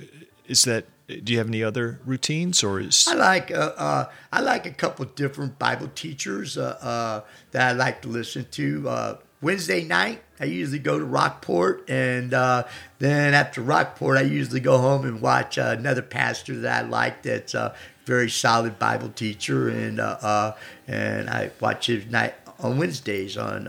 is 0.47 0.63
that? 0.63 0.85
Do 1.07 1.33
you 1.33 1.37
have 1.37 1.49
any 1.49 1.61
other 1.61 1.99
routines, 2.05 2.63
or 2.63 2.79
is 2.79 3.05
I 3.09 3.15
like 3.15 3.51
uh, 3.51 3.73
uh, 3.75 4.05
I 4.31 4.39
like 4.39 4.65
a 4.65 4.71
couple 4.71 5.03
different 5.03 5.59
Bible 5.59 5.89
teachers 5.95 6.57
uh, 6.57 6.77
uh, 6.81 7.29
that 7.51 7.67
I 7.67 7.71
like 7.73 8.01
to 8.03 8.07
listen 8.07 8.47
to. 8.51 8.87
Uh, 8.87 9.17
Wednesday 9.41 9.83
night, 9.83 10.23
I 10.39 10.45
usually 10.45 10.79
go 10.79 10.97
to 10.97 11.03
Rockport, 11.03 11.89
and 11.89 12.33
uh, 12.33 12.63
then 12.99 13.33
after 13.33 13.61
Rockport, 13.61 14.15
I 14.15 14.21
usually 14.21 14.61
go 14.61 14.77
home 14.77 15.03
and 15.03 15.19
watch 15.19 15.57
uh, 15.57 15.75
another 15.77 16.03
pastor 16.03 16.55
that 16.61 16.85
I 16.85 16.87
like. 16.87 17.21
That's 17.23 17.53
a 17.53 17.75
very 18.05 18.29
solid 18.29 18.79
Bible 18.79 19.09
teacher, 19.09 19.67
and 19.67 19.99
uh, 19.99 20.17
uh, 20.21 20.55
and 20.87 21.29
I 21.29 21.51
watch 21.59 21.87
his 21.87 22.05
night 22.05 22.33
on 22.59 22.77
Wednesdays. 22.77 23.35
On 23.35 23.67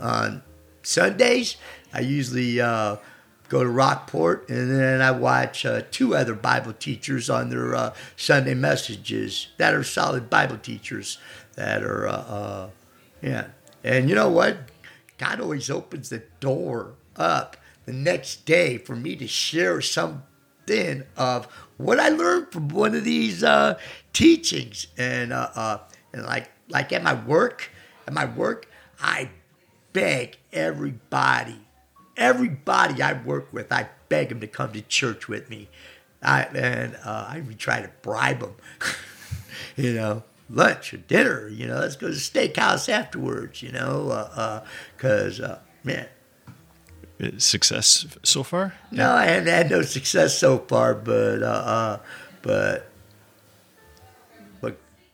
on 0.00 0.42
Sundays, 0.86 1.56
I 1.92 2.00
usually 2.00 2.60
uh, 2.60 2.96
go 3.48 3.64
to 3.64 3.68
Rockport, 3.68 4.48
and 4.48 4.70
then 4.70 5.02
I 5.02 5.10
watch 5.10 5.66
uh, 5.66 5.82
two 5.90 6.14
other 6.14 6.34
Bible 6.34 6.72
teachers 6.72 7.28
on 7.28 7.50
their 7.50 7.74
uh, 7.74 7.94
Sunday 8.16 8.54
messages 8.54 9.48
that 9.56 9.74
are 9.74 9.82
solid 9.82 10.30
Bible 10.30 10.58
teachers 10.58 11.18
that 11.56 11.82
are, 11.82 12.06
uh, 12.06 12.12
uh, 12.12 12.70
yeah. 13.20 13.48
And 13.82 14.08
you 14.08 14.14
know 14.14 14.28
what? 14.28 14.58
God 15.18 15.40
always 15.40 15.70
opens 15.70 16.08
the 16.08 16.22
door 16.38 16.94
up 17.16 17.56
the 17.84 17.92
next 17.92 18.46
day 18.46 18.78
for 18.78 18.94
me 18.94 19.16
to 19.16 19.26
share 19.26 19.80
something 19.80 21.02
of 21.16 21.46
what 21.78 21.98
I 21.98 22.10
learned 22.10 22.52
from 22.52 22.68
one 22.68 22.94
of 22.94 23.02
these 23.02 23.42
uh, 23.42 23.76
teachings, 24.12 24.86
and 24.96 25.32
uh, 25.32 25.50
uh, 25.54 25.78
and 26.12 26.24
like 26.24 26.50
like 26.68 26.92
at 26.92 27.02
my 27.02 27.14
work, 27.14 27.70
at 28.06 28.12
my 28.12 28.24
work, 28.24 28.68
I 29.00 29.30
beg 29.96 30.36
everybody 30.52 31.56
everybody 32.16 33.02
I 33.02 33.12
work 33.12 33.52
with, 33.52 33.72
I 33.72 33.88
beg 34.08 34.30
them 34.30 34.40
to 34.40 34.46
come 34.46 34.72
to 34.72 34.82
church 34.82 35.28
with 35.28 35.50
me. 35.50 35.68
I 36.22 36.42
and 36.42 36.96
uh, 37.04 37.26
I 37.28 37.38
even 37.38 37.56
try 37.56 37.82
to 37.82 37.90
bribe 38.02 38.40
them, 38.40 38.54
you 39.76 39.92
know, 39.92 40.24
lunch 40.48 40.94
or 40.94 40.98
dinner. 40.98 41.48
You 41.48 41.66
know, 41.66 41.78
let's 41.78 41.96
go 41.96 42.08
to 42.08 42.12
the 42.12 42.18
steakhouse 42.18 42.88
afterwards. 42.88 43.62
You 43.62 43.72
know, 43.72 44.64
because 44.96 45.40
uh, 45.40 45.44
uh, 45.44 45.58
man, 45.84 46.08
uh, 47.22 47.30
success 47.38 48.06
so 48.22 48.42
far? 48.42 48.74
no, 48.90 49.12
I 49.12 49.26
haven't 49.26 49.48
had 49.48 49.70
no 49.70 49.82
success 49.82 50.38
so 50.38 50.58
far, 50.58 50.94
but 50.94 51.42
uh, 51.42 51.46
uh, 51.46 51.98
but 52.42 52.90
but 52.95 52.95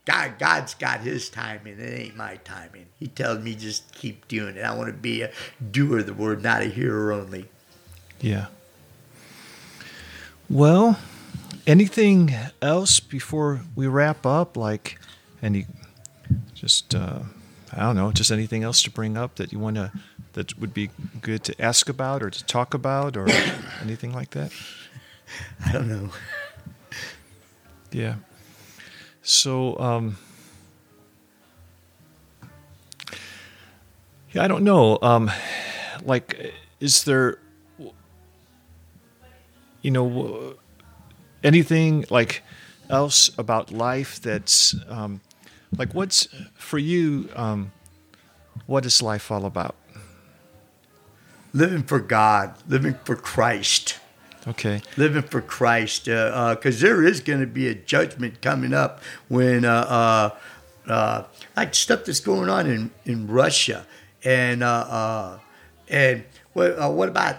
God, 0.04 0.38
God's 0.38 0.74
got 0.74 1.00
His 1.00 1.30
timing. 1.30 1.78
It 1.78 2.00
ain't 2.00 2.16
my 2.16 2.36
timing. 2.36 2.86
He 2.98 3.06
tells 3.06 3.38
me 3.38 3.54
just 3.54 3.94
keep 3.94 4.26
doing 4.28 4.56
it. 4.56 4.62
I 4.62 4.74
want 4.74 4.88
to 4.88 4.92
be 4.92 5.22
a 5.22 5.30
doer 5.70 5.98
of 5.98 6.06
the 6.06 6.14
word, 6.14 6.42
not 6.42 6.62
a 6.62 6.66
hearer 6.66 7.12
only. 7.12 7.48
Yeah. 8.20 8.46
Well, 10.50 10.98
anything 11.66 12.34
else 12.60 13.00
before 13.00 13.60
we 13.74 13.86
wrap 13.86 14.26
up? 14.26 14.56
Like 14.56 14.98
any, 15.42 15.66
just 16.54 16.94
uh, 16.94 17.20
I 17.72 17.80
don't 17.80 17.96
know, 17.96 18.12
just 18.12 18.30
anything 18.30 18.62
else 18.64 18.82
to 18.82 18.90
bring 18.90 19.16
up 19.16 19.36
that 19.36 19.52
you 19.52 19.58
want 19.58 19.76
to 19.76 19.92
that 20.32 20.58
would 20.58 20.74
be 20.74 20.90
good 21.20 21.44
to 21.44 21.62
ask 21.62 21.88
about 21.88 22.22
or 22.22 22.30
to 22.30 22.44
talk 22.44 22.74
about 22.74 23.16
or 23.16 23.28
anything 23.80 24.12
like 24.12 24.30
that? 24.30 24.52
I 25.66 25.72
don't 25.72 25.88
know. 25.88 26.10
Yeah. 27.90 28.16
So, 29.22 29.78
um, 29.78 30.18
yeah, 34.32 34.42
I 34.42 34.48
don't 34.48 34.64
know. 34.64 34.98
Um, 35.00 35.30
like, 36.02 36.52
is 36.80 37.04
there, 37.04 37.38
you 39.80 39.90
know, 39.92 40.54
anything 41.44 42.04
like 42.10 42.42
else 42.90 43.30
about 43.38 43.70
life 43.70 44.20
that's 44.20 44.74
um, 44.88 45.20
like 45.76 45.94
what's 45.94 46.26
for 46.54 46.78
you? 46.78 47.28
Um, 47.36 47.72
what 48.66 48.84
is 48.84 49.02
life 49.02 49.30
all 49.30 49.46
about? 49.46 49.76
Living 51.52 51.82
for 51.82 52.00
God, 52.00 52.54
living 52.68 52.96
for 53.04 53.14
Christ. 53.14 53.98
Okay. 54.46 54.82
living 54.96 55.22
for 55.22 55.40
Christ, 55.40 56.06
because 56.06 56.80
there 56.80 57.04
is 57.04 57.20
going 57.20 57.40
to 57.40 57.46
be 57.46 57.68
a 57.68 57.74
judgment 57.74 58.40
coming 58.42 58.74
up 58.74 59.00
when, 59.28 59.64
uh, 59.64 60.32
uh, 60.86 60.90
uh, 60.90 61.24
like 61.56 61.74
stuff 61.74 62.04
that's 62.04 62.20
going 62.20 62.48
on 62.48 62.66
in, 62.66 62.90
in 63.04 63.28
Russia, 63.28 63.86
and 64.24 64.62
uh, 64.62 64.66
uh, 64.66 65.38
and 65.88 66.24
what 66.52 66.70
uh, 66.78 66.90
what 66.90 67.08
about 67.08 67.36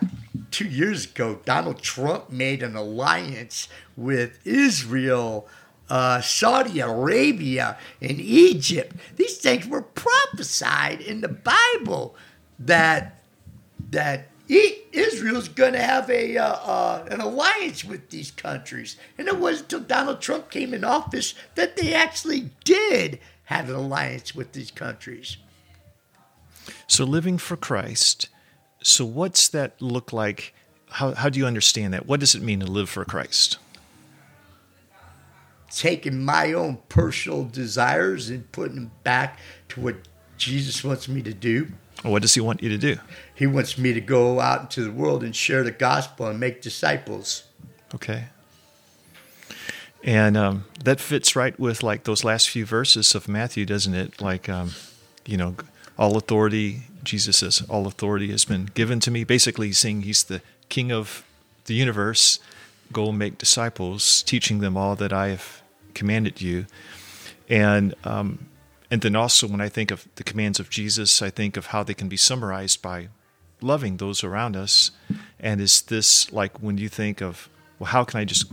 two 0.51 0.67
years 0.67 1.05
ago? 1.05 1.39
Donald 1.45 1.81
Trump 1.81 2.29
made 2.29 2.63
an 2.63 2.75
alliance 2.75 3.67
with 3.95 4.39
Israel. 4.45 5.47
Uh, 5.89 6.21
Saudi 6.21 6.79
Arabia 6.79 7.77
and 8.01 8.19
Egypt. 8.19 8.95
These 9.17 9.37
things 9.37 9.67
were 9.67 9.81
prophesied 9.81 11.01
in 11.01 11.21
the 11.21 11.27
Bible 11.27 12.15
that 12.57 13.21
that 13.91 14.29
Israel's 14.49 15.47
going 15.47 15.73
to 15.73 15.81
have 15.81 16.09
a 16.09 16.37
uh, 16.37 16.45
uh, 16.45 17.05
an 17.09 17.21
alliance 17.21 17.83
with 17.83 18.09
these 18.09 18.31
countries, 18.31 18.97
and 19.17 19.27
it 19.27 19.37
wasn't 19.37 19.73
until 19.73 19.87
Donald 19.87 20.21
Trump 20.21 20.49
came 20.49 20.73
in 20.73 20.83
office 20.83 21.33
that 21.55 21.77
they 21.77 21.93
actually 21.93 22.51
did 22.63 23.19
have 23.45 23.69
an 23.69 23.75
alliance 23.75 24.35
with 24.35 24.51
these 24.53 24.71
countries. 24.71 25.37
So 26.87 27.03
living 27.03 27.37
for 27.37 27.57
Christ. 27.57 28.29
So 28.81 29.05
what's 29.05 29.47
that 29.49 29.81
look 29.81 30.11
like? 30.11 30.53
How 30.89 31.13
how 31.13 31.29
do 31.29 31.39
you 31.39 31.45
understand 31.45 31.93
that? 31.93 32.05
What 32.05 32.19
does 32.19 32.35
it 32.35 32.41
mean 32.41 32.59
to 32.59 32.65
live 32.65 32.89
for 32.89 33.05
Christ? 33.05 33.57
Taking 35.71 36.23
my 36.23 36.53
own 36.53 36.77
personal 36.87 37.45
desires 37.45 38.29
and 38.29 38.51
putting 38.51 38.75
them 38.75 38.91
back 39.03 39.39
to 39.69 39.81
what 39.81 39.95
Jesus 40.37 40.83
wants 40.83 41.07
me 41.07 41.21
to 41.23 41.33
do. 41.33 41.71
What 42.03 42.21
does 42.21 42.33
he 42.33 42.41
want 42.41 42.61
you 42.61 42.69
to 42.69 42.77
do? 42.77 42.97
He 43.33 43.47
wants 43.47 43.77
me 43.77 43.93
to 43.93 44.01
go 44.01 44.39
out 44.39 44.61
into 44.61 44.83
the 44.83 44.91
world 44.91 45.23
and 45.23 45.35
share 45.35 45.63
the 45.63 45.71
gospel 45.71 46.27
and 46.27 46.39
make 46.39 46.61
disciples. 46.61 47.43
Okay. 47.95 48.25
And 50.03 50.35
um, 50.35 50.65
that 50.83 50.99
fits 50.99 51.35
right 51.35 51.57
with 51.57 51.81
like 51.81 52.03
those 52.03 52.25
last 52.25 52.49
few 52.49 52.65
verses 52.65 53.15
of 53.15 53.29
Matthew, 53.29 53.65
doesn't 53.65 53.93
it? 53.93 54.21
Like, 54.21 54.49
um, 54.49 54.71
you 55.25 55.37
know, 55.37 55.55
all 55.97 56.17
authority, 56.17 56.81
Jesus 57.03 57.37
says, 57.37 57.63
all 57.69 57.87
authority 57.87 58.29
has 58.31 58.43
been 58.43 58.65
given 58.73 58.99
to 59.01 59.11
me. 59.11 59.23
Basically, 59.23 59.67
he's 59.67 59.77
saying 59.77 60.01
he's 60.01 60.23
the 60.23 60.41
king 60.67 60.91
of 60.91 61.23
the 61.65 61.73
universe. 61.73 62.39
Go 62.91 63.13
make 63.13 63.37
disciples, 63.37 64.23
teaching 64.23 64.59
them 64.59 64.75
all 64.75 64.97
that 64.97 65.13
I 65.13 65.29
have 65.29 65.61
commanded 65.93 66.41
you. 66.41 66.65
And 67.47 67.95
um, 68.03 68.47
and 68.93 69.01
then 69.01 69.15
also 69.15 69.47
when 69.47 69.59
I 69.59 69.69
think 69.69 69.89
of 69.89 70.07
the 70.17 70.23
commands 70.23 70.59
of 70.59 70.69
Jesus, 70.69 71.19
I 71.23 71.31
think 71.31 71.57
of 71.57 71.65
how 71.67 71.81
they 71.81 71.95
can 71.95 72.07
be 72.09 72.15
summarized 72.15 72.83
by 72.83 73.07
loving 73.59 73.97
those 73.97 74.23
around 74.23 74.55
us. 74.55 74.91
And 75.39 75.59
is 75.59 75.81
this 75.81 76.31
like 76.31 76.61
when 76.61 76.77
you 76.77 76.89
think 76.89 77.19
of 77.19 77.49
well, 77.79 77.87
how 77.89 78.03
can 78.03 78.19
I 78.19 78.25
just 78.25 78.51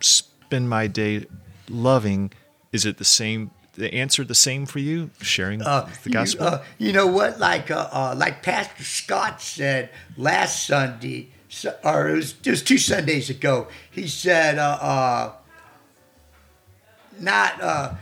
spend 0.00 0.68
my 0.68 0.88
day 0.88 1.24
loving? 1.70 2.32
Is 2.70 2.84
it 2.84 2.98
the 2.98 3.04
same? 3.06 3.50
The 3.72 3.94
answer 3.94 4.24
the 4.24 4.34
same 4.34 4.66
for 4.66 4.78
you? 4.78 5.08
Sharing 5.22 5.62
Uh, 5.62 5.88
the 6.02 6.10
gospel. 6.10 6.44
You, 6.44 6.52
uh, 6.52 6.64
you 6.76 6.92
know 6.92 7.06
what? 7.06 7.38
Like 7.38 7.70
uh, 7.70 7.88
uh, 7.90 8.14
like 8.14 8.42
Pastor 8.42 8.84
Scott 8.84 9.40
said 9.40 9.88
last 10.18 10.66
Sunday, 10.66 11.30
or 11.82 12.10
it 12.10 12.16
was, 12.16 12.34
was 12.44 12.62
two 12.62 12.76
Sundays 12.76 13.30
ago. 13.30 13.68
He 13.90 14.06
said, 14.06 14.58
uh, 14.58 14.78
uh, 14.82 15.32
"Not 17.18 17.62
uh, 17.62 17.94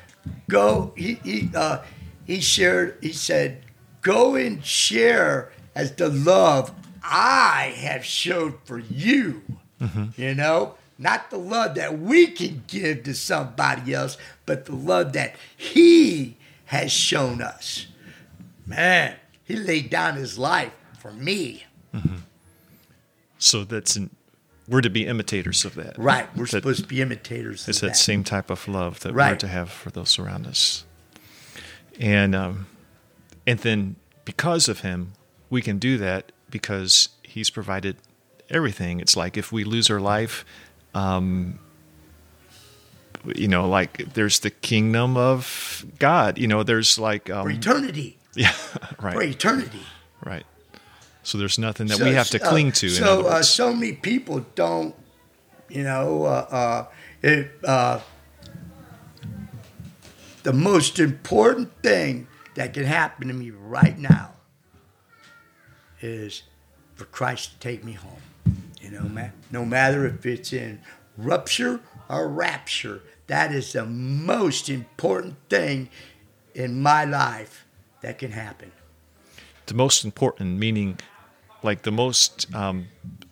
go." 0.48 0.92
He 0.96 1.14
he 1.24 1.50
uh, 1.54 1.82
he 2.24 2.40
shared. 2.40 2.98
He 3.00 3.12
said, 3.12 3.64
"Go 4.02 4.34
and 4.34 4.64
share 4.64 5.52
as 5.74 5.92
the 5.92 6.08
love 6.08 6.72
I 7.02 7.74
have 7.78 8.04
showed 8.04 8.54
for 8.64 8.78
you." 8.78 9.42
You 10.16 10.34
know, 10.34 10.76
not 10.96 11.30
the 11.30 11.38
love 11.38 11.74
that 11.74 11.98
we 11.98 12.28
can 12.28 12.62
give 12.68 13.02
to 13.02 13.14
somebody 13.14 13.92
else, 13.92 14.16
but 14.46 14.66
the 14.66 14.76
love 14.76 15.12
that 15.14 15.34
He 15.56 16.36
has 16.66 16.92
shown 16.92 17.42
us. 17.42 17.86
Man, 18.64 19.16
He 19.42 19.56
laid 19.56 19.90
down 19.90 20.14
His 20.14 20.38
life 20.38 20.72
for 21.00 21.12
me. 21.12 21.64
so 23.38 23.64
that's 23.64 23.96
an, 23.96 24.10
we're 24.72 24.80
to 24.80 24.90
be 24.90 25.06
imitators 25.06 25.64
of 25.64 25.74
that. 25.76 25.96
Right. 25.98 26.26
We're 26.36 26.44
That- 26.46 26.50
supposed 26.50 26.82
to 26.82 26.88
be 26.88 27.00
imitators 27.02 27.68
It's 27.68 27.78
of 27.78 27.82
that 27.82 27.86
that. 27.88 27.96
same 27.96 28.24
type 28.24 28.50
of 28.50 28.66
love 28.66 29.00
that 29.00 29.14
we're 29.14 29.36
to 29.36 29.48
have 29.48 29.70
for 29.70 29.90
those 29.90 30.18
around 30.18 30.46
us. 30.46 30.84
And 32.00 32.34
um, 32.34 32.66
and 33.46 33.58
then 33.60 33.96
because 34.24 34.68
of 34.68 34.80
him, 34.80 35.12
we 35.50 35.60
can 35.62 35.78
do 35.78 35.98
that 35.98 36.32
because 36.50 37.10
he's 37.22 37.50
provided 37.50 37.96
everything. 38.48 38.98
It's 39.00 39.16
like 39.16 39.36
if 39.36 39.52
we 39.52 39.62
lose 39.64 39.90
our 39.90 40.00
life, 40.00 40.44
um, 40.94 41.58
you 43.36 43.48
know, 43.48 43.68
like 43.68 44.14
there's 44.14 44.40
the 44.40 44.50
kingdom 44.50 45.16
of 45.16 45.84
God. 45.98 46.38
You 46.38 46.48
know, 46.48 46.62
there's 46.62 46.98
like 46.98 47.28
um, 47.30 47.44
for 47.44 47.50
eternity. 47.50 48.18
yeah, 48.34 48.52
right. 49.00 49.14
For 49.14 49.22
eternity. 49.22 49.82
right. 50.24 50.44
So 51.22 51.38
there's 51.38 51.58
nothing 51.58 51.86
that 51.88 51.98
So, 51.98 52.04
we 52.04 52.14
have 52.14 52.28
to 52.30 52.38
cling 52.38 52.72
to. 52.72 52.88
So, 52.88 53.26
uh, 53.26 53.42
so 53.42 53.72
many 53.72 53.92
people 53.92 54.44
don't, 54.54 54.94
you 55.68 55.84
know, 55.84 56.24
uh, 56.24 56.46
uh, 56.50 56.86
it, 57.22 57.50
uh, 57.64 58.00
the 60.42 60.52
most 60.52 60.98
important 60.98 61.70
thing 61.82 62.26
that 62.56 62.74
can 62.74 62.84
happen 62.84 63.28
to 63.28 63.34
me 63.34 63.50
right 63.50 63.96
now 63.98 64.32
is 66.00 66.42
for 66.96 67.04
Christ 67.04 67.52
to 67.52 67.58
take 67.60 67.84
me 67.84 67.92
home. 67.92 68.20
You 68.80 68.90
know, 68.90 69.02
ma- 69.02 69.30
no 69.52 69.64
matter 69.64 70.04
if 70.06 70.26
it's 70.26 70.52
in 70.52 70.80
rupture 71.16 71.80
or 72.08 72.28
rapture, 72.28 73.02
that 73.28 73.52
is 73.52 73.72
the 73.72 73.86
most 73.86 74.68
important 74.68 75.36
thing 75.48 75.88
in 76.54 76.82
my 76.82 77.04
life 77.04 77.64
that 78.00 78.18
can 78.18 78.32
happen. 78.32 78.72
the 79.66 79.74
most 79.74 80.04
important, 80.04 80.58
meaning 80.58 80.98
like 81.62 81.82
the 81.82 81.92
most 81.92 82.52
um, 82.54 82.86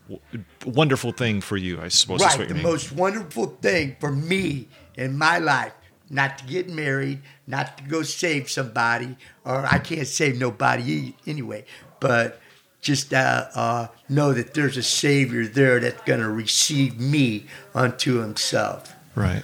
w- 0.08 0.44
wonderful 0.66 1.12
thing 1.12 1.40
for 1.40 1.56
you, 1.56 1.80
I 1.80 1.88
suppose. 1.88 2.20
right 2.20 2.38
what 2.38 2.48
the 2.48 2.54
mean. 2.54 2.62
most 2.62 2.92
wonderful 2.92 3.46
thing 3.60 3.96
for 4.00 4.12
me 4.12 4.68
in 4.96 5.16
my 5.16 5.38
life 5.38 5.72
not 6.12 6.38
to 6.38 6.44
get 6.44 6.68
married 6.68 7.20
not 7.46 7.78
to 7.78 7.84
go 7.84 8.02
save 8.02 8.50
somebody 8.50 9.16
or 9.44 9.64
i 9.70 9.78
can't 9.78 10.08
save 10.08 10.36
nobody 10.40 11.14
anyway 11.26 11.64
but 12.00 12.40
just 12.80 13.14
uh, 13.14 13.46
uh, 13.54 13.86
know 14.08 14.32
that 14.32 14.52
there's 14.54 14.76
a 14.76 14.82
savior 14.82 15.46
there 15.46 15.78
that's 15.78 16.02
going 16.02 16.18
to 16.18 16.28
receive 16.28 16.98
me 16.98 17.46
unto 17.74 18.18
himself 18.20 18.94
Right. 19.14 19.42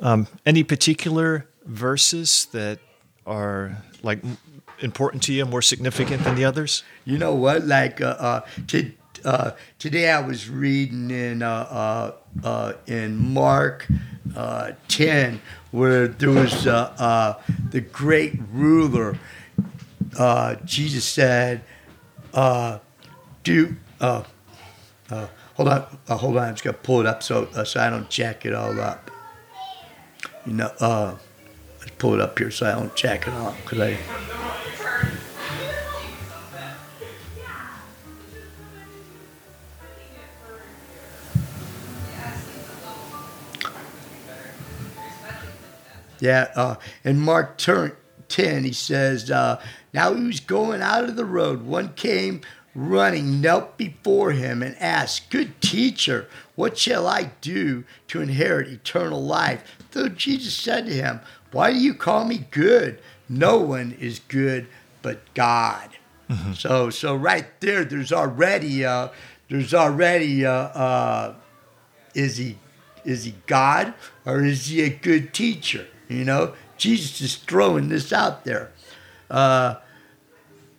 Um, 0.00 0.26
any 0.46 0.62
particular 0.62 1.46
verses 1.64 2.46
that 2.52 2.78
are 3.26 3.76
like 4.02 4.20
important 4.82 5.22
to 5.24 5.32
you, 5.32 5.44
more 5.44 5.62
significant 5.62 6.24
than 6.24 6.34
the 6.34 6.44
others? 6.44 6.82
You 7.04 7.18
know 7.18 7.34
what? 7.34 7.66
Like 7.66 8.00
uh, 8.00 8.16
uh, 8.18 8.40
to, 8.68 8.92
uh, 9.24 9.50
today, 9.78 10.10
I 10.10 10.20
was 10.20 10.48
reading 10.48 11.10
in 11.10 11.42
uh, 11.42 12.12
uh, 12.44 12.46
uh, 12.46 12.72
in 12.86 13.32
Mark 13.32 13.86
uh, 14.36 14.72
ten, 14.88 15.40
where 15.70 16.08
there 16.08 16.30
was 16.30 16.64
the 16.64 17.84
great 17.92 18.34
ruler. 18.52 19.18
Uh, 20.18 20.56
Jesus 20.64 21.04
said, 21.04 21.62
uh, 22.34 22.78
"Do 23.44 23.76
hold 24.00 25.68
on, 25.68 25.98
hold 26.08 26.36
on. 26.36 26.48
I'm 26.48 26.54
just 26.54 26.64
gonna 26.64 26.76
pull 26.78 27.00
it 27.00 27.06
up 27.06 27.22
so 27.22 27.48
so 27.64 27.80
I 27.80 27.90
don't 27.90 28.08
jack 28.08 28.46
it 28.46 28.54
all 28.54 28.78
up. 28.80 29.10
You 30.46 30.54
know, 30.54 30.72
uh, 30.80 31.16
pull 32.00 32.14
it 32.14 32.20
up 32.20 32.38
here 32.38 32.50
so 32.50 32.66
I 32.66 32.72
don't 32.72 32.94
jack 32.96 33.28
it 33.28 33.34
off 33.34 33.56
because 33.62 33.78
I." 33.80 33.98
Yeah, 46.20 46.48
uh, 46.54 46.74
in 47.02 47.18
Mark 47.18 47.56
tur- 47.56 47.96
10, 48.28 48.64
he 48.64 48.72
says, 48.72 49.30
uh, 49.30 49.60
Now 49.92 50.14
he 50.14 50.24
was 50.24 50.40
going 50.40 50.82
out 50.82 51.04
of 51.04 51.16
the 51.16 51.24
road. 51.24 51.62
One 51.62 51.94
came 51.94 52.42
running, 52.74 53.40
knelt 53.40 53.76
before 53.76 54.32
him, 54.32 54.62
and 54.62 54.76
asked, 54.78 55.30
Good 55.30 55.60
teacher, 55.60 56.28
what 56.54 56.78
shall 56.78 57.06
I 57.06 57.32
do 57.40 57.84
to 58.08 58.20
inherit 58.20 58.68
eternal 58.68 59.22
life? 59.22 59.76
So 59.90 60.08
Jesus 60.08 60.54
said 60.54 60.86
to 60.86 60.92
him, 60.92 61.20
Why 61.52 61.72
do 61.72 61.78
you 61.78 61.94
call 61.94 62.24
me 62.24 62.46
good? 62.50 63.00
No 63.28 63.58
one 63.58 63.96
is 64.00 64.18
good 64.18 64.66
but 65.02 65.20
God. 65.34 65.90
So, 66.54 66.90
so 66.90 67.16
right 67.16 67.46
there, 67.60 67.84
there's 67.84 68.12
already, 68.12 68.84
uh, 68.84 69.08
there's 69.48 69.74
already, 69.74 70.46
uh, 70.46 70.52
uh, 70.52 71.34
is 72.14 72.36
he 72.36 72.56
is 73.04 73.24
he 73.24 73.34
God 73.46 73.94
or 74.26 74.44
is 74.44 74.66
he 74.66 74.82
a 74.82 74.90
good 74.90 75.32
teacher? 75.32 75.86
You 76.08 76.24
know, 76.24 76.54
Jesus 76.76 77.20
is 77.20 77.36
throwing 77.36 77.88
this 77.88 78.12
out 78.12 78.44
there. 78.44 78.72
Uh, 79.30 79.76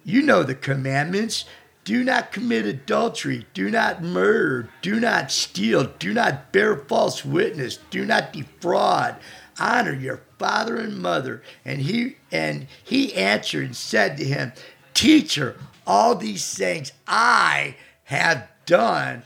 you 0.03 0.21
know 0.21 0.43
the 0.43 0.55
commandments. 0.55 1.45
Do 1.91 2.05
not 2.05 2.31
commit 2.31 2.65
adultery. 2.65 3.47
Do 3.53 3.69
not 3.69 4.01
murder. 4.01 4.69
Do 4.81 4.97
not 4.97 5.29
steal. 5.29 5.91
Do 5.99 6.13
not 6.13 6.53
bear 6.53 6.77
false 6.77 7.25
witness. 7.25 7.79
Do 7.89 8.05
not 8.05 8.31
defraud. 8.31 9.17
Honor 9.59 9.93
your 9.93 10.21
father 10.39 10.77
and 10.77 10.99
mother. 10.99 11.43
And 11.65 11.81
he 11.81 12.15
and 12.31 12.67
he 12.81 13.13
answered 13.13 13.65
and 13.65 13.75
said 13.75 14.15
to 14.15 14.23
him, 14.23 14.53
Teacher, 14.93 15.57
all 15.85 16.15
these 16.15 16.57
things 16.57 16.93
I 17.09 17.75
have 18.05 18.47
done 18.65 19.23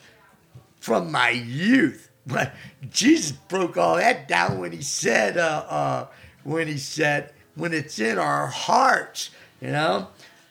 from 0.80 1.12
my 1.12 1.30
youth. 1.30 2.10
But 2.26 2.52
Jesus 2.90 3.34
broke 3.34 3.78
all 3.78 3.98
that 3.98 4.28
down 4.28 4.58
when 4.58 4.72
he 4.72 4.82
said, 4.82 5.38
uh, 5.38 5.66
uh, 5.70 6.08
when 6.44 6.66
he 6.68 6.80
said, 6.80 7.32
when 7.54 7.74
it's 7.74 8.00
in 8.00 8.18
our 8.18 8.48
hearts, 8.48 9.30
you 9.62 9.68
know. 9.68 10.08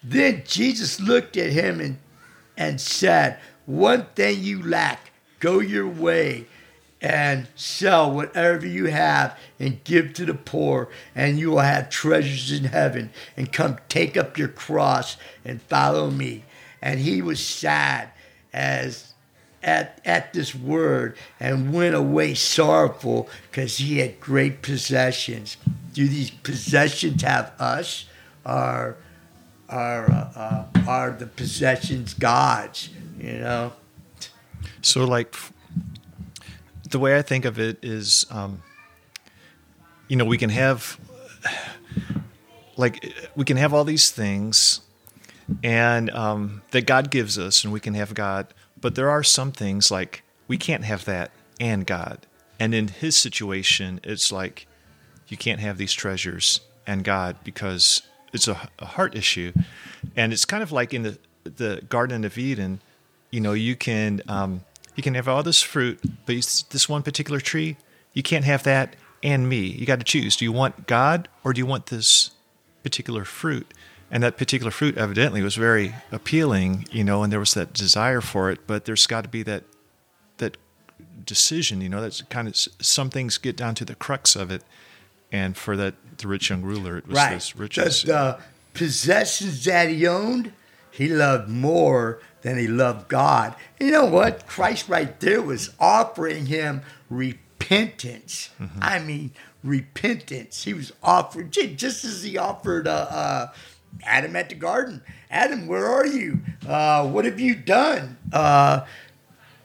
Then 0.07 0.45
Jesus 0.47 1.01
looked 1.01 1.37
at 1.39 1.51
him 1.51 1.81
and, 1.81 1.99
and 2.57 2.81
said, 2.81 3.39
One 3.67 4.07
thing 4.15 4.43
you 4.43 4.63
lack, 4.63 5.11
go 5.41 5.61
your 5.61 5.89
way 5.89 6.47
and 7.01 7.47
sell 7.55 8.11
whatever 8.11 8.67
you 8.67 8.87
have 8.87 9.39
and 9.61 9.85
give 9.85 10.15
to 10.15 10.25
the 10.25 10.35
poor, 10.35 10.89
and 11.15 11.39
you 11.39 11.51
will 11.51 11.59
have 11.59 11.91
treasures 11.91 12.51
in 12.51 12.65
heaven. 12.65 13.11
And 13.37 13.53
come 13.53 13.77
take 13.91 14.17
up 14.17 14.39
your 14.39 14.49
cross 14.49 15.19
and 15.45 15.61
follow 15.61 16.11
me. 16.11 16.45
And 16.81 17.01
he 17.01 17.21
was 17.21 17.45
sad 17.45 18.09
as 18.55 19.13
at, 19.63 20.01
at 20.05 20.33
this 20.33 20.55
word 20.55 21.17
and 21.41 21.73
went 21.75 21.95
away 21.95 22.35
sorrowful 22.35 23.29
because 23.51 23.79
he 23.79 23.99
had 23.99 24.21
great 24.21 24.63
possessions. 24.63 25.57
Do 25.93 26.09
these 26.09 26.31
possessions 26.31 27.23
have 27.23 27.53
us? 27.59 28.07
Are 28.47 28.97
are 29.75 30.11
uh, 30.11 30.31
uh, 30.37 30.65
are 30.87 31.11
the 31.11 31.27
possessions 31.27 32.15
God's? 32.15 32.91
You 33.19 33.39
know. 33.39 33.73
So, 34.81 35.05
like, 35.05 35.35
the 36.91 36.99
way 36.99 37.19
I 37.19 37.23
think 37.23 37.45
of 37.45 37.59
it 37.59 37.79
is, 37.83 38.27
um, 38.31 38.63
you 40.09 40.17
know, 40.17 40.25
we 40.25 40.39
can 40.39 40.51
have, 40.51 40.99
like, 42.77 43.13
we 43.35 43.45
can 43.45 43.57
have 43.57 43.75
all 43.75 43.85
these 43.85 44.11
things, 44.11 44.81
and 45.63 46.11
um, 46.11 46.63
that 46.71 46.87
God 46.87 47.11
gives 47.11 47.39
us, 47.39 47.65
and 47.65 47.73
we 47.73 47.81
can 47.81 47.95
have 47.95 48.15
God, 48.15 48.47
but 48.81 48.95
there 48.95 49.11
are 49.11 49.23
some 49.23 49.53
things 49.53 49.91
like 49.91 50.23
we 50.47 50.57
can't 50.57 50.85
have 50.85 51.05
that 51.07 51.31
and 51.59 51.87
God. 51.87 52.27
And 52.61 52.75
in 52.75 52.89
his 52.89 53.17
situation, 53.17 54.01
it's 54.05 54.31
like 54.31 54.67
you 55.29 55.37
can't 55.37 55.61
have 55.61 55.79
these 55.79 55.93
treasures 55.93 56.61
and 56.87 57.03
God 57.03 57.37
because 57.43 58.03
it's 58.35 58.49
a, 58.49 58.69
a 58.79 58.85
heart 58.85 59.15
issue. 59.15 59.53
And 60.17 60.33
it's 60.33 60.45
kind 60.45 60.63
of 60.63 60.73
like 60.73 60.93
in 60.93 61.03
the 61.03 61.19
the 61.45 61.83
Garden 61.89 62.25
of 62.25 62.39
Eden, 62.39 62.81
you 63.31 63.41
know, 63.41 63.53
you 63.53 63.77
can 63.77 64.23
um, 64.29 64.65
you 64.95 65.03
can 65.03 65.15
have 65.15 65.29
all 65.29 65.43
this 65.43 65.63
fruit, 65.63 66.01
but 66.27 66.35
this 66.71 66.89
one 66.89 67.03
particular 67.03 67.41
tree, 67.41 67.77
you 68.13 68.23
can't 68.23 68.45
have 68.45 68.63
that 68.65 68.97
and 69.23 69.49
me. 69.49 69.67
You 69.67 69.87
got 69.87 69.99
to 69.99 70.05
choose. 70.05 70.37
Do 70.37 70.45
you 70.45 70.53
want 70.53 70.87
God 70.87 71.29
or 71.43 71.53
do 71.53 71.59
you 71.59 71.67
want 71.67 71.87
this 71.87 72.31
particular 72.83 73.25
fruit? 73.25 73.73
And 74.11 74.23
that 74.23 74.37
particular 74.37 74.71
fruit 74.71 74.97
evidently 74.97 75.43
was 75.43 75.57
very 75.57 75.95
appealing, 76.13 76.87
you 76.93 77.03
know, 77.03 77.23
and 77.23 77.33
there 77.33 77.41
was 77.41 77.55
that 77.55 77.73
desire 77.73 78.21
for 78.21 78.51
it. 78.51 78.67
But 78.67 78.85
there's 78.85 79.07
got 79.07 79.23
to 79.23 79.29
be 79.29 79.43
that 79.45 79.65
that 80.37 80.57
decision, 81.25 81.81
you 81.81 81.89
know. 81.89 82.01
That's 82.01 82.23
kind 82.23 82.47
of 82.47 82.57
some 82.57 83.11
things 83.11 83.39
get 83.39 83.57
down 83.57 83.75
to 83.77 83.85
the 83.85 83.95
crux 83.95 84.37
of 84.37 84.51
it. 84.51 84.63
And 85.33 85.57
for 85.57 85.77
that, 85.77 85.95
the 86.19 86.29
rich 86.29 86.51
young 86.51 86.63
ruler, 86.63 86.99
it 86.99 87.07
was 87.07 87.17
right. 87.17 87.35
this 87.35 87.57
riches. 87.57 88.03
The, 88.03 88.13
the 88.13 88.39
possessions 88.75 89.65
that 89.65 89.89
he 89.89 90.07
owned, 90.07 90.53
he 90.91 91.09
loved 91.09 91.49
more 91.49 92.21
than 92.43 92.59
he 92.59 92.69
loved 92.69 93.09
God. 93.09 93.55
You 93.81 93.91
know 93.91 94.07
what? 94.07 94.47
Christ 94.47 94.89
right 94.89 95.19
there 95.21 95.43
was 95.43 95.71
offering 95.81 96.47
him 96.47 96.83
repentance. 97.09 98.51
Mm-hmm. 98.61 98.79
I 98.83 98.99
mean, 98.99 99.31
repentance. 99.63 100.65
He 100.65 100.75
was 100.75 100.93
offered, 101.03 101.51
just 101.53 102.05
as 102.05 102.23
he 102.23 102.37
offered 102.37 102.87
uh, 102.87 103.07
uh, 103.11 103.47
Adam 104.05 104.37
at 104.37 104.51
the 104.51 104.55
garden. 104.55 105.03
Adam, 105.31 105.67
where 105.67 105.87
are 105.87 106.07
you? 106.07 106.41
Uh, 106.67 107.09
what 107.09 107.25
have 107.25 107.41
you 107.41 107.55
done? 107.55 108.19
Uh, 108.33 108.85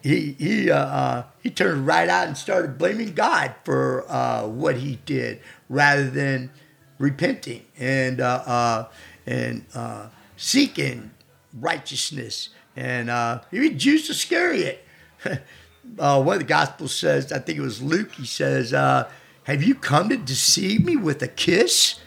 he 0.01 0.35
he 0.39 0.71
uh, 0.71 0.77
uh, 0.77 1.23
he 1.41 1.49
turned 1.49 1.85
right 1.85 2.07
out 2.07 2.27
and 2.27 2.37
started 2.37 2.77
blaming 2.77 3.13
God 3.13 3.53
for 3.63 4.05
uh, 4.09 4.47
what 4.47 4.77
he 4.77 4.99
did, 5.05 5.41
rather 5.69 6.09
than 6.09 6.51
repenting 6.97 7.65
and 7.77 8.19
uh, 8.19 8.43
uh, 8.45 8.87
and 9.25 9.65
uh, 9.73 10.07
seeking 10.35 11.11
righteousness. 11.53 12.49
And 12.75 13.09
even 13.51 13.77
Judas 13.77 14.09
Iscariot, 14.09 14.85
one 15.95 16.27
of 16.27 16.39
the 16.39 16.45
Gospels 16.45 16.95
says, 16.95 17.31
I 17.31 17.39
think 17.39 17.57
it 17.57 17.61
was 17.61 17.81
Luke. 17.81 18.13
He 18.13 18.25
says, 18.25 18.71
"Have 18.71 19.63
you 19.63 19.75
come 19.75 20.09
to 20.09 20.17
deceive 20.17 20.85
me 20.85 20.95
with 20.95 21.21
a 21.21 21.27
kiss?" 21.27 21.99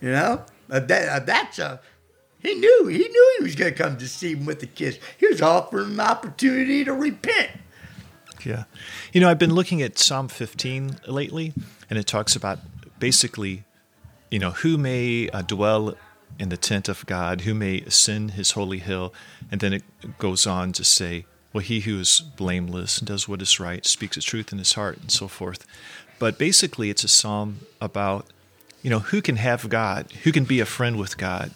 You 0.00 0.10
know, 0.10 0.44
that, 0.68 1.26
that's 1.26 1.58
a 1.58 1.80
he 2.44 2.54
knew. 2.54 2.86
He 2.88 2.98
knew 2.98 3.34
he 3.38 3.44
was 3.44 3.54
going 3.54 3.72
to 3.72 3.82
come 3.82 3.96
deceive 3.96 4.38
him 4.38 4.44
with 4.44 4.62
a 4.62 4.66
kiss. 4.66 4.98
He 5.16 5.26
was 5.26 5.40
offering 5.40 5.92
an 5.92 6.00
opportunity 6.00 6.84
to 6.84 6.92
repent. 6.92 7.50
Yeah. 8.44 8.64
You 9.12 9.20
know, 9.20 9.28
I've 9.28 9.38
been 9.38 9.54
looking 9.54 9.82
at 9.82 9.98
Psalm 9.98 10.28
15 10.28 11.00
lately, 11.06 11.52
and 11.88 11.98
it 11.98 12.06
talks 12.06 12.36
about 12.36 12.58
basically, 12.98 13.64
you 14.30 14.38
know, 14.38 14.50
who 14.50 14.76
may 14.76 15.28
uh, 15.30 15.42
dwell 15.42 15.96
in 16.38 16.48
the 16.48 16.56
tent 16.56 16.88
of 16.88 17.06
God, 17.06 17.42
who 17.42 17.54
may 17.54 17.80
ascend 17.80 18.32
his 18.32 18.52
holy 18.52 18.78
hill. 18.78 19.14
And 19.50 19.60
then 19.60 19.72
it 19.72 19.84
goes 20.18 20.46
on 20.46 20.72
to 20.72 20.84
say, 20.84 21.26
well, 21.52 21.62
he 21.62 21.80
who 21.80 22.00
is 22.00 22.20
blameless 22.20 22.98
and 22.98 23.06
does 23.06 23.28
what 23.28 23.40
is 23.40 23.60
right, 23.60 23.86
speaks 23.86 24.16
the 24.16 24.22
truth 24.22 24.52
in 24.52 24.58
his 24.58 24.72
heart, 24.72 24.98
and 24.98 25.10
so 25.10 25.28
forth. 25.28 25.66
But 26.18 26.38
basically, 26.38 26.90
it's 26.90 27.04
a 27.04 27.08
psalm 27.08 27.60
about 27.80 28.26
you 28.84 28.90
know, 28.90 28.98
who 28.98 29.22
can 29.22 29.36
have 29.36 29.70
God? 29.70 30.12
Who 30.24 30.30
can 30.30 30.44
be 30.44 30.60
a 30.60 30.66
friend 30.66 30.98
with 30.98 31.16
God? 31.16 31.50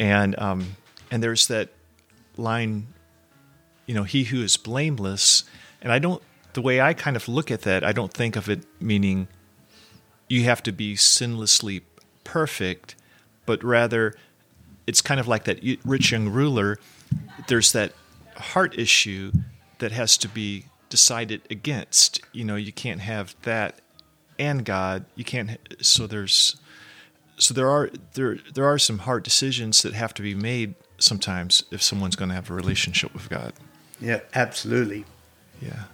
And 0.00 0.36
um, 0.36 0.76
and 1.12 1.22
there's 1.22 1.46
that 1.46 1.68
line, 2.36 2.88
you 3.86 3.94
know, 3.94 4.02
he 4.02 4.24
who 4.24 4.42
is 4.42 4.56
blameless. 4.56 5.44
And 5.86 5.92
I 5.92 6.00
don't, 6.00 6.20
the 6.54 6.62
way 6.62 6.80
I 6.80 6.94
kind 6.94 7.14
of 7.14 7.28
look 7.28 7.48
at 7.48 7.62
that, 7.62 7.84
I 7.84 7.92
don't 7.92 8.12
think 8.12 8.34
of 8.34 8.48
it 8.48 8.64
meaning 8.80 9.28
you 10.28 10.42
have 10.42 10.60
to 10.64 10.72
be 10.72 10.96
sinlessly 10.96 11.82
perfect, 12.24 12.96
but 13.44 13.62
rather 13.62 14.12
it's 14.88 15.00
kind 15.00 15.20
of 15.20 15.28
like 15.28 15.44
that 15.44 15.60
rich 15.84 16.10
young 16.10 16.28
ruler. 16.28 16.80
There's 17.46 17.70
that 17.70 17.92
heart 18.36 18.76
issue 18.76 19.30
that 19.78 19.92
has 19.92 20.18
to 20.18 20.28
be 20.28 20.64
decided 20.88 21.42
against. 21.50 22.20
You 22.32 22.42
know, 22.42 22.56
you 22.56 22.72
can't 22.72 23.02
have 23.02 23.36
that 23.42 23.80
and 24.40 24.64
God. 24.64 25.04
You 25.14 25.22
can't. 25.22 25.56
So 25.82 26.08
there's, 26.08 26.56
so 27.38 27.54
there 27.54 27.70
are 27.70 27.90
there 28.14 28.38
there 28.54 28.64
are 28.64 28.80
some 28.80 28.98
hard 28.98 29.22
decisions 29.22 29.82
that 29.82 29.92
have 29.92 30.14
to 30.14 30.22
be 30.22 30.34
made 30.34 30.74
sometimes 30.98 31.62
if 31.70 31.80
someone's 31.80 32.16
going 32.16 32.30
to 32.30 32.34
have 32.34 32.50
a 32.50 32.54
relationship 32.54 33.14
with 33.14 33.28
God. 33.28 33.52
Yeah, 34.00 34.22
absolutely. 34.34 35.04
Yeah, 35.60 35.84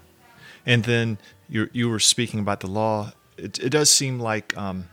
and 0.66 0.84
then 0.84 1.18
you 1.48 1.68
you 1.72 1.88
were 1.88 2.00
speaking 2.00 2.40
about 2.40 2.60
the 2.60 2.66
law. 2.66 3.12
It, 3.36 3.58
it 3.58 3.70
does 3.70 3.90
seem 3.90 4.18
like 4.18 4.56
um, 4.56 4.88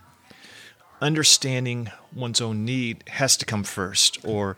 understanding 1.02 1.92
one's 2.14 2.42
own 2.42 2.66
need 2.66 3.04
has 3.08 3.38
to 3.38 3.46
come 3.46 3.64
first, 3.64 4.24
or 4.24 4.58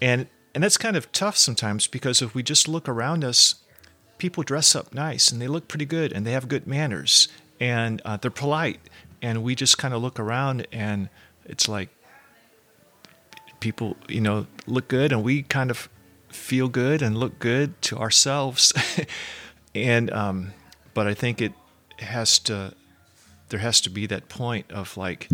and 0.00 0.26
and 0.54 0.64
that's 0.64 0.76
kind 0.76 0.96
of 0.96 1.10
tough 1.12 1.36
sometimes 1.36 1.86
because 1.86 2.22
if 2.22 2.34
we 2.34 2.42
just 2.42 2.68
look 2.68 2.88
around 2.88 3.24
us, 3.24 3.56
people 4.18 4.42
dress 4.42 4.74
up 4.74 4.92
nice 4.94 5.30
and 5.30 5.40
they 5.40 5.48
look 5.48 5.68
pretty 5.68 5.84
good 5.84 6.12
and 6.12 6.26
they 6.26 6.32
have 6.32 6.48
good 6.48 6.66
manners 6.66 7.28
and 7.60 8.00
uh, 8.04 8.16
they're 8.16 8.30
polite, 8.30 8.80
and 9.22 9.42
we 9.42 9.54
just 9.54 9.78
kind 9.78 9.92
of 9.94 10.02
look 10.02 10.20
around, 10.20 10.66
and 10.72 11.08
it's 11.44 11.68
like 11.68 11.88
people, 13.60 13.96
you 14.08 14.20
know, 14.20 14.46
look 14.66 14.88
good, 14.88 15.12
and 15.12 15.24
we 15.24 15.42
kind 15.42 15.70
of 15.70 15.88
feel 16.28 16.68
good 16.68 17.02
and 17.02 17.16
look 17.16 17.38
good 17.38 17.80
to 17.82 17.98
ourselves, 17.98 18.72
and 19.74 20.10
um, 20.12 20.52
but 20.94 21.06
I 21.06 21.14
think 21.14 21.40
it 21.40 21.52
has 21.98 22.38
to, 22.40 22.74
there 23.48 23.60
has 23.60 23.80
to 23.82 23.90
be 23.90 24.06
that 24.06 24.28
point 24.28 24.70
of 24.70 24.96
like. 24.96 25.28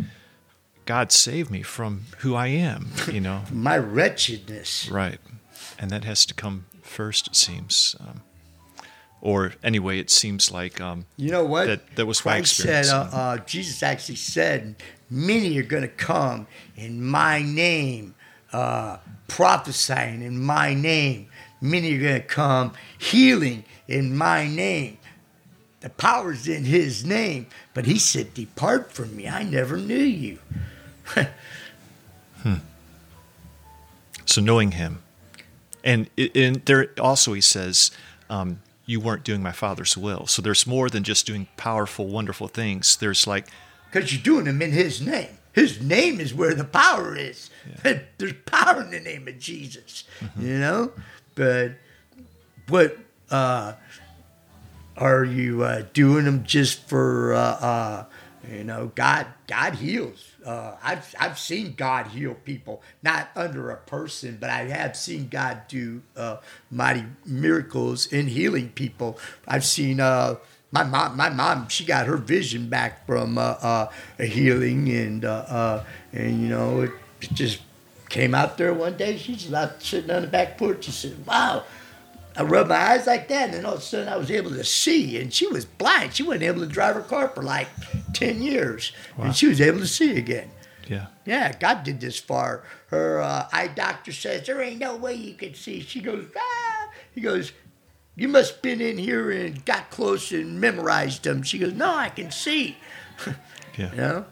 God 0.87 1.13
save 1.13 1.51
me 1.51 1.63
from 1.63 2.03
who 2.19 2.35
I 2.35 2.49
am, 2.49 2.89
you 3.11 3.19
know. 3.19 3.45
My 3.51 3.79
wretchedness. 3.79 4.91
Right. 4.91 5.19
And 5.79 5.91
that 5.91 6.05
has 6.05 6.27
to 6.27 6.35
come 6.35 6.67
first, 6.83 7.27
it 7.27 7.35
seems. 7.35 7.97
Um, 7.99 8.21
or 9.25 9.55
anyway, 9.63 9.99
it 9.99 10.11
seems 10.11 10.53
like 10.53 10.81
um, 10.81 11.07
you 11.17 11.31
know 11.31 11.45
what 11.45 11.67
that 11.67 11.97
that 11.97 12.07
was 12.07 12.21
Christ 12.21 12.35
my 12.35 12.39
experience. 12.39 12.89
Said, 12.89 12.95
uh, 12.95 13.17
uh, 13.17 13.37
Jesus 13.39 13.83
actually 13.83 14.17
said, 14.17 14.77
"Many 15.09 15.59
are 15.59 15.63
going 15.63 15.83
to 15.83 15.89
come 15.89 16.47
in 16.77 17.03
my 17.03 17.41
name, 17.43 18.15
uh, 18.53 18.99
prophesying 19.29 20.23
in 20.23 20.43
my 20.43 20.75
name. 20.75 21.29
Many 21.61 21.97
are 21.97 22.01
going 22.01 22.21
to 22.21 22.27
come 22.27 22.73
healing 22.99 23.65
in 23.89 24.17
my 24.17 24.47
name." 24.47 24.99
The 25.81 25.91
power's 25.91 26.49
in 26.49 26.65
His 26.65 27.05
name, 27.05 27.47
but 27.75 27.87
He 27.87 27.99
said, 27.99 28.35
"Depart 28.35 28.93
from 28.93 29.17
me, 29.17 29.29
I 29.29 29.43
never 29.43 29.77
knew 29.77 29.97
you." 29.97 30.39
hmm. 32.43 32.55
So 34.25 34.41
knowing 34.41 34.73
Him, 34.73 35.03
and, 35.83 36.09
and 36.17 36.65
there 36.65 36.91
also 36.99 37.33
He 37.33 37.41
says. 37.41 37.91
Um, 38.31 38.61
you 38.87 39.01
weren't 39.01 39.25
doing 39.25 39.43
my 39.43 39.53
father's 39.53 39.97
will. 39.97 40.27
So 40.27 40.43
there's 40.43 40.67
more 40.67 40.91
than 40.91 41.05
just 41.05 41.27
doing 41.27 41.49
powerful, 41.57 42.07
wonderful 42.07 42.49
things. 42.49 42.97
There's 42.97 43.27
like 43.27 43.47
because 43.91 44.13
you're 44.13 44.23
doing 44.23 44.45
them 44.45 44.61
in 44.61 44.73
His 44.73 45.01
name. 45.01 45.39
His 45.55 45.81
name 45.81 46.21
is 46.21 46.35
where 46.35 46.55
the 46.55 46.65
power 46.65 47.17
is. 47.17 47.51
Yeah. 47.85 48.01
There's 48.19 48.35
power 48.45 48.83
in 48.83 48.91
the 48.91 49.01
name 49.01 49.29
of 49.29 49.39
Jesus, 49.39 50.05
mm-hmm. 50.21 50.47
you 50.47 50.59
know. 50.59 50.93
But 51.35 51.73
what 52.69 52.99
uh, 53.31 53.75
are 54.97 55.25
you 55.25 55.65
uh, 55.65 55.85
doing 55.93 56.25
them 56.25 56.45
just 56.45 56.89
for 56.89 57.35
uh, 57.35 57.39
uh, 57.39 58.05
You 58.51 58.65
know, 58.65 58.93
God 58.95 59.27
God 59.47 59.75
heals. 59.75 60.33
Uh, 60.45 60.77
I've 60.83 61.15
I've 61.19 61.39
seen 61.39 61.75
God 61.75 62.09
heal 62.09 62.35
people, 62.35 62.83
not 63.03 63.31
under 63.35 63.71
a 63.71 63.77
person, 63.77 64.37
but 64.41 64.51
I 64.51 64.65
have 64.65 64.97
seen 64.97 65.29
God 65.29 65.63
do 65.69 66.03
uh, 66.17 66.39
mighty 66.71 67.05
miracles 67.25 68.07
in 68.13 68.27
healing 68.27 68.71
people. 68.71 69.19
I've 69.49 69.65
seen 69.65 70.01
uh, 70.01 70.37
my 70.75 70.83
mom. 70.83 71.17
My 71.17 71.31
mom, 71.31 71.69
she 71.69 71.85
got 71.85 72.07
her 72.07 72.17
vision 72.17 72.69
back 72.69 73.07
from 73.07 73.39
uh, 73.39 73.43
uh, 73.63 73.91
a 74.19 74.27
healing, 74.27 74.91
and 74.91 75.25
uh, 75.25 75.45
uh, 75.49 75.85
and 76.13 76.43
you 76.43 76.49
know, 76.49 76.81
it 76.83 76.91
just 77.33 77.63
came 78.11 78.35
out 78.35 78.59
there 78.59 78.75
one 78.75 78.97
day. 78.97 79.17
She's 79.17 79.53
out 79.55 79.81
sitting 79.83 80.11
on 80.11 80.23
the 80.23 80.29
back 80.29 80.59
porch. 80.59 80.85
She 80.85 80.91
said, 80.91 81.25
"Wow." 81.27 81.63
I 82.37 82.43
rubbed 82.43 82.69
my 82.69 82.75
eyes 82.75 83.07
like 83.07 83.29
that, 83.29 83.55
and 83.55 83.65
all 83.65 83.75
of 83.75 83.79
a 83.79 83.83
sudden 83.83 84.09
I 84.09 84.17
was 84.17 84.29
able 84.29 84.51
to 84.51 84.65
see. 84.65 85.21
And 85.21 85.33
she 85.33 85.47
was 85.47 85.65
blind; 85.65 86.15
she 86.15 86.25
wasn't 86.25 86.43
able 86.43 86.61
to 86.63 86.67
drive 86.67 86.97
her 86.97 87.03
car 87.03 87.29
for 87.29 87.45
like 87.45 87.69
ten 88.13 88.43
years, 88.43 88.91
Wow. 89.17 89.27
and 89.27 89.37
she 89.37 89.47
was 89.47 89.61
able 89.61 89.79
to 89.79 89.87
see 89.87 90.17
again. 90.17 90.51
Yeah. 90.89 91.07
Yeah, 91.25 91.57
God 91.57 91.85
did 91.85 92.01
this 92.01 92.19
for 92.19 92.43
her. 92.43 92.65
Her 92.89 93.21
uh, 93.21 93.49
eye 93.53 93.69
doctor 93.69 94.11
says 94.13 94.45
there 94.47 94.61
ain't 94.61 94.81
no 94.81 94.97
way 94.97 95.15
you 95.15 95.35
can 95.35 95.55
see. 95.55 95.81
She 95.81 96.01
goes, 96.01 96.27
ah. 96.37 96.89
He 97.15 97.21
goes, 97.21 97.53
you 98.17 98.29
must 98.29 98.53
have 98.53 98.63
been 98.63 98.81
in 98.81 98.99
here 98.99 99.31
and 99.31 99.65
got 99.65 99.91
close 99.91 100.33
and 100.33 100.61
memorized 100.61 101.25
them. 101.25 101.43
She 101.43 101.59
goes, 101.59 101.73
no, 101.73 101.95
I 101.95 102.09
can 102.11 102.31
see. 102.31 102.77
Yeah. 103.77 103.91
You 103.91 103.97
know. 103.97 104.25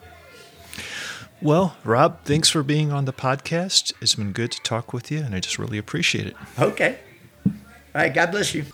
Well, 1.41 1.77
Rob, 1.83 2.25
thanks 2.25 2.49
for 2.49 2.63
being 2.63 2.93
on 2.93 3.07
the 3.07 3.13
podcast. 3.13 3.93
It's 4.01 4.15
been 4.15 4.31
good 4.31 4.53
to 4.53 4.61
talk 4.61 4.93
with 4.93 5.11
you, 5.11 5.19
and 5.19 5.35
I 5.35 5.41
just 5.41 5.59
really 5.59 5.79
appreciate 5.79 6.29
it. 6.29 6.37
Okay. 6.61 7.01
All 7.45 7.53
right. 7.93 8.15
God 8.15 8.31
bless 8.31 8.55
you. 8.55 8.65